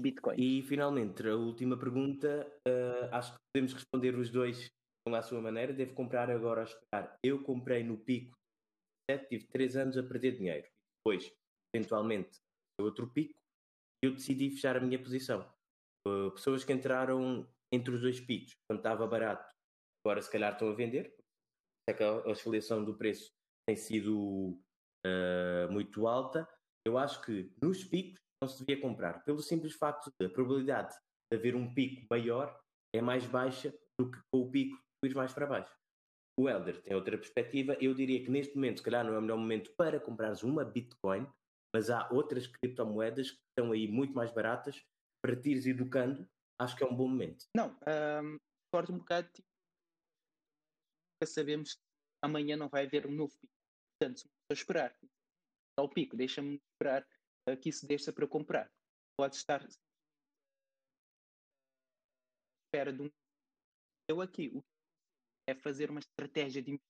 Bitcoin. 0.00 0.36
E 0.38 0.62
finalmente, 0.62 1.26
a 1.26 1.34
última 1.34 1.78
pergunta, 1.78 2.46
uh, 2.66 3.14
acho 3.14 3.32
que 3.32 3.38
podemos 3.52 3.72
responder 3.72 4.14
os 4.14 4.30
dois 4.30 4.70
à 5.08 5.22
sua 5.22 5.40
maneira. 5.40 5.72
Devo 5.72 5.94
comprar 5.94 6.30
agora 6.30 6.60
a 6.60 6.64
esperar. 6.64 7.18
Eu 7.22 7.42
comprei 7.42 7.82
no 7.82 7.98
pico, 7.98 8.36
tive 9.28 9.46
3 9.46 9.76
anos 9.76 9.98
a 9.98 10.02
perder 10.02 10.36
dinheiro. 10.36 10.68
Depois, 10.98 11.32
eventualmente, 11.74 12.38
outro 12.80 13.10
pico, 13.10 13.40
eu 14.02 14.12
decidi 14.12 14.50
fechar 14.50 14.76
a 14.76 14.80
minha 14.80 15.02
posição. 15.02 15.50
Uh, 16.06 16.30
pessoas 16.30 16.64
que 16.64 16.72
entraram 16.72 17.46
entre 17.72 17.94
os 17.94 18.00
dois 18.00 18.20
picos, 18.20 18.56
quando 18.68 18.80
estava 18.80 19.06
barato, 19.06 19.52
agora 20.04 20.22
se 20.22 20.30
calhar 20.30 20.52
estão 20.52 20.68
a 20.68 20.74
vender. 20.74 21.14
É 21.88 21.92
que 21.92 22.02
a 22.02 22.26
oscilação 22.26 22.84
do 22.84 22.96
preço 22.96 23.32
tem 23.66 23.76
sido 23.76 24.58
uh, 25.06 25.70
muito 25.70 26.06
alta. 26.06 26.48
Eu 26.86 26.98
acho 26.98 27.20
que 27.22 27.52
nos 27.62 27.84
picos 27.84 28.20
não 28.42 28.48
se 28.48 28.64
devia 28.64 28.80
comprar, 28.80 29.22
pelo 29.24 29.42
simples 29.42 29.74
facto 29.74 30.10
de 30.18 30.26
a 30.26 30.30
probabilidade 30.30 30.94
de 31.30 31.38
haver 31.38 31.54
um 31.54 31.72
pico 31.74 32.06
maior 32.10 32.58
é 32.94 33.00
mais 33.00 33.24
baixa 33.26 33.72
do 34.00 34.10
que 34.10 34.18
com 34.32 34.40
o 34.40 34.50
pico 34.50 34.76
ir 35.04 35.14
mais 35.14 35.32
para 35.32 35.46
baixo. 35.46 35.74
O 36.38 36.48
Elder 36.48 36.80
tem 36.82 36.94
outra 36.94 37.18
perspectiva. 37.18 37.76
Eu 37.80 37.94
diria 37.94 38.22
que 38.24 38.30
neste 38.30 38.54
momento, 38.54 38.78
se 38.78 38.82
calhar, 38.82 39.04
não 39.04 39.14
é 39.14 39.18
o 39.18 39.22
melhor 39.22 39.36
momento 39.36 39.72
para 39.76 40.00
comprares 40.00 40.42
uma 40.42 40.64
Bitcoin, 40.64 41.26
mas 41.74 41.90
há 41.90 42.08
outras 42.10 42.46
criptomoedas 42.46 43.30
que 43.30 43.40
estão 43.50 43.72
aí 43.72 43.86
muito 43.86 44.14
mais 44.14 44.32
baratas 44.32 44.82
para 45.22 45.36
te 45.36 45.50
ires 45.50 45.66
educando. 45.66 46.26
Acho 46.60 46.76
que 46.76 46.82
é 46.82 46.86
um 46.86 46.96
bom 46.96 47.08
momento. 47.08 47.44
Não, 47.54 47.76
um, 48.22 48.38
corto 48.72 48.92
um 48.92 48.98
bocado. 48.98 49.28
Tipo, 49.32 49.46
sabemos 51.26 51.74
que 51.74 51.80
amanhã 52.22 52.56
não 52.56 52.68
vai 52.68 52.86
haver 52.86 53.06
um 53.06 53.12
novo 53.12 53.34
pico. 53.38 53.52
Portanto, 53.98 54.20
se 54.20 54.30
esperar 54.52 54.96
ao 55.78 55.88
pico, 55.88 56.16
deixa-me 56.16 56.60
esperar 56.80 57.06
que 57.60 57.68
isso 57.68 57.86
deixa 57.86 58.12
para 58.12 58.26
comprar. 58.26 58.72
Pode 59.16 59.36
estar 59.36 59.60
espera 62.66 62.92
de 62.92 63.02
um. 63.02 63.10
Eu 64.08 64.20
aqui, 64.20 64.48
o 64.48 64.62
é 65.48 65.54
fazer 65.54 65.90
uma 65.90 66.00
estratégia 66.00 66.62
de 66.62 66.78
que 66.78 66.84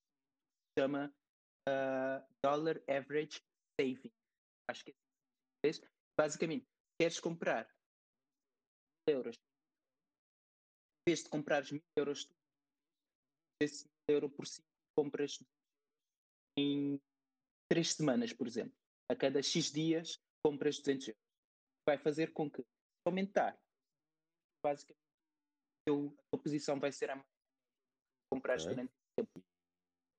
chama 0.78 1.12
uh, 1.68 2.34
Dollar 2.42 2.76
Average 2.88 3.42
Saving. 3.80 4.12
Acho 4.68 4.84
que 4.84 4.90
é. 4.90 5.70
Basicamente, 6.16 6.66
queres 6.98 7.18
comprar 7.18 7.68
euros, 9.08 9.36
em 9.36 11.10
vez 11.10 11.22
de 11.24 11.30
comprares 11.30 11.72
mil 11.72 11.82
euros, 11.96 12.30
esse 13.60 13.86
mil 13.86 14.16
euro 14.16 14.30
por 14.30 14.46
cima 14.46 14.66
compras 14.94 15.42
em 16.58 17.00
três 17.70 17.94
semanas, 17.94 18.32
por 18.34 18.46
exemplo. 18.46 18.79
A 19.10 19.16
cada 19.16 19.42
X 19.42 19.72
dias 19.72 20.20
compras 20.44 20.78
200 20.78 21.08
euros. 21.08 21.22
Vai 21.84 21.98
fazer 21.98 22.32
com 22.32 22.48
que, 22.48 22.64
aumentar, 23.04 23.60
basicamente, 24.64 25.02
a 25.88 25.90
tua 25.90 26.40
posição 26.40 26.78
vai 26.78 26.92
ser 26.92 27.10
a 27.10 27.24
compraste 28.32 28.68
okay. 28.68 28.76
durante 28.76 28.92
tempo. 29.18 29.44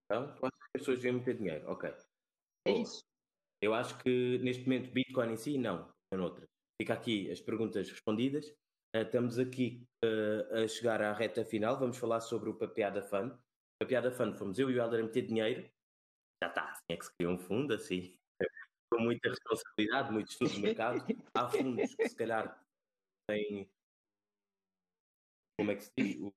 Então, 0.05 0.35
tu 0.35 0.45
achas 0.45 0.59
que 0.59 0.65
as 0.65 0.71
pessoas 0.73 1.01
devem 1.01 1.23
ter 1.23 1.37
dinheiro? 1.37 1.71
Ok. 1.71 1.89
É 2.67 2.73
Bom, 2.73 2.81
isso. 2.81 3.01
Eu 3.63 3.73
acho 3.73 3.97
que 3.99 4.39
neste 4.39 4.63
momento 4.63 4.91
Bitcoin 4.91 5.31
em 5.31 5.37
si, 5.37 5.57
não. 5.57 5.89
É 6.13 6.17
noutra. 6.17 6.45
Fica 6.81 6.93
aqui 6.93 7.31
as 7.31 7.39
perguntas 7.39 7.89
respondidas. 7.89 8.49
Uh, 8.93 9.03
estamos 9.03 9.39
aqui 9.39 9.87
uh, 10.03 10.63
a 10.63 10.67
chegar 10.67 11.01
à 11.01 11.13
reta 11.13 11.45
final. 11.45 11.79
Vamos 11.79 11.97
falar 11.97 12.19
sobre 12.19 12.49
o 12.49 12.57
Papeada 12.57 13.01
Fund. 13.01 13.33
Papeada 13.81 14.11
Fund 14.11 14.37
fomos 14.37 14.59
eu 14.59 14.69
e 14.69 14.75
o 14.75 14.81
Helder 14.81 14.99
a 14.99 15.03
meter 15.03 15.21
dinheiro. 15.21 15.71
Já 16.43 16.49
está, 16.49 16.71
assim 16.71 16.81
é 16.89 16.97
que 16.97 17.05
se 17.05 17.11
cria 17.15 17.29
um 17.29 17.37
fundo, 17.37 17.73
assim, 17.73 18.19
com 18.91 18.99
muita 18.99 19.29
responsabilidade, 19.29 20.11
muito 20.11 20.31
estudo 20.31 20.51
de 20.51 20.59
mercado. 20.59 21.05
Há 21.33 21.49
fundos 21.49 21.95
que 21.95 22.09
se 22.09 22.15
calhar 22.15 22.61
têm, 23.29 23.69
como 25.57 25.71
é 25.71 25.75
que 25.75 25.83
se 25.83 25.91
diz, 25.97 26.31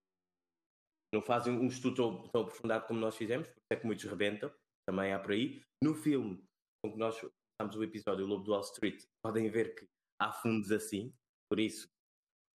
não 1.12 1.22
fazem 1.22 1.54
um 1.54 1.66
estudo 1.66 1.96
tão, 1.96 2.28
tão 2.28 2.42
aprofundado 2.42 2.86
como 2.86 3.00
nós 3.00 3.16
fizemos, 3.16 3.48
porque 3.48 3.74
é 3.74 3.76
que 3.76 3.86
muitos 3.86 4.04
rebentam, 4.04 4.52
também 4.86 5.12
há 5.12 5.18
por 5.18 5.32
aí. 5.32 5.62
No 5.82 5.94
filme, 5.94 6.44
com 6.82 6.92
que 6.92 6.98
nós 6.98 7.18
começamos 7.18 7.76
o 7.76 7.84
episódio, 7.84 8.24
O 8.24 8.28
Lobo 8.28 8.44
do 8.44 8.52
Wall 8.52 8.60
Street, 8.62 9.04
podem 9.22 9.50
ver 9.50 9.74
que 9.74 9.88
há 10.20 10.32
fundos 10.32 10.70
assim, 10.70 11.12
por 11.48 11.58
isso, 11.58 11.88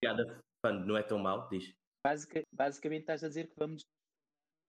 piada 0.02 0.42
fund 0.66 0.86
não 0.86 0.98
é 0.98 1.04
tão 1.04 1.18
mal, 1.18 1.48
diz. 1.50 1.74
Basic, 2.06 2.44
basicamente 2.54 3.02
estás 3.02 3.24
a 3.24 3.28
dizer 3.28 3.48
que 3.48 3.56
vamos. 3.58 3.86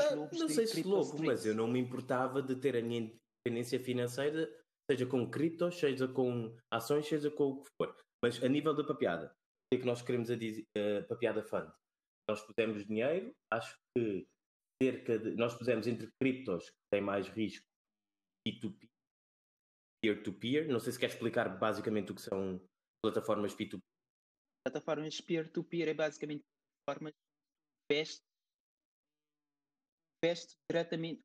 Ah, 0.01 0.15
não 0.17 0.49
sei 0.49 0.67
se 0.67 0.83
lobo, 0.83 1.23
mas 1.23 1.45
eu 1.45 1.55
não 1.55 1.69
me 1.69 1.79
importava 1.79 2.43
de 2.43 2.57
ter 2.57 2.77
a 2.77 2.83
minha 2.83 3.13
independência 3.45 3.79
financeira, 3.79 4.49
seja 4.91 5.07
com 5.07 5.31
criptos, 5.31 5.79
seja 5.79 6.09
com 6.09 6.57
ações, 6.73 7.07
seja 7.07 7.31
com 7.31 7.45
o 7.45 7.63
que 7.63 7.69
for. 7.81 7.97
Mas 8.23 8.43
a 8.43 8.49
nível 8.49 8.75
da 8.75 8.85
papiada, 8.85 9.27
o 9.27 9.31
que 9.73 9.77
é 9.77 9.79
que 9.79 9.87
nós 9.87 10.03
queremos 10.03 10.31
a 10.31 10.37
dizer, 10.37 10.65
uh, 10.77 11.07
papiada 11.07 11.43
fund? 11.43 11.71
nós 12.29 12.47
pusemos 12.47 12.87
dinheiro, 12.87 13.35
acho 13.53 13.77
que 13.97 14.27
cerca 14.81 15.19
de. 15.19 15.35
Nós 15.35 15.57
pusemos 15.57 15.87
entre 15.87 16.09
criptos, 16.21 16.71
que 16.71 16.77
tem 16.93 17.01
mais 17.01 17.29
risco, 17.29 17.67
P2P, 18.47 18.89
peer-to-peer. 20.03 20.69
Não 20.69 20.79
sei 20.79 20.93
se 20.93 20.99
quer 20.99 21.11
explicar 21.11 21.59
basicamente 21.59 22.13
o 22.13 22.15
que 22.15 22.23
são 22.23 22.61
plataformas 23.05 23.55
P2P. 23.55 23.81
Plataformas 24.65 25.21
peer-to-peer 25.21 25.89
é 25.89 25.95
basicamente 25.95 26.43
plataformas 26.87 27.13
que 27.13 27.95
investe, 27.95 28.23
investe 30.23 30.55
diretamente, 30.71 31.23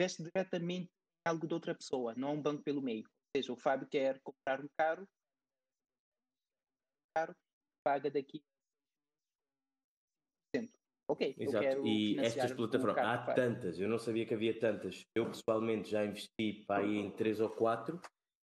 investe 0.00 0.22
diretamente 0.22 0.93
algo 1.26 1.46
de 1.46 1.54
outra 1.54 1.74
pessoa, 1.74 2.14
não 2.16 2.34
um 2.34 2.42
banco 2.42 2.62
pelo 2.62 2.82
meio. 2.82 3.04
Ou 3.04 3.40
seja, 3.40 3.52
o 3.52 3.56
Fábio 3.56 3.88
quer 3.88 4.20
comprar 4.20 4.60
um 4.60 4.68
carro, 4.76 5.08
carro 7.14 7.34
paga 7.84 8.10
daqui 8.10 8.42
ok, 11.08 11.34
Exato. 11.38 11.86
e 11.86 12.18
estas 12.18 12.52
plataformas, 12.52 12.98
há 12.98 13.34
tantas, 13.34 13.78
eu 13.78 13.88
não 13.88 13.98
sabia 13.98 14.26
que 14.26 14.34
havia 14.34 14.58
tantas. 14.58 15.04
Eu 15.14 15.26
pessoalmente 15.26 15.90
já 15.90 16.04
investi 16.04 16.64
para 16.66 16.84
aí 16.84 16.96
em 16.96 17.10
três 17.10 17.40
ou 17.40 17.50
quatro 17.50 18.00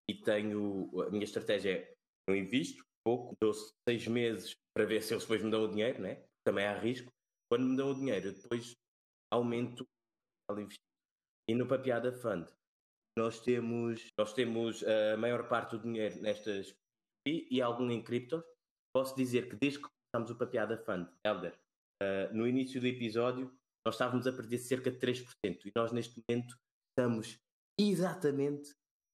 e 0.09 0.15
tenho, 0.15 0.89
a 1.01 1.09
minha 1.09 1.23
estratégia 1.23 1.71
é, 1.71 1.93
eu 2.27 2.35
invisto 2.35 2.83
pouco, 3.03 3.35
dou 3.41 3.53
seis 3.87 4.07
meses 4.07 4.53
para 4.75 4.85
ver 4.85 5.01
se 5.01 5.13
eles 5.13 5.23
depois 5.23 5.43
me 5.43 5.49
dão 5.49 5.63
o 5.63 5.67
dinheiro, 5.67 6.01
né? 6.01 6.23
também 6.43 6.65
há 6.65 6.77
risco. 6.77 7.11
Quando 7.49 7.67
me 7.67 7.75
dão 7.75 7.91
o 7.91 7.95
dinheiro, 7.95 8.29
eu 8.29 8.33
depois 8.33 8.73
aumento 9.31 9.85
a 10.49 10.53
investir. 10.53 10.79
E 11.49 11.55
no 11.55 11.67
Papiada 11.67 12.13
Fund, 12.13 12.47
nós 13.17 13.39
temos, 13.39 14.07
nós 14.17 14.33
temos 14.33 14.83
a 14.83 15.17
maior 15.17 15.47
parte 15.47 15.77
do 15.77 15.83
dinheiro 15.83 16.21
nestas 16.21 16.75
e, 17.27 17.47
e 17.51 17.61
algum 17.61 17.89
em 17.91 18.01
criptos. 18.01 18.43
Posso 18.95 19.15
dizer 19.15 19.49
que 19.49 19.55
desde 19.55 19.79
que 19.79 19.87
começamos 19.87 20.31
o 20.31 20.37
Papiada 20.37 20.77
Fund, 20.77 21.07
Elder, 21.25 21.57
Uh, 22.01 22.33
no 22.35 22.47
início 22.47 22.81
do 22.81 22.87
episódio, 22.87 23.53
nós 23.85 23.93
estávamos 23.93 24.25
a 24.25 24.33
perder 24.33 24.57
cerca 24.57 24.89
de 24.89 24.97
3%. 24.97 25.25
E 25.45 25.71
nós, 25.75 25.91
neste 25.91 26.19
momento, 26.27 26.57
estamos 26.89 27.39
exatamente 27.79 28.73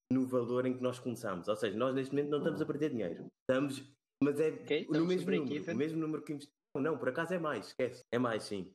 no 0.09 0.25
valor 0.25 0.65
em 0.65 0.73
que 0.73 0.81
nós 0.81 0.97
começámos. 0.97 1.49
Ou 1.49 1.55
seja, 1.57 1.77
nós, 1.77 1.93
neste 1.93 2.15
momento, 2.15 2.29
não 2.29 2.37
estamos 2.37 2.61
a 2.61 2.65
perder 2.65 2.91
dinheiro. 2.91 3.27
Estamos, 3.41 3.83
mas 4.23 4.39
é 4.39 4.49
okay, 4.49 4.87
no 4.89 5.05
mesmo 5.05 5.29
número, 5.29 5.73
o 5.73 5.75
mesmo 5.75 5.99
número 5.99 6.23
que 6.23 6.31
investimos. 6.31 6.57
Não, 6.77 6.97
por 6.97 7.09
acaso 7.09 7.33
é 7.33 7.39
mais, 7.39 7.67
esquece. 7.67 8.05
É 8.09 8.17
mais, 8.17 8.43
sim. 8.43 8.73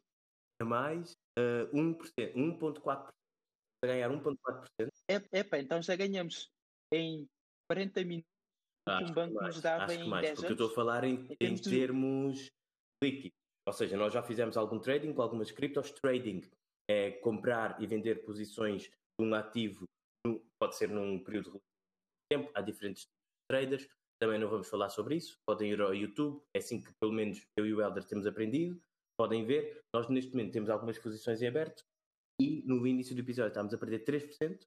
É 0.61 0.65
mais 0.65 1.13
uh, 1.39 1.75
1%, 1.75 2.35
1,4%. 2.35 3.09
A 3.83 3.87
ganhar 3.87 4.11
1,4%. 4.11 4.89
É, 5.09 5.39
epa, 5.41 5.59
então 5.59 5.83
já 5.83 5.97
ganhamos 5.97 6.51
em 6.93 7.29
40 7.69 8.05
minutos. 8.05 8.31
Acho 8.89 9.11
um 9.11 9.15
banco 9.15 9.35
mais, 9.35 9.55
nos 9.55 9.63
dava 9.63 9.95
em 9.95 10.09
mais, 10.09 10.23
10 10.23 10.35
porque 10.35 10.47
anos. 10.47 10.61
eu 10.61 10.67
estou 10.67 10.73
a 10.73 10.75
falar 10.75 11.05
em, 11.05 11.27
em, 11.41 11.47
em 11.47 11.57
termos 11.57 12.51
líquidos. 13.03 13.39
Ou 13.67 13.73
seja, 13.73 13.97
nós 13.97 14.13
já 14.13 14.23
fizemos 14.23 14.57
algum 14.57 14.79
trading 14.79 15.13
com 15.13 15.23
algumas 15.23 15.51
criptos. 15.51 15.91
Trading 15.93 16.43
é 16.91 17.13
comprar 17.13 17.81
e 17.81 17.87
vender 17.87 18.25
posições 18.25 18.85
de 18.85 19.27
um 19.27 19.35
ativo, 19.35 19.85
pode 20.61 20.77
ser 20.77 20.89
num 20.89 21.23
período 21.23 21.53
de 21.53 21.61
tempo, 22.31 22.51
há 22.55 22.61
diferentes 22.61 23.07
traders. 23.49 23.89
Também 24.21 24.39
não 24.39 24.49
vamos 24.49 24.69
falar 24.69 24.89
sobre 24.91 25.17
isso. 25.17 25.37
Podem 25.47 25.73
ir 25.73 25.81
ao 25.81 25.95
YouTube, 25.95 26.41
é 26.55 26.59
assim 26.59 26.81
que 26.81 26.93
pelo 27.01 27.13
menos 27.13 27.45
eu 27.57 27.67
e 27.67 27.75
o 27.75 27.81
Helder 27.81 28.05
temos 28.05 28.27
aprendido. 28.27 28.81
Podem 29.19 29.45
ver, 29.45 29.81
nós 29.95 30.09
neste 30.09 30.31
momento 30.33 30.53
temos 30.53 30.71
algumas 30.71 30.99
posições 30.99 31.43
em 31.43 31.49
aberto 31.49 31.85
e 32.43 32.63
no 32.67 32.85
início 32.85 33.15
do 33.15 33.21
episódio 33.21 33.51
estávamos 33.51 33.73
a 33.73 33.79
perder 33.79 34.05
3% 34.05 34.67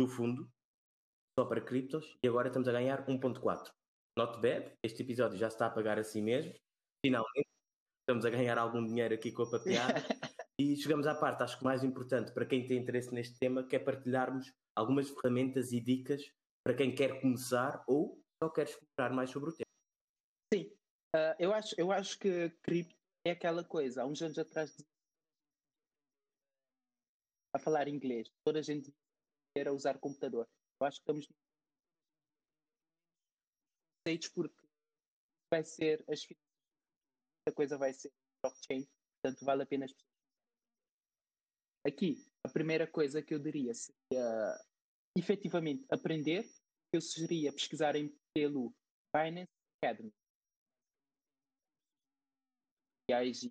do 0.00 0.08
fundo 0.08 0.50
só 1.38 1.44
para 1.44 1.60
criptos 1.60 2.16
e 2.24 2.28
agora 2.28 2.48
estamos 2.48 2.66
a 2.68 2.72
ganhar 2.72 3.06
1.4. 3.06 3.70
Not 4.18 4.40
bad, 4.40 4.72
este 4.82 5.02
episódio 5.02 5.38
já 5.38 5.48
está 5.48 5.66
a 5.66 5.70
pagar 5.70 5.98
a 5.98 6.04
si 6.04 6.22
mesmo. 6.22 6.54
Finalmente, 7.04 7.48
estamos 8.00 8.24
a 8.24 8.30
ganhar 8.30 8.58
algum 8.58 8.86
dinheiro 8.86 9.14
aqui 9.14 9.32
com 9.32 9.42
a 9.42 9.50
papeada. 9.50 9.94
e 10.58 10.76
chegamos 10.76 11.06
à 11.06 11.14
parte, 11.14 11.42
acho 11.42 11.58
que 11.58 11.64
mais 11.64 11.84
importante 11.84 12.32
para 12.32 12.46
quem 12.46 12.66
tem 12.66 12.78
interesse 12.78 13.12
neste 13.12 13.38
tema, 13.38 13.66
que 13.66 13.76
é 13.76 13.78
partilharmos 13.78 14.50
algumas 14.76 15.10
ferramentas 15.10 15.72
e 15.72 15.80
dicas 15.80 16.22
para 16.64 16.74
quem 16.74 16.94
quer 16.94 17.20
começar 17.20 17.82
ou 17.86 18.18
só 18.42 18.50
quer 18.50 18.64
explorar 18.64 19.14
mais 19.14 19.30
sobre 19.30 19.50
o 19.50 19.52
tema. 19.52 19.66
Sim, 20.52 20.72
uh, 21.16 21.34
eu, 21.38 21.52
acho, 21.52 21.74
eu 21.78 21.92
acho 21.92 22.18
que 22.18 22.50
cripto 22.62 22.94
é 23.26 23.30
aquela 23.32 23.64
coisa. 23.64 24.02
Há 24.02 24.06
uns 24.06 24.22
anos 24.22 24.38
atrás 24.38 24.76
a 27.54 27.58
falar 27.58 27.88
inglês. 27.88 28.28
Toda 28.44 28.58
a 28.58 28.62
gente 28.62 28.92
era 29.56 29.72
usar 29.72 29.98
computador. 29.98 30.48
Eu 30.80 30.86
acho 30.86 30.98
que 30.98 31.02
estamos 31.02 31.28
conceitos 34.04 34.28
porque 34.28 34.66
vai 35.52 35.62
ser 35.64 36.04
as 36.08 36.26
a 37.48 37.52
coisa 37.52 37.76
vai 37.76 37.92
ser 37.92 38.12
blockchain, 38.42 38.86
portanto 39.20 39.44
vale 39.44 39.62
a 39.62 39.66
pena 39.66 39.84
as 39.84 39.92
pessoas. 39.92 40.12
Aqui, 41.84 42.24
a 42.44 42.48
primeira 42.48 42.86
coisa 42.86 43.20
que 43.20 43.34
eu 43.34 43.38
diria 43.40 43.74
seria 43.74 44.58
efetivamente 45.16 45.84
aprender. 45.90 46.44
Eu 46.94 47.00
sugeriria 47.00 47.52
pesquisarem 47.52 48.14
pelo 48.34 48.72
Binance 49.14 49.50
Academy. 49.82 50.12
E 53.10 53.50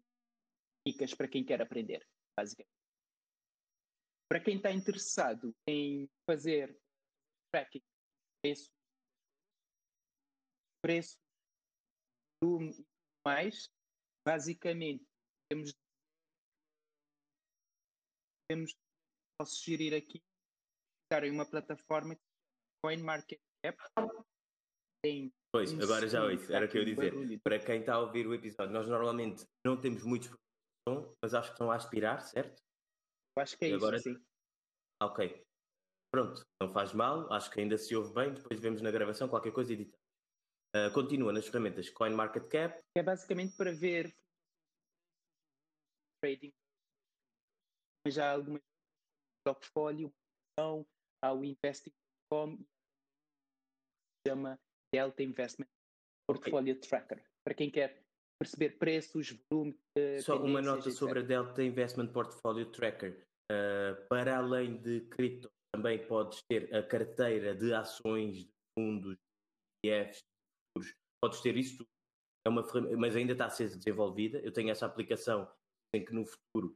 dicas 0.88 1.14
para 1.14 1.28
quem 1.28 1.43
quer 1.43 1.62
aprender, 1.62 2.08
basicamente. 2.38 2.80
Para 4.32 4.39
quem 4.39 4.55
está 4.55 4.71
interessado 4.71 5.53
em 5.67 6.09
fazer 6.25 6.79
tracking, 7.53 7.82
preço, 8.41 8.71
preço, 10.82 11.17
volume 12.41 12.71
e 12.71 12.88
mais, 13.27 13.69
basicamente 14.25 15.05
temos 15.49 15.73
temos 18.49 18.73
posso 19.38 19.55
sugerir 19.55 19.93
aqui 19.95 20.23
em 21.11 21.32
uma 21.32 21.45
plataforma 21.45 22.17
CoinMarketCap 22.86 23.77
tem 25.03 25.29
Pois, 25.53 25.77
agora 25.77 26.07
já 26.07 26.23
ouço, 26.23 26.53
era 26.53 26.67
o 26.67 26.69
que 26.69 26.77
eu 26.77 26.84
ia 26.84 26.95
dizer. 26.95 27.41
Para 27.41 27.59
quem 27.59 27.82
está 27.82 27.95
a 27.95 27.99
ouvir 27.99 28.25
o 28.25 28.34
episódio, 28.34 28.71
nós 28.71 28.88
normalmente 28.88 29.45
não 29.65 29.75
temos 29.75 30.05
muitos 30.05 30.29
mas 31.21 31.34
acho 31.34 31.49
que 31.49 31.55
estão 31.55 31.69
a 31.69 31.75
aspirar, 31.75 32.21
certo? 32.21 32.63
Eu 33.36 33.43
acho 33.43 33.57
que 33.57 33.65
é 33.65 33.69
e 33.69 33.73
agora... 33.73 33.97
isso, 33.97 34.09
sim. 34.09 34.25
Ok. 35.01 35.45
Pronto, 36.13 36.45
não 36.61 36.69
faz 36.69 36.93
mal, 36.93 37.32
acho 37.32 37.49
que 37.49 37.61
ainda 37.61 37.77
se 37.77 37.95
ouve 37.95 38.13
bem, 38.13 38.34
depois 38.34 38.59
vemos 38.59 38.82
na 38.82 38.91
gravação 38.91 39.29
qualquer 39.29 39.53
coisa 39.53 39.71
editado. 39.71 40.01
Uh, 40.75 40.93
continua 40.93 41.32
nas 41.32 41.47
ferramentas 41.47 41.89
CoinMarketCap. 41.89 42.82
É 42.95 43.03
basicamente 43.03 43.55
para 43.55 43.71
ver 43.71 44.13
trading. 46.21 46.53
Já 48.07 48.29
há 48.29 48.34
algumas 48.34 48.61
portfólio, 49.45 50.13
há 50.59 51.34
o 51.34 51.43
investing.com, 51.43 52.57
se 52.57 54.29
chama 54.29 54.59
Delta 54.93 55.23
Investment 55.23 55.69
Portfolio 56.27 56.75
okay. 56.75 56.89
Tracker. 56.89 57.23
Para 57.43 57.55
quem 57.55 57.71
quer 57.71 58.03
perceber 58.42 58.72
preços, 58.80 59.38
volume. 59.50 59.78
Uh, 59.96 60.22
Só 60.24 60.38
uma 60.42 60.62
nota 60.62 60.89
sobre 60.89 61.20
a 61.20 61.22
Delta 61.22 61.64
Investment 61.64 62.08
Portfolio 62.08 62.66
Tracker. 62.72 63.24
Uh, 63.52 64.08
para 64.10 64.38
além 64.38 64.78
de 64.82 65.02
cripto, 65.02 65.52
também 65.74 66.06
podes 66.08 66.42
ter 66.50 66.74
a 66.76 66.82
carteira 66.82 67.54
de 67.54 67.72
ações, 67.72 68.39
de 68.39 68.52
fundos, 68.78 69.16
ETFs. 69.86 70.24
Podes 71.24 71.42
ter 71.42 71.56
isso 71.56 71.78
tudo. 71.78 71.89
É 72.44 72.50
uma 72.50 72.64
mas 72.98 73.16
ainda 73.16 73.34
está 73.34 73.46
a 73.46 73.50
ser 73.50 73.70
desenvolvida. 73.70 74.39
Eu 74.39 74.52
tenho 74.52 74.72
essa 74.72 74.88
aplicação 74.88 75.48
em 75.94 76.04
que 76.04 76.12
no 76.12 76.26
futuro, 76.26 76.76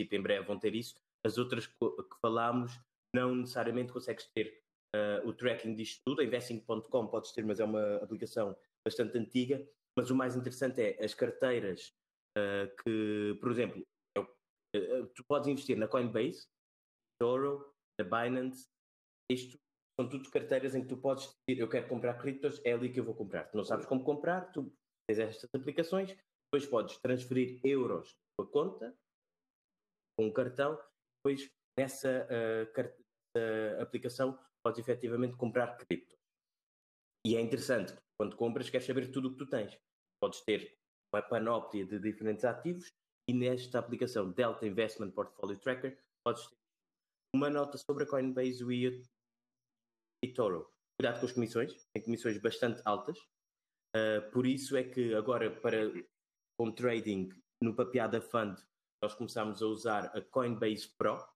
tipo, 0.00 0.14
em 0.14 0.22
breve, 0.22 0.46
vão 0.46 0.60
ter 0.60 0.74
isso. 0.76 0.94
As 1.26 1.38
outras 1.38 1.66
que 1.66 1.74
falámos, 2.22 2.78
não 3.12 3.34
necessariamente 3.34 3.92
consegues 3.92 4.26
ter 4.32 4.62
uh, 4.94 5.28
o 5.28 5.32
tracking 5.32 5.74
disto 5.74 6.00
tudo. 6.06 6.20
A 6.20 6.24
investing.com 6.24 7.08
podes 7.08 7.32
ter, 7.32 7.44
mas 7.44 7.58
é 7.58 7.64
uma 7.64 7.96
aplicação 7.96 8.56
bastante 8.86 9.18
antiga. 9.18 9.66
Mas 10.00 10.10
o 10.10 10.16
mais 10.16 10.34
interessante 10.34 10.80
é 10.80 11.04
as 11.04 11.12
carteiras 11.12 11.94
uh, 12.38 12.74
que, 12.82 13.38
por 13.38 13.50
exemplo, 13.50 13.86
eu, 14.16 14.22
uh, 14.22 15.06
tu 15.14 15.22
podes 15.28 15.46
investir 15.46 15.76
na 15.76 15.86
Coinbase, 15.86 16.48
Toro, 17.20 17.70
na 18.00 18.04
Binance, 18.06 18.66
isto 19.30 19.60
são 20.00 20.08
tudo 20.08 20.30
carteiras 20.30 20.74
em 20.74 20.80
que 20.80 20.88
tu 20.88 20.96
podes 20.96 21.26
decidir, 21.26 21.60
eu 21.60 21.68
quero 21.68 21.86
comprar 21.86 22.14
criptos, 22.14 22.62
é 22.64 22.72
ali 22.72 22.90
que 22.90 22.98
eu 22.98 23.04
vou 23.04 23.14
comprar. 23.14 23.44
Tu 23.50 23.58
não 23.58 23.62
sabes 23.62 23.84
como 23.84 24.02
comprar, 24.02 24.50
tu 24.52 24.74
tens 25.06 25.18
estas 25.18 25.50
aplicações, 25.52 26.16
depois 26.46 26.66
podes 26.66 26.96
transferir 26.96 27.60
euros 27.62 28.08
da 28.08 28.46
tua 28.46 28.50
conta 28.50 28.98
com 30.18 30.28
um 30.28 30.32
cartão, 30.32 30.82
depois 31.18 31.46
nessa 31.78 32.26
uh, 32.26 33.82
aplicação 33.82 34.38
podes 34.64 34.80
efetivamente 34.80 35.36
comprar 35.36 35.76
cripto. 35.76 36.16
E 37.26 37.36
é 37.36 37.40
interessante, 37.42 37.94
quando 38.18 38.34
compras, 38.34 38.70
queres 38.70 38.86
saber 38.86 39.10
tudo 39.10 39.28
o 39.28 39.32
que 39.32 39.36
tu 39.36 39.46
tens. 39.46 39.78
Podes 40.20 40.40
ter 40.42 40.76
uma 41.12 41.22
panóplia 41.22 41.84
de 41.86 41.98
diferentes 41.98 42.44
ativos 42.44 42.92
e 43.28 43.32
nesta 43.32 43.78
aplicação 43.78 44.30
Delta 44.30 44.66
Investment 44.66 45.10
Portfolio 45.12 45.58
Tracker 45.58 45.98
podes 46.24 46.46
ter 46.46 46.56
uma 47.34 47.48
nota 47.48 47.78
sobre 47.78 48.04
a 48.04 48.06
Coinbase 48.06 48.64
e, 48.64 49.02
e 50.24 50.32
Toro. 50.32 50.70
Cuidado 51.00 51.20
com 51.20 51.26
as 51.26 51.32
comissões, 51.32 51.88
tem 51.94 52.02
comissões 52.02 52.38
bastante 52.38 52.82
altas. 52.84 53.18
Uh, 53.96 54.30
por 54.32 54.46
isso 54.46 54.76
é 54.76 54.84
que 54.84 55.14
agora, 55.14 55.50
para 55.50 55.90
com 56.58 56.70
trading 56.70 57.30
no 57.62 57.74
Papeada 57.74 58.20
Fund, 58.20 58.58
nós 59.02 59.14
começamos 59.14 59.62
a 59.62 59.66
usar 59.66 60.06
a 60.16 60.20
Coinbase 60.20 60.88
Pro, 60.96 61.26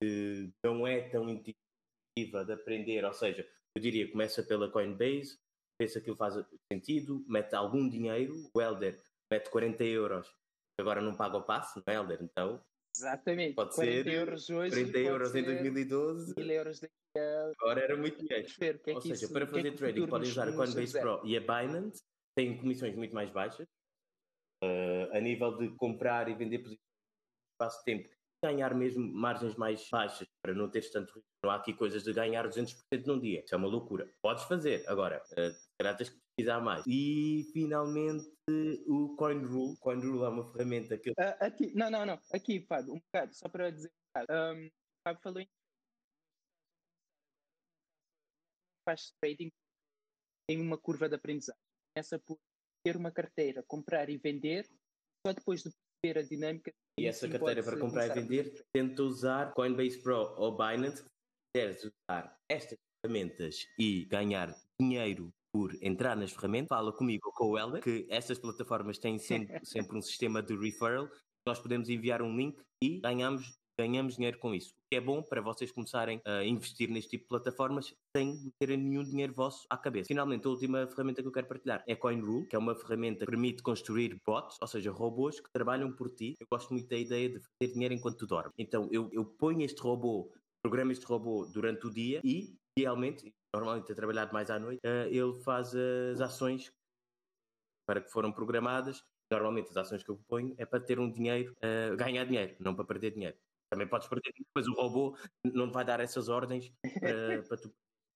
que 0.00 0.50
não 0.64 0.86
é 0.86 1.08
tão 1.08 1.28
intuitiva 1.28 2.44
de 2.44 2.52
aprender, 2.52 3.04
ou 3.04 3.12
seja, 3.12 3.46
eu 3.76 3.82
diria, 3.82 4.10
começa 4.10 4.42
pela 4.42 4.70
Coinbase, 4.70 5.38
vê 5.80 5.86
aquilo 5.98 6.16
faz 6.16 6.34
sentido, 6.72 7.24
mete 7.28 7.54
algum 7.54 7.88
dinheiro, 7.88 8.50
o 8.54 8.60
Helder 8.60 9.00
mete 9.30 9.50
40 9.50 9.84
euros, 9.84 10.32
agora 10.78 11.00
não 11.00 11.16
paga 11.16 11.36
o 11.36 11.42
passe, 11.42 11.76
não 11.76 11.92
é, 11.92 11.96
Helder? 11.96 12.22
Então. 12.22 12.62
Exatamente, 12.96 13.54
pode 13.54 13.74
40 13.74 14.02
ser 14.04 14.14
euros 14.14 14.50
hoje. 14.50 14.70
40 14.70 14.98
euros 14.98 15.34
em 15.34 15.42
2012. 15.42 16.34
1000 16.36 16.50
euros 16.50 16.80
daqui 16.80 16.94
a. 17.18 17.52
Agora 17.60 17.80
era 17.80 17.96
muito 17.96 18.24
dinheiro. 18.24 18.48
Ver, 18.56 18.80
que 18.80 18.90
é 18.90 18.94
Ou 18.94 19.00
seja, 19.00 19.14
isso, 19.14 19.32
para 19.32 19.46
fazer 19.46 19.62
que 19.62 19.68
é 19.68 19.72
trading, 19.72 20.06
podem 20.06 20.30
usar 20.30 20.48
a 20.48 20.52
Coinbase 20.52 21.00
Pro 21.00 21.20
e 21.24 21.36
a 21.36 21.40
Binance, 21.40 22.02
têm 22.36 22.56
comissões 22.56 22.94
muito 22.94 23.12
mais 23.12 23.30
baixas. 23.30 23.66
Uh, 24.62 25.12
a 25.12 25.20
nível 25.20 25.58
de 25.58 25.74
comprar 25.76 26.28
e 26.28 26.34
vender 26.34 26.58
posições 26.58 26.84
espaço 27.54 27.78
de 27.80 27.84
tempo 27.84 28.13
ganhar 28.44 28.74
mesmo 28.74 29.02
margens 29.12 29.56
mais 29.56 29.88
baixas 29.90 30.28
para 30.42 30.54
não 30.54 30.70
teres 30.70 30.90
tanto 30.90 31.14
risco. 31.14 31.28
Não 31.42 31.50
há 31.50 31.56
aqui 31.56 31.72
coisas 31.72 32.02
de 32.04 32.12
ganhar 32.12 32.46
200% 32.48 33.06
num 33.06 33.18
dia. 33.18 33.42
Isso 33.44 33.54
é 33.54 33.58
uma 33.58 33.68
loucura. 33.68 34.10
Podes 34.22 34.44
fazer. 34.44 34.84
Agora, 34.88 35.22
uh, 35.32 35.96
que 35.96 36.14
pesquisar 36.36 36.60
mais. 36.60 36.84
E 36.86 37.44
finalmente 37.52 38.30
o 38.86 39.14
CoinRule. 39.16 39.76
CoinRule 39.78 40.24
é 40.24 40.28
uma 40.28 40.52
ferramenta 40.52 40.98
que. 40.98 41.10
Uh, 41.10 41.36
aqui, 41.40 41.74
não, 41.74 41.90
não, 41.90 42.04
não. 42.04 42.20
Aqui, 42.32 42.60
Fábio, 42.66 42.94
um 42.94 43.00
bocado, 43.00 43.34
só 43.34 43.48
para 43.48 43.70
dizer 43.70 43.88
um 43.88 44.20
bocado. 44.20 44.58
Um, 44.58 44.70
Fábio 45.06 45.22
falou 45.22 45.40
em. 45.40 45.48
Faz 48.86 49.12
trading 49.20 49.50
tem 50.46 50.60
uma 50.60 50.78
curva 50.78 51.08
de 51.08 51.14
aprendizagem. 51.14 51.60
Começa 51.94 52.18
por 52.18 52.38
ter 52.84 52.96
uma 52.96 53.10
carteira, 53.10 53.62
comprar 53.62 54.10
e 54.10 54.18
vender, 54.18 54.68
só 55.26 55.32
depois 55.32 55.62
de 55.62 55.70
perceber 56.02 56.18
a 56.20 56.22
dinâmica 56.22 56.72
e 56.98 57.06
essa 57.06 57.28
carteira 57.28 57.62
para 57.62 57.78
comprar 57.78 58.06
e 58.06 58.20
vender, 58.20 58.66
tenta 58.72 59.02
usar 59.02 59.52
Coinbase 59.52 60.00
Pro 60.02 60.34
ou 60.36 60.56
Binance. 60.56 61.02
Se 61.02 61.04
quiseres 61.54 61.84
usar 61.84 62.36
estas 62.48 62.78
ferramentas 63.04 63.66
e 63.78 64.04
ganhar 64.06 64.54
dinheiro 64.80 65.32
por 65.52 65.72
entrar 65.82 66.16
nas 66.16 66.32
ferramentas, 66.32 66.68
fala 66.68 66.92
comigo 66.92 67.28
ou 67.28 67.32
com 67.32 67.50
o 67.50 67.58
Helder, 67.58 67.82
que 67.82 68.06
estas 68.08 68.38
plataformas 68.38 68.98
têm 68.98 69.18
sempre, 69.18 69.58
sempre 69.64 69.96
um 69.96 70.02
sistema 70.02 70.42
de 70.42 70.56
referral. 70.56 71.08
Nós 71.46 71.60
podemos 71.60 71.88
enviar 71.88 72.22
um 72.22 72.36
link 72.36 72.58
e 72.82 73.00
ganhamos 73.00 73.56
ganhamos 73.78 74.16
dinheiro 74.16 74.38
com 74.38 74.54
isso. 74.54 74.70
O 74.70 74.88
que 74.90 74.96
é 74.96 75.00
bom 75.00 75.22
para 75.22 75.40
vocês 75.40 75.70
começarem 75.72 76.20
a 76.24 76.44
investir 76.44 76.88
neste 76.88 77.10
tipo 77.10 77.24
de 77.24 77.28
plataformas 77.28 77.94
sem 78.16 78.52
terem 78.58 78.78
nenhum 78.78 79.04
dinheiro 79.04 79.32
vosso 79.32 79.66
à 79.68 79.76
cabeça. 79.76 80.08
Finalmente, 80.08 80.46
a 80.46 80.50
última 80.50 80.86
ferramenta 80.86 81.22
que 81.22 81.28
eu 81.28 81.32
quero 81.32 81.46
partilhar 81.46 81.82
é 81.86 81.94
CoinRule, 81.94 82.46
que 82.46 82.56
é 82.56 82.58
uma 82.58 82.74
ferramenta 82.74 83.20
que 83.20 83.30
permite 83.30 83.62
construir 83.62 84.20
bots, 84.24 84.56
ou 84.60 84.68
seja, 84.68 84.90
robôs 84.90 85.40
que 85.40 85.50
trabalham 85.52 85.92
por 85.92 86.10
ti. 86.10 86.34
Eu 86.40 86.46
gosto 86.50 86.72
muito 86.72 86.88
da 86.88 86.96
ideia 86.96 87.28
de 87.28 87.40
fazer 87.40 87.72
dinheiro 87.72 87.94
enquanto 87.94 88.18
tu 88.18 88.26
dormes. 88.26 88.52
Então, 88.58 88.88
eu, 88.90 89.10
eu 89.12 89.24
ponho 89.24 89.62
este 89.62 89.80
robô, 89.80 90.32
programo 90.62 90.92
este 90.92 91.06
robô 91.06 91.46
durante 91.46 91.86
o 91.86 91.90
dia 91.90 92.20
e, 92.24 92.56
idealmente, 92.78 93.32
normalmente 93.54 93.90
a 93.90 93.94
trabalhar 93.94 94.32
mais 94.32 94.50
à 94.50 94.58
noite, 94.58 94.80
uh, 94.84 95.08
ele 95.08 95.34
faz 95.42 95.74
as 95.74 96.20
ações 96.20 96.72
para 97.86 98.00
que 98.00 98.10
foram 98.10 98.32
programadas 98.32 99.04
normalmente 99.30 99.70
as 99.70 99.76
ações 99.76 100.02
que 100.02 100.10
eu 100.10 100.18
ponho 100.28 100.54
é 100.58 100.64
para 100.64 100.80
ter 100.80 100.98
um 100.98 101.10
dinheiro, 101.10 101.54
uh, 101.58 101.96
ganhar 101.96 102.24
dinheiro, 102.24 102.54
não 102.60 102.74
para 102.74 102.84
perder 102.84 103.12
dinheiro. 103.12 103.36
Também 103.74 103.88
podes 103.88 104.06
perder, 104.06 104.32
mas 104.54 104.68
o 104.68 104.72
robô 104.74 105.18
não 105.44 105.68
vai 105.68 105.84
dar 105.84 105.98
essas 105.98 106.28
ordens 106.28 106.72
para, 107.00 107.42
para 107.48 107.56
tu. 107.56 107.74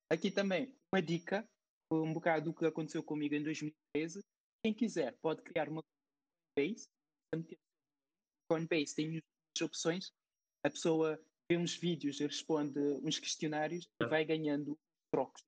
Aqui 0.09 0.31
também, 0.31 0.73
uma 0.95 1.03
dica, 1.03 1.45
um 1.93 2.13
bocado 2.13 2.45
do 2.45 2.55
que 2.55 2.65
aconteceu 2.65 3.03
comigo 3.03 3.35
em 3.35 3.43
2013. 3.43 4.21
Quem 4.65 4.73
quiser 4.73 5.17
pode 5.21 5.43
criar 5.43 5.69
uma 5.69 5.83
Coinbase. 6.57 6.89
Coinbase 8.49 8.95
tem 8.95 9.11
muitas 9.11 9.63
opções. 9.63 10.13
A 10.65 10.71
pessoa 10.71 11.21
vê 11.51 11.57
uns 11.57 11.75
vídeos 11.75 12.21
responde 12.21 12.79
uns 13.03 13.19
questionários 13.19 13.89
e 14.01 14.07
vai 14.07 14.25
ganhando 14.25 14.79
trocos. 15.13 15.43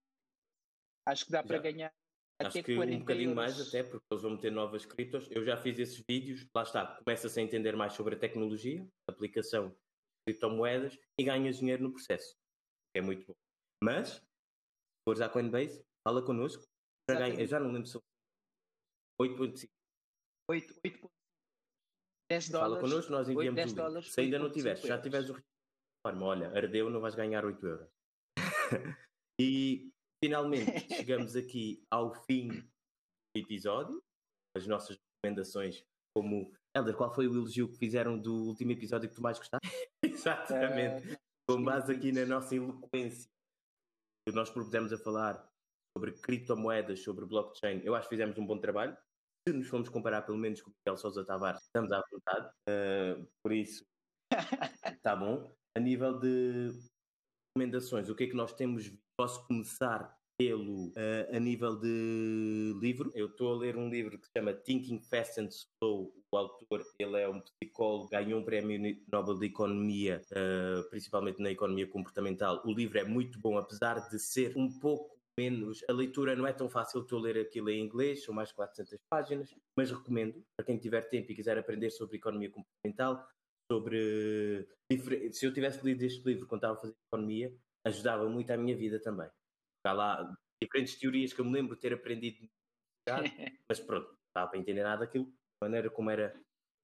Acho 1.06 1.24
que 1.24 1.30
dá 1.30 1.42
para 1.42 1.58
ganhar 1.58 1.92
Acho 2.40 2.62
que 2.62 2.72
um 2.72 2.98
bocadinho 2.98 3.30
euros. 3.30 3.36
mais 3.36 3.60
até, 3.60 3.82
porque 3.82 4.04
eles 4.10 4.22
vão 4.22 4.32
meter 4.32 4.50
novas 4.50 4.86
criptos. 4.86 5.28
Eu 5.30 5.44
já 5.44 5.56
fiz 5.56 5.78
esses 5.78 6.02
vídeos, 6.08 6.46
lá 6.54 6.62
está, 6.62 6.86
começa-se 6.86 7.38
a 7.38 7.42
entender 7.42 7.76
mais 7.76 7.92
sobre 7.92 8.14
a 8.14 8.18
tecnologia, 8.18 8.86
a 9.06 9.12
aplicação 9.12 9.76
criptomoedas 10.26 10.98
e 11.18 11.24
ganhas 11.24 11.58
dinheiro 11.58 11.82
no 11.82 11.92
processo. 11.92 12.36
É 12.94 13.00
muito 13.00 13.26
bom. 13.26 13.34
Mas, 13.82 14.08
se 14.14 14.22
fores 15.08 15.20
à 15.20 15.28
Coinbase, 15.28 15.84
fala 16.06 16.24
connosco. 16.24 16.64
Já, 17.10 17.18
ganha, 17.18 17.46
já 17.46 17.58
não 17.60 17.72
lembro 17.72 17.88
se 17.88 17.98
8.5. 19.20 19.68
8, 20.50 20.80
8, 20.84 21.10
10 22.30 22.48
Fala 22.48 22.68
dólares. 22.68 22.90
connosco, 22.90 23.12
nós 23.12 23.28
enviamos 23.28 23.56
10 23.56 23.66
o 23.66 23.68
link. 23.68 23.76
dólares, 23.76 24.12
Se 24.12 24.20
ainda 24.20 24.38
não 24.38 24.46
8.5 24.48 24.52
tiveres, 24.54 24.82
já 24.82 25.00
tiveres 25.00 25.30
o 25.30 25.42
forma, 26.06 26.26
olha, 26.26 26.48
ardeu, 26.56 26.88
não 26.90 27.00
vais 27.00 27.14
ganhar 27.14 27.44
8 27.44 27.66
euros. 27.66 27.88
e 29.40 29.90
finalmente 30.22 30.64
chegamos 30.94 31.36
aqui 31.36 31.84
ao 31.90 32.14
fim 32.24 32.48
do 32.48 33.36
episódio. 33.36 34.02
As 34.56 34.66
nossas 34.66 34.98
recomendações, 35.22 35.84
como 36.16 36.52
Helder, 36.76 36.94
qual 36.96 37.12
foi 37.12 37.26
o 37.26 37.34
elogio 37.34 37.68
que 37.68 37.78
fizeram 37.78 38.18
do 38.18 38.48
último 38.48 38.70
episódio 38.72 39.08
que 39.08 39.14
tu 39.14 39.22
mais 39.22 39.38
gostaste? 39.38 39.66
Exatamente. 40.02 41.12
Eh, 41.12 41.16
Com 41.48 41.64
base 41.64 41.92
aqui 41.92 42.12
na 42.12 42.24
nossa 42.24 42.54
eloquência, 42.54 43.28
que 44.26 44.34
nós 44.34 44.50
propusemos 44.50 44.92
a 44.92 44.98
falar 44.98 45.48
sobre 45.96 46.12
criptomoedas, 46.12 47.02
sobre 47.02 47.26
blockchain, 47.26 47.80
eu 47.82 47.94
acho 47.94 48.08
que 48.08 48.14
fizemos 48.14 48.38
um 48.38 48.46
bom 48.46 48.58
trabalho. 48.58 48.96
Se 49.48 49.52
nos 49.54 49.66
formos 49.66 49.88
comparar, 49.88 50.22
pelo 50.22 50.38
menos 50.38 50.60
com 50.60 50.70
o 50.70 50.74
Miguel 50.78 50.98
Sousa 50.98 51.24
Tavares, 51.24 51.62
estamos 51.62 51.90
à 51.90 52.02
vontade. 52.12 52.54
Uh, 52.68 53.26
por 53.42 53.52
isso, 53.52 53.84
está 54.84 55.16
bom. 55.16 55.52
A 55.76 55.80
nível 55.80 56.18
de 56.20 56.70
recomendações, 57.56 58.08
o 58.08 58.14
que 58.14 58.24
é 58.24 58.26
que 58.28 58.36
nós 58.36 58.52
temos? 58.52 58.92
Posso 59.18 59.44
começar 59.46 60.16
pelo, 60.40 60.86
uh, 60.86 61.36
a 61.36 61.38
nível 61.38 61.76
de 61.76 62.74
livro. 62.80 63.12
Eu 63.14 63.26
estou 63.26 63.52
a 63.52 63.58
ler 63.58 63.76
um 63.76 63.90
livro 63.90 64.18
que 64.18 64.24
se 64.24 64.32
chama 64.34 64.54
Thinking 64.54 64.98
Fast 65.02 65.38
and 65.38 65.48
Slow. 65.48 66.14
O 66.32 66.36
autor, 66.36 66.82
ele 66.98 67.20
é 67.20 67.28
um 67.28 67.42
psicólogo, 67.42 68.08
ganhou 68.08 68.40
um 68.40 68.44
prémio 68.44 68.96
Nobel 69.12 69.38
de 69.38 69.46
Economia, 69.46 70.22
uh, 70.32 70.88
principalmente 70.88 71.42
na 71.42 71.50
economia 71.50 71.86
comportamental. 71.86 72.62
O 72.64 72.72
livro 72.72 72.98
é 72.98 73.04
muito 73.04 73.38
bom, 73.38 73.58
apesar 73.58 74.08
de 74.08 74.18
ser 74.18 74.56
um 74.56 74.70
pouco 74.78 75.14
menos. 75.38 75.84
A 75.86 75.92
leitura 75.92 76.34
não 76.34 76.46
é 76.46 76.54
tão 76.54 76.70
fácil 76.70 77.04
de 77.04 77.12
eu 77.12 77.18
ler 77.18 77.36
aquilo 77.36 77.68
em 77.68 77.84
inglês, 77.84 78.24
são 78.24 78.34
mais 78.34 78.48
de 78.48 78.54
400 78.54 78.98
páginas, 79.10 79.54
mas 79.76 79.90
recomendo 79.90 80.42
para 80.56 80.64
quem 80.64 80.78
tiver 80.78 81.02
tempo 81.02 81.30
e 81.30 81.34
quiser 81.34 81.58
aprender 81.58 81.90
sobre 81.90 82.16
economia 82.16 82.50
comportamental. 82.50 83.28
Sobre. 83.70 84.66
Se 85.32 85.44
eu 85.44 85.52
tivesse 85.52 85.84
lido 85.84 86.02
este 86.02 86.26
livro 86.26 86.46
quando 86.46 86.60
estava 86.60 86.78
a 86.78 86.80
fazer 86.80 86.94
economia, 87.12 87.54
ajudava 87.84 88.26
muito 88.26 88.50
a 88.50 88.56
minha 88.56 88.74
vida 88.74 88.98
também. 88.98 89.28
Há 89.84 89.92
lá 89.92 90.36
diferentes 90.62 90.98
teorias 90.98 91.32
que 91.32 91.40
eu 91.40 91.44
me 91.44 91.52
lembro 91.52 91.74
de 91.74 91.80
ter 91.80 91.92
aprendido, 91.92 92.48
mas 93.68 93.80
pronto, 93.80 94.08
não 94.08 94.18
estava 94.28 94.50
para 94.50 94.58
entender 94.58 94.82
nada 94.82 95.00
daquilo, 95.00 95.24
da 95.24 95.68
maneira 95.68 95.90
como 95.90 96.10
era 96.10 96.38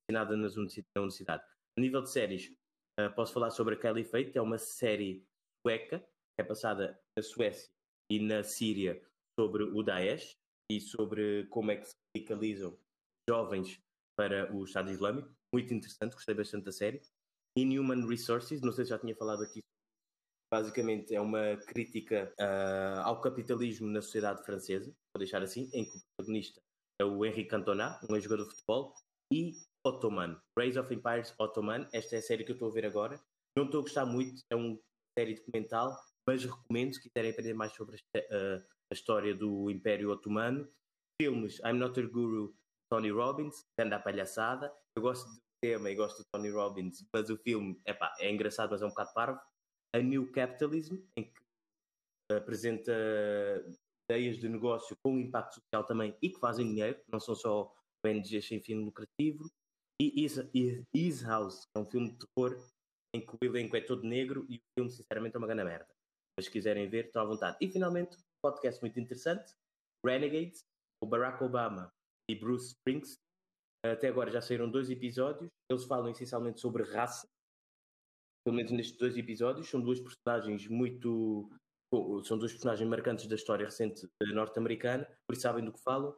ensinada 0.08 0.36
na 0.36 0.48
universidade. 0.96 1.44
A 1.76 1.80
nível 1.80 2.02
de 2.02 2.10
séries, 2.10 2.50
uh, 2.98 3.14
posso 3.14 3.32
falar 3.32 3.50
sobre 3.50 3.74
a 3.74 3.78
Kelly 3.78 4.04
Fate, 4.04 4.36
é 4.36 4.40
uma 4.40 4.58
série 4.58 5.26
sueca, 5.64 5.98
que 6.00 6.40
é 6.40 6.44
passada 6.44 6.98
na 7.16 7.22
Suécia 7.22 7.68
e 8.10 8.18
na 8.18 8.42
Síria 8.42 9.02
sobre 9.38 9.64
o 9.64 9.82
Daesh 9.82 10.36
e 10.70 10.80
sobre 10.80 11.46
como 11.48 11.70
é 11.70 11.76
que 11.76 11.86
se 11.86 11.94
radicalizam 12.16 12.78
jovens 13.28 13.78
para 14.16 14.54
o 14.54 14.64
Estado 14.64 14.90
Islâmico. 14.90 15.30
Muito 15.52 15.74
interessante, 15.74 16.14
gostei 16.14 16.34
bastante 16.34 16.64
da 16.64 16.72
série. 16.72 17.02
Inhuman 17.58 18.06
Resources, 18.06 18.60
não 18.60 18.72
sei 18.72 18.84
se 18.84 18.90
já 18.90 18.98
tinha 18.98 19.14
falado 19.14 19.42
aqui 19.42 19.60
basicamente 20.56 21.14
é 21.14 21.20
uma 21.20 21.56
crítica 21.68 22.32
uh, 22.40 23.00
ao 23.04 23.20
capitalismo 23.20 23.88
na 23.88 24.00
sociedade 24.00 24.42
francesa, 24.42 24.86
vou 24.86 25.18
deixar 25.18 25.42
assim, 25.42 25.68
em 25.74 25.84
que 25.84 25.90
o 25.90 26.00
protagonista 26.16 26.62
é 26.98 27.04
o 27.04 27.26
Henri 27.26 27.44
Cantona, 27.44 28.00
um 28.08 28.14
ex-jogador 28.14 28.44
de 28.44 28.50
futebol, 28.54 28.94
e 29.30 29.52
Ottoman, 29.86 30.40
Rise 30.58 30.78
of 30.78 30.94
Empires 30.94 31.34
Ottoman, 31.38 31.86
esta 31.92 32.16
é 32.16 32.20
a 32.20 32.22
série 32.22 32.42
que 32.42 32.52
eu 32.52 32.54
estou 32.54 32.70
a 32.70 32.72
ver 32.72 32.86
agora. 32.86 33.20
Não 33.56 33.66
estou 33.66 33.80
a 33.80 33.82
gostar 33.82 34.06
muito, 34.06 34.40
é 34.50 34.56
uma 34.56 34.78
série 35.18 35.34
documental, 35.34 35.94
mas 36.26 36.42
recomendo 36.44 36.94
se 36.94 37.02
quiserem 37.02 37.32
aprender 37.32 37.52
mais 37.52 37.72
sobre 37.72 37.96
a, 37.96 38.18
uh, 38.18 38.64
a 38.90 38.94
história 38.94 39.34
do 39.34 39.70
Império 39.70 40.10
Otomano. 40.10 40.66
Filmes, 41.20 41.58
I'm 41.60 41.74
Not 41.74 42.00
a 42.00 42.06
Guru, 42.06 42.54
Tony 42.90 43.10
Robbins, 43.10 43.62
anda 43.78 43.96
a 43.96 44.00
palhaçada. 44.00 44.72
Eu 44.96 45.02
gosto 45.02 45.28
do 45.28 45.38
tema 45.62 45.90
e 45.90 45.94
gosto 45.94 46.18
do 46.18 46.24
Tony 46.32 46.50
Robbins, 46.50 47.04
mas 47.12 47.28
o 47.28 47.36
filme 47.36 47.78
epá, 47.86 48.14
é 48.20 48.30
engraçado, 48.30 48.70
mas 48.70 48.80
é 48.80 48.86
um 48.86 48.90
bocado 48.90 49.12
parvo. 49.12 49.40
A 49.96 50.02
New 50.02 50.30
Capitalism, 50.30 50.98
em 51.16 51.24
que 51.24 51.40
apresenta 52.30 52.92
ideias 54.04 54.36
de 54.36 54.46
negócio 54.46 54.94
com 55.02 55.18
impacto 55.18 55.54
social 55.54 55.84
também 55.84 56.14
e 56.20 56.28
que 56.28 56.38
fazem 56.38 56.68
dinheiro, 56.68 57.00
não 57.08 57.18
são 57.18 57.34
só 57.34 57.74
ONGs 58.04 58.46
sem 58.46 58.60
fim 58.60 58.74
lucrativo. 58.74 59.50
E 59.98 60.26
Is 60.92 61.22
House, 61.22 61.64
que 61.64 61.70
é 61.78 61.80
um 61.80 61.86
filme 61.86 62.10
de 62.10 62.18
terror 62.18 62.62
em 63.14 63.24
que 63.24 63.32
o 63.32 63.38
elenco 63.42 63.74
é 63.74 63.80
todo 63.80 64.06
negro 64.06 64.44
e 64.50 64.56
o 64.58 64.60
filme, 64.78 64.90
sinceramente, 64.90 65.34
é 65.34 65.38
uma 65.38 65.46
grande 65.46 65.64
merda. 65.64 65.88
Mas 66.38 66.44
se 66.44 66.52
quiserem 66.52 66.86
ver, 66.90 67.06
estão 67.06 67.22
à 67.22 67.24
vontade. 67.24 67.56
E 67.58 67.66
finalmente, 67.66 68.18
um 68.18 68.20
podcast 68.42 68.78
muito 68.82 69.00
interessante: 69.00 69.54
Renegades, 70.04 70.60
o 71.02 71.06
Barack 71.06 71.42
Obama 71.42 71.90
e 72.30 72.34
Bruce 72.34 72.74
Springsteen. 72.74 73.16
Até 73.86 74.08
agora 74.08 74.30
já 74.30 74.42
saíram 74.42 74.70
dois 74.70 74.90
episódios. 74.90 75.48
Eles 75.70 75.84
falam 75.84 76.10
essencialmente 76.10 76.60
sobre 76.60 76.82
raça 76.82 77.26
pelo 78.46 78.54
menos 78.54 78.70
nestes 78.70 78.96
dois 78.96 79.16
episódios, 79.16 79.68
são 79.68 79.80
duas 79.80 79.98
personagens 79.98 80.68
muito. 80.68 81.50
São 82.22 82.38
duas 82.38 82.52
personagens 82.52 82.88
marcantes 82.88 83.26
da 83.26 83.34
história 83.34 83.64
recente 83.64 84.08
norte-americana, 84.32 85.04
por 85.26 85.32
isso 85.32 85.42
sabem 85.42 85.64
do 85.64 85.72
que 85.72 85.82
falam. 85.82 86.16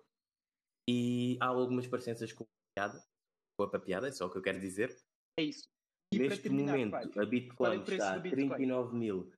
E 0.87 1.39
há 1.41 1.47
algumas 1.47 1.87
parecenças 1.87 2.31
com 2.35 2.45
a 2.45 2.49
papiada, 2.77 3.03
com 3.57 3.65
a 3.65 3.71
papiada, 3.71 4.09
é 4.09 4.13
só 4.13 4.27
o 4.27 4.31
que 4.31 4.37
eu 4.37 4.43
quero 4.43 4.61
dizer. 4.61 4.95
É 5.39 5.45
isso. 5.45 5.67
E 6.13 6.19
Neste 6.19 6.43
terminar, 6.43 6.73
momento, 6.73 6.91
pai, 6.91 7.11
a 7.17 7.23
é 7.23 7.27
Bitcoin 7.27 7.83
preço 7.85 8.03
está 8.03 8.15
a 8.15 8.19
do 8.19 8.23
Bitcoin? 8.23 9.33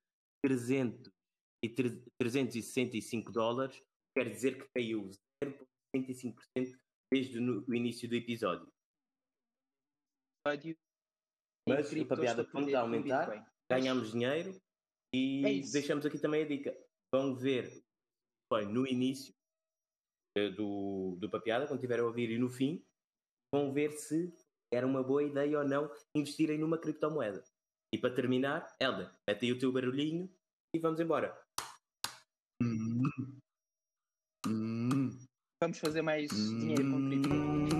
39.365 0.44 3.30
dólares, 3.30 3.80
quer 4.16 4.28
dizer 4.30 4.58
que 4.58 4.66
caiu 4.74 5.10
0,65% 5.44 6.76
desde 7.12 7.38
o 7.38 7.74
início 7.74 8.08
do 8.08 8.16
episódio. 8.16 8.66
Mas 11.68 11.92
a 11.92 12.44
tudo 12.44 12.76
a 12.76 12.80
aumentar. 12.80 13.46
Ganhamos 13.70 14.12
dinheiro 14.12 14.60
e 15.14 15.44
É 15.44 15.72
deixamos 15.72 16.04
aqui 16.04 16.18
também 16.18 16.42
a 16.42 16.48
dica. 16.48 16.76
Vão 17.14 17.34
ver 17.34 17.82
foi 18.52 18.66
no 18.66 18.86
início 18.86 19.32
eh, 20.36 20.50
do, 20.50 21.16
do 21.20 21.30
papiada, 21.30 21.66
quando 21.66 21.78
estiverem 21.78 22.04
a 22.04 22.06
ouvir, 22.06 22.30
e 22.30 22.38
no 22.38 22.48
fim, 22.48 22.84
vão 23.54 23.72
ver 23.72 23.92
se 23.92 24.32
era 24.72 24.86
uma 24.86 25.02
boa 25.02 25.22
ideia 25.22 25.58
ou 25.58 25.66
não 25.66 25.90
investirem 26.16 26.58
numa 26.58 26.78
criptomoeda. 26.78 27.42
E 27.94 27.98
para 27.98 28.14
terminar, 28.14 28.76
Helder, 28.80 29.12
mete 29.28 29.44
aí 29.44 29.52
o 29.52 29.58
teu 29.58 29.72
barulhinho 29.72 30.32
e 30.74 30.78
vamos 30.78 31.00
embora. 31.00 31.36
Vamos 35.62 35.78
fazer 35.78 36.02
mais 36.02 36.28
dinheiro 36.28 36.90
com 36.90 37.08
cripto. 37.08 37.79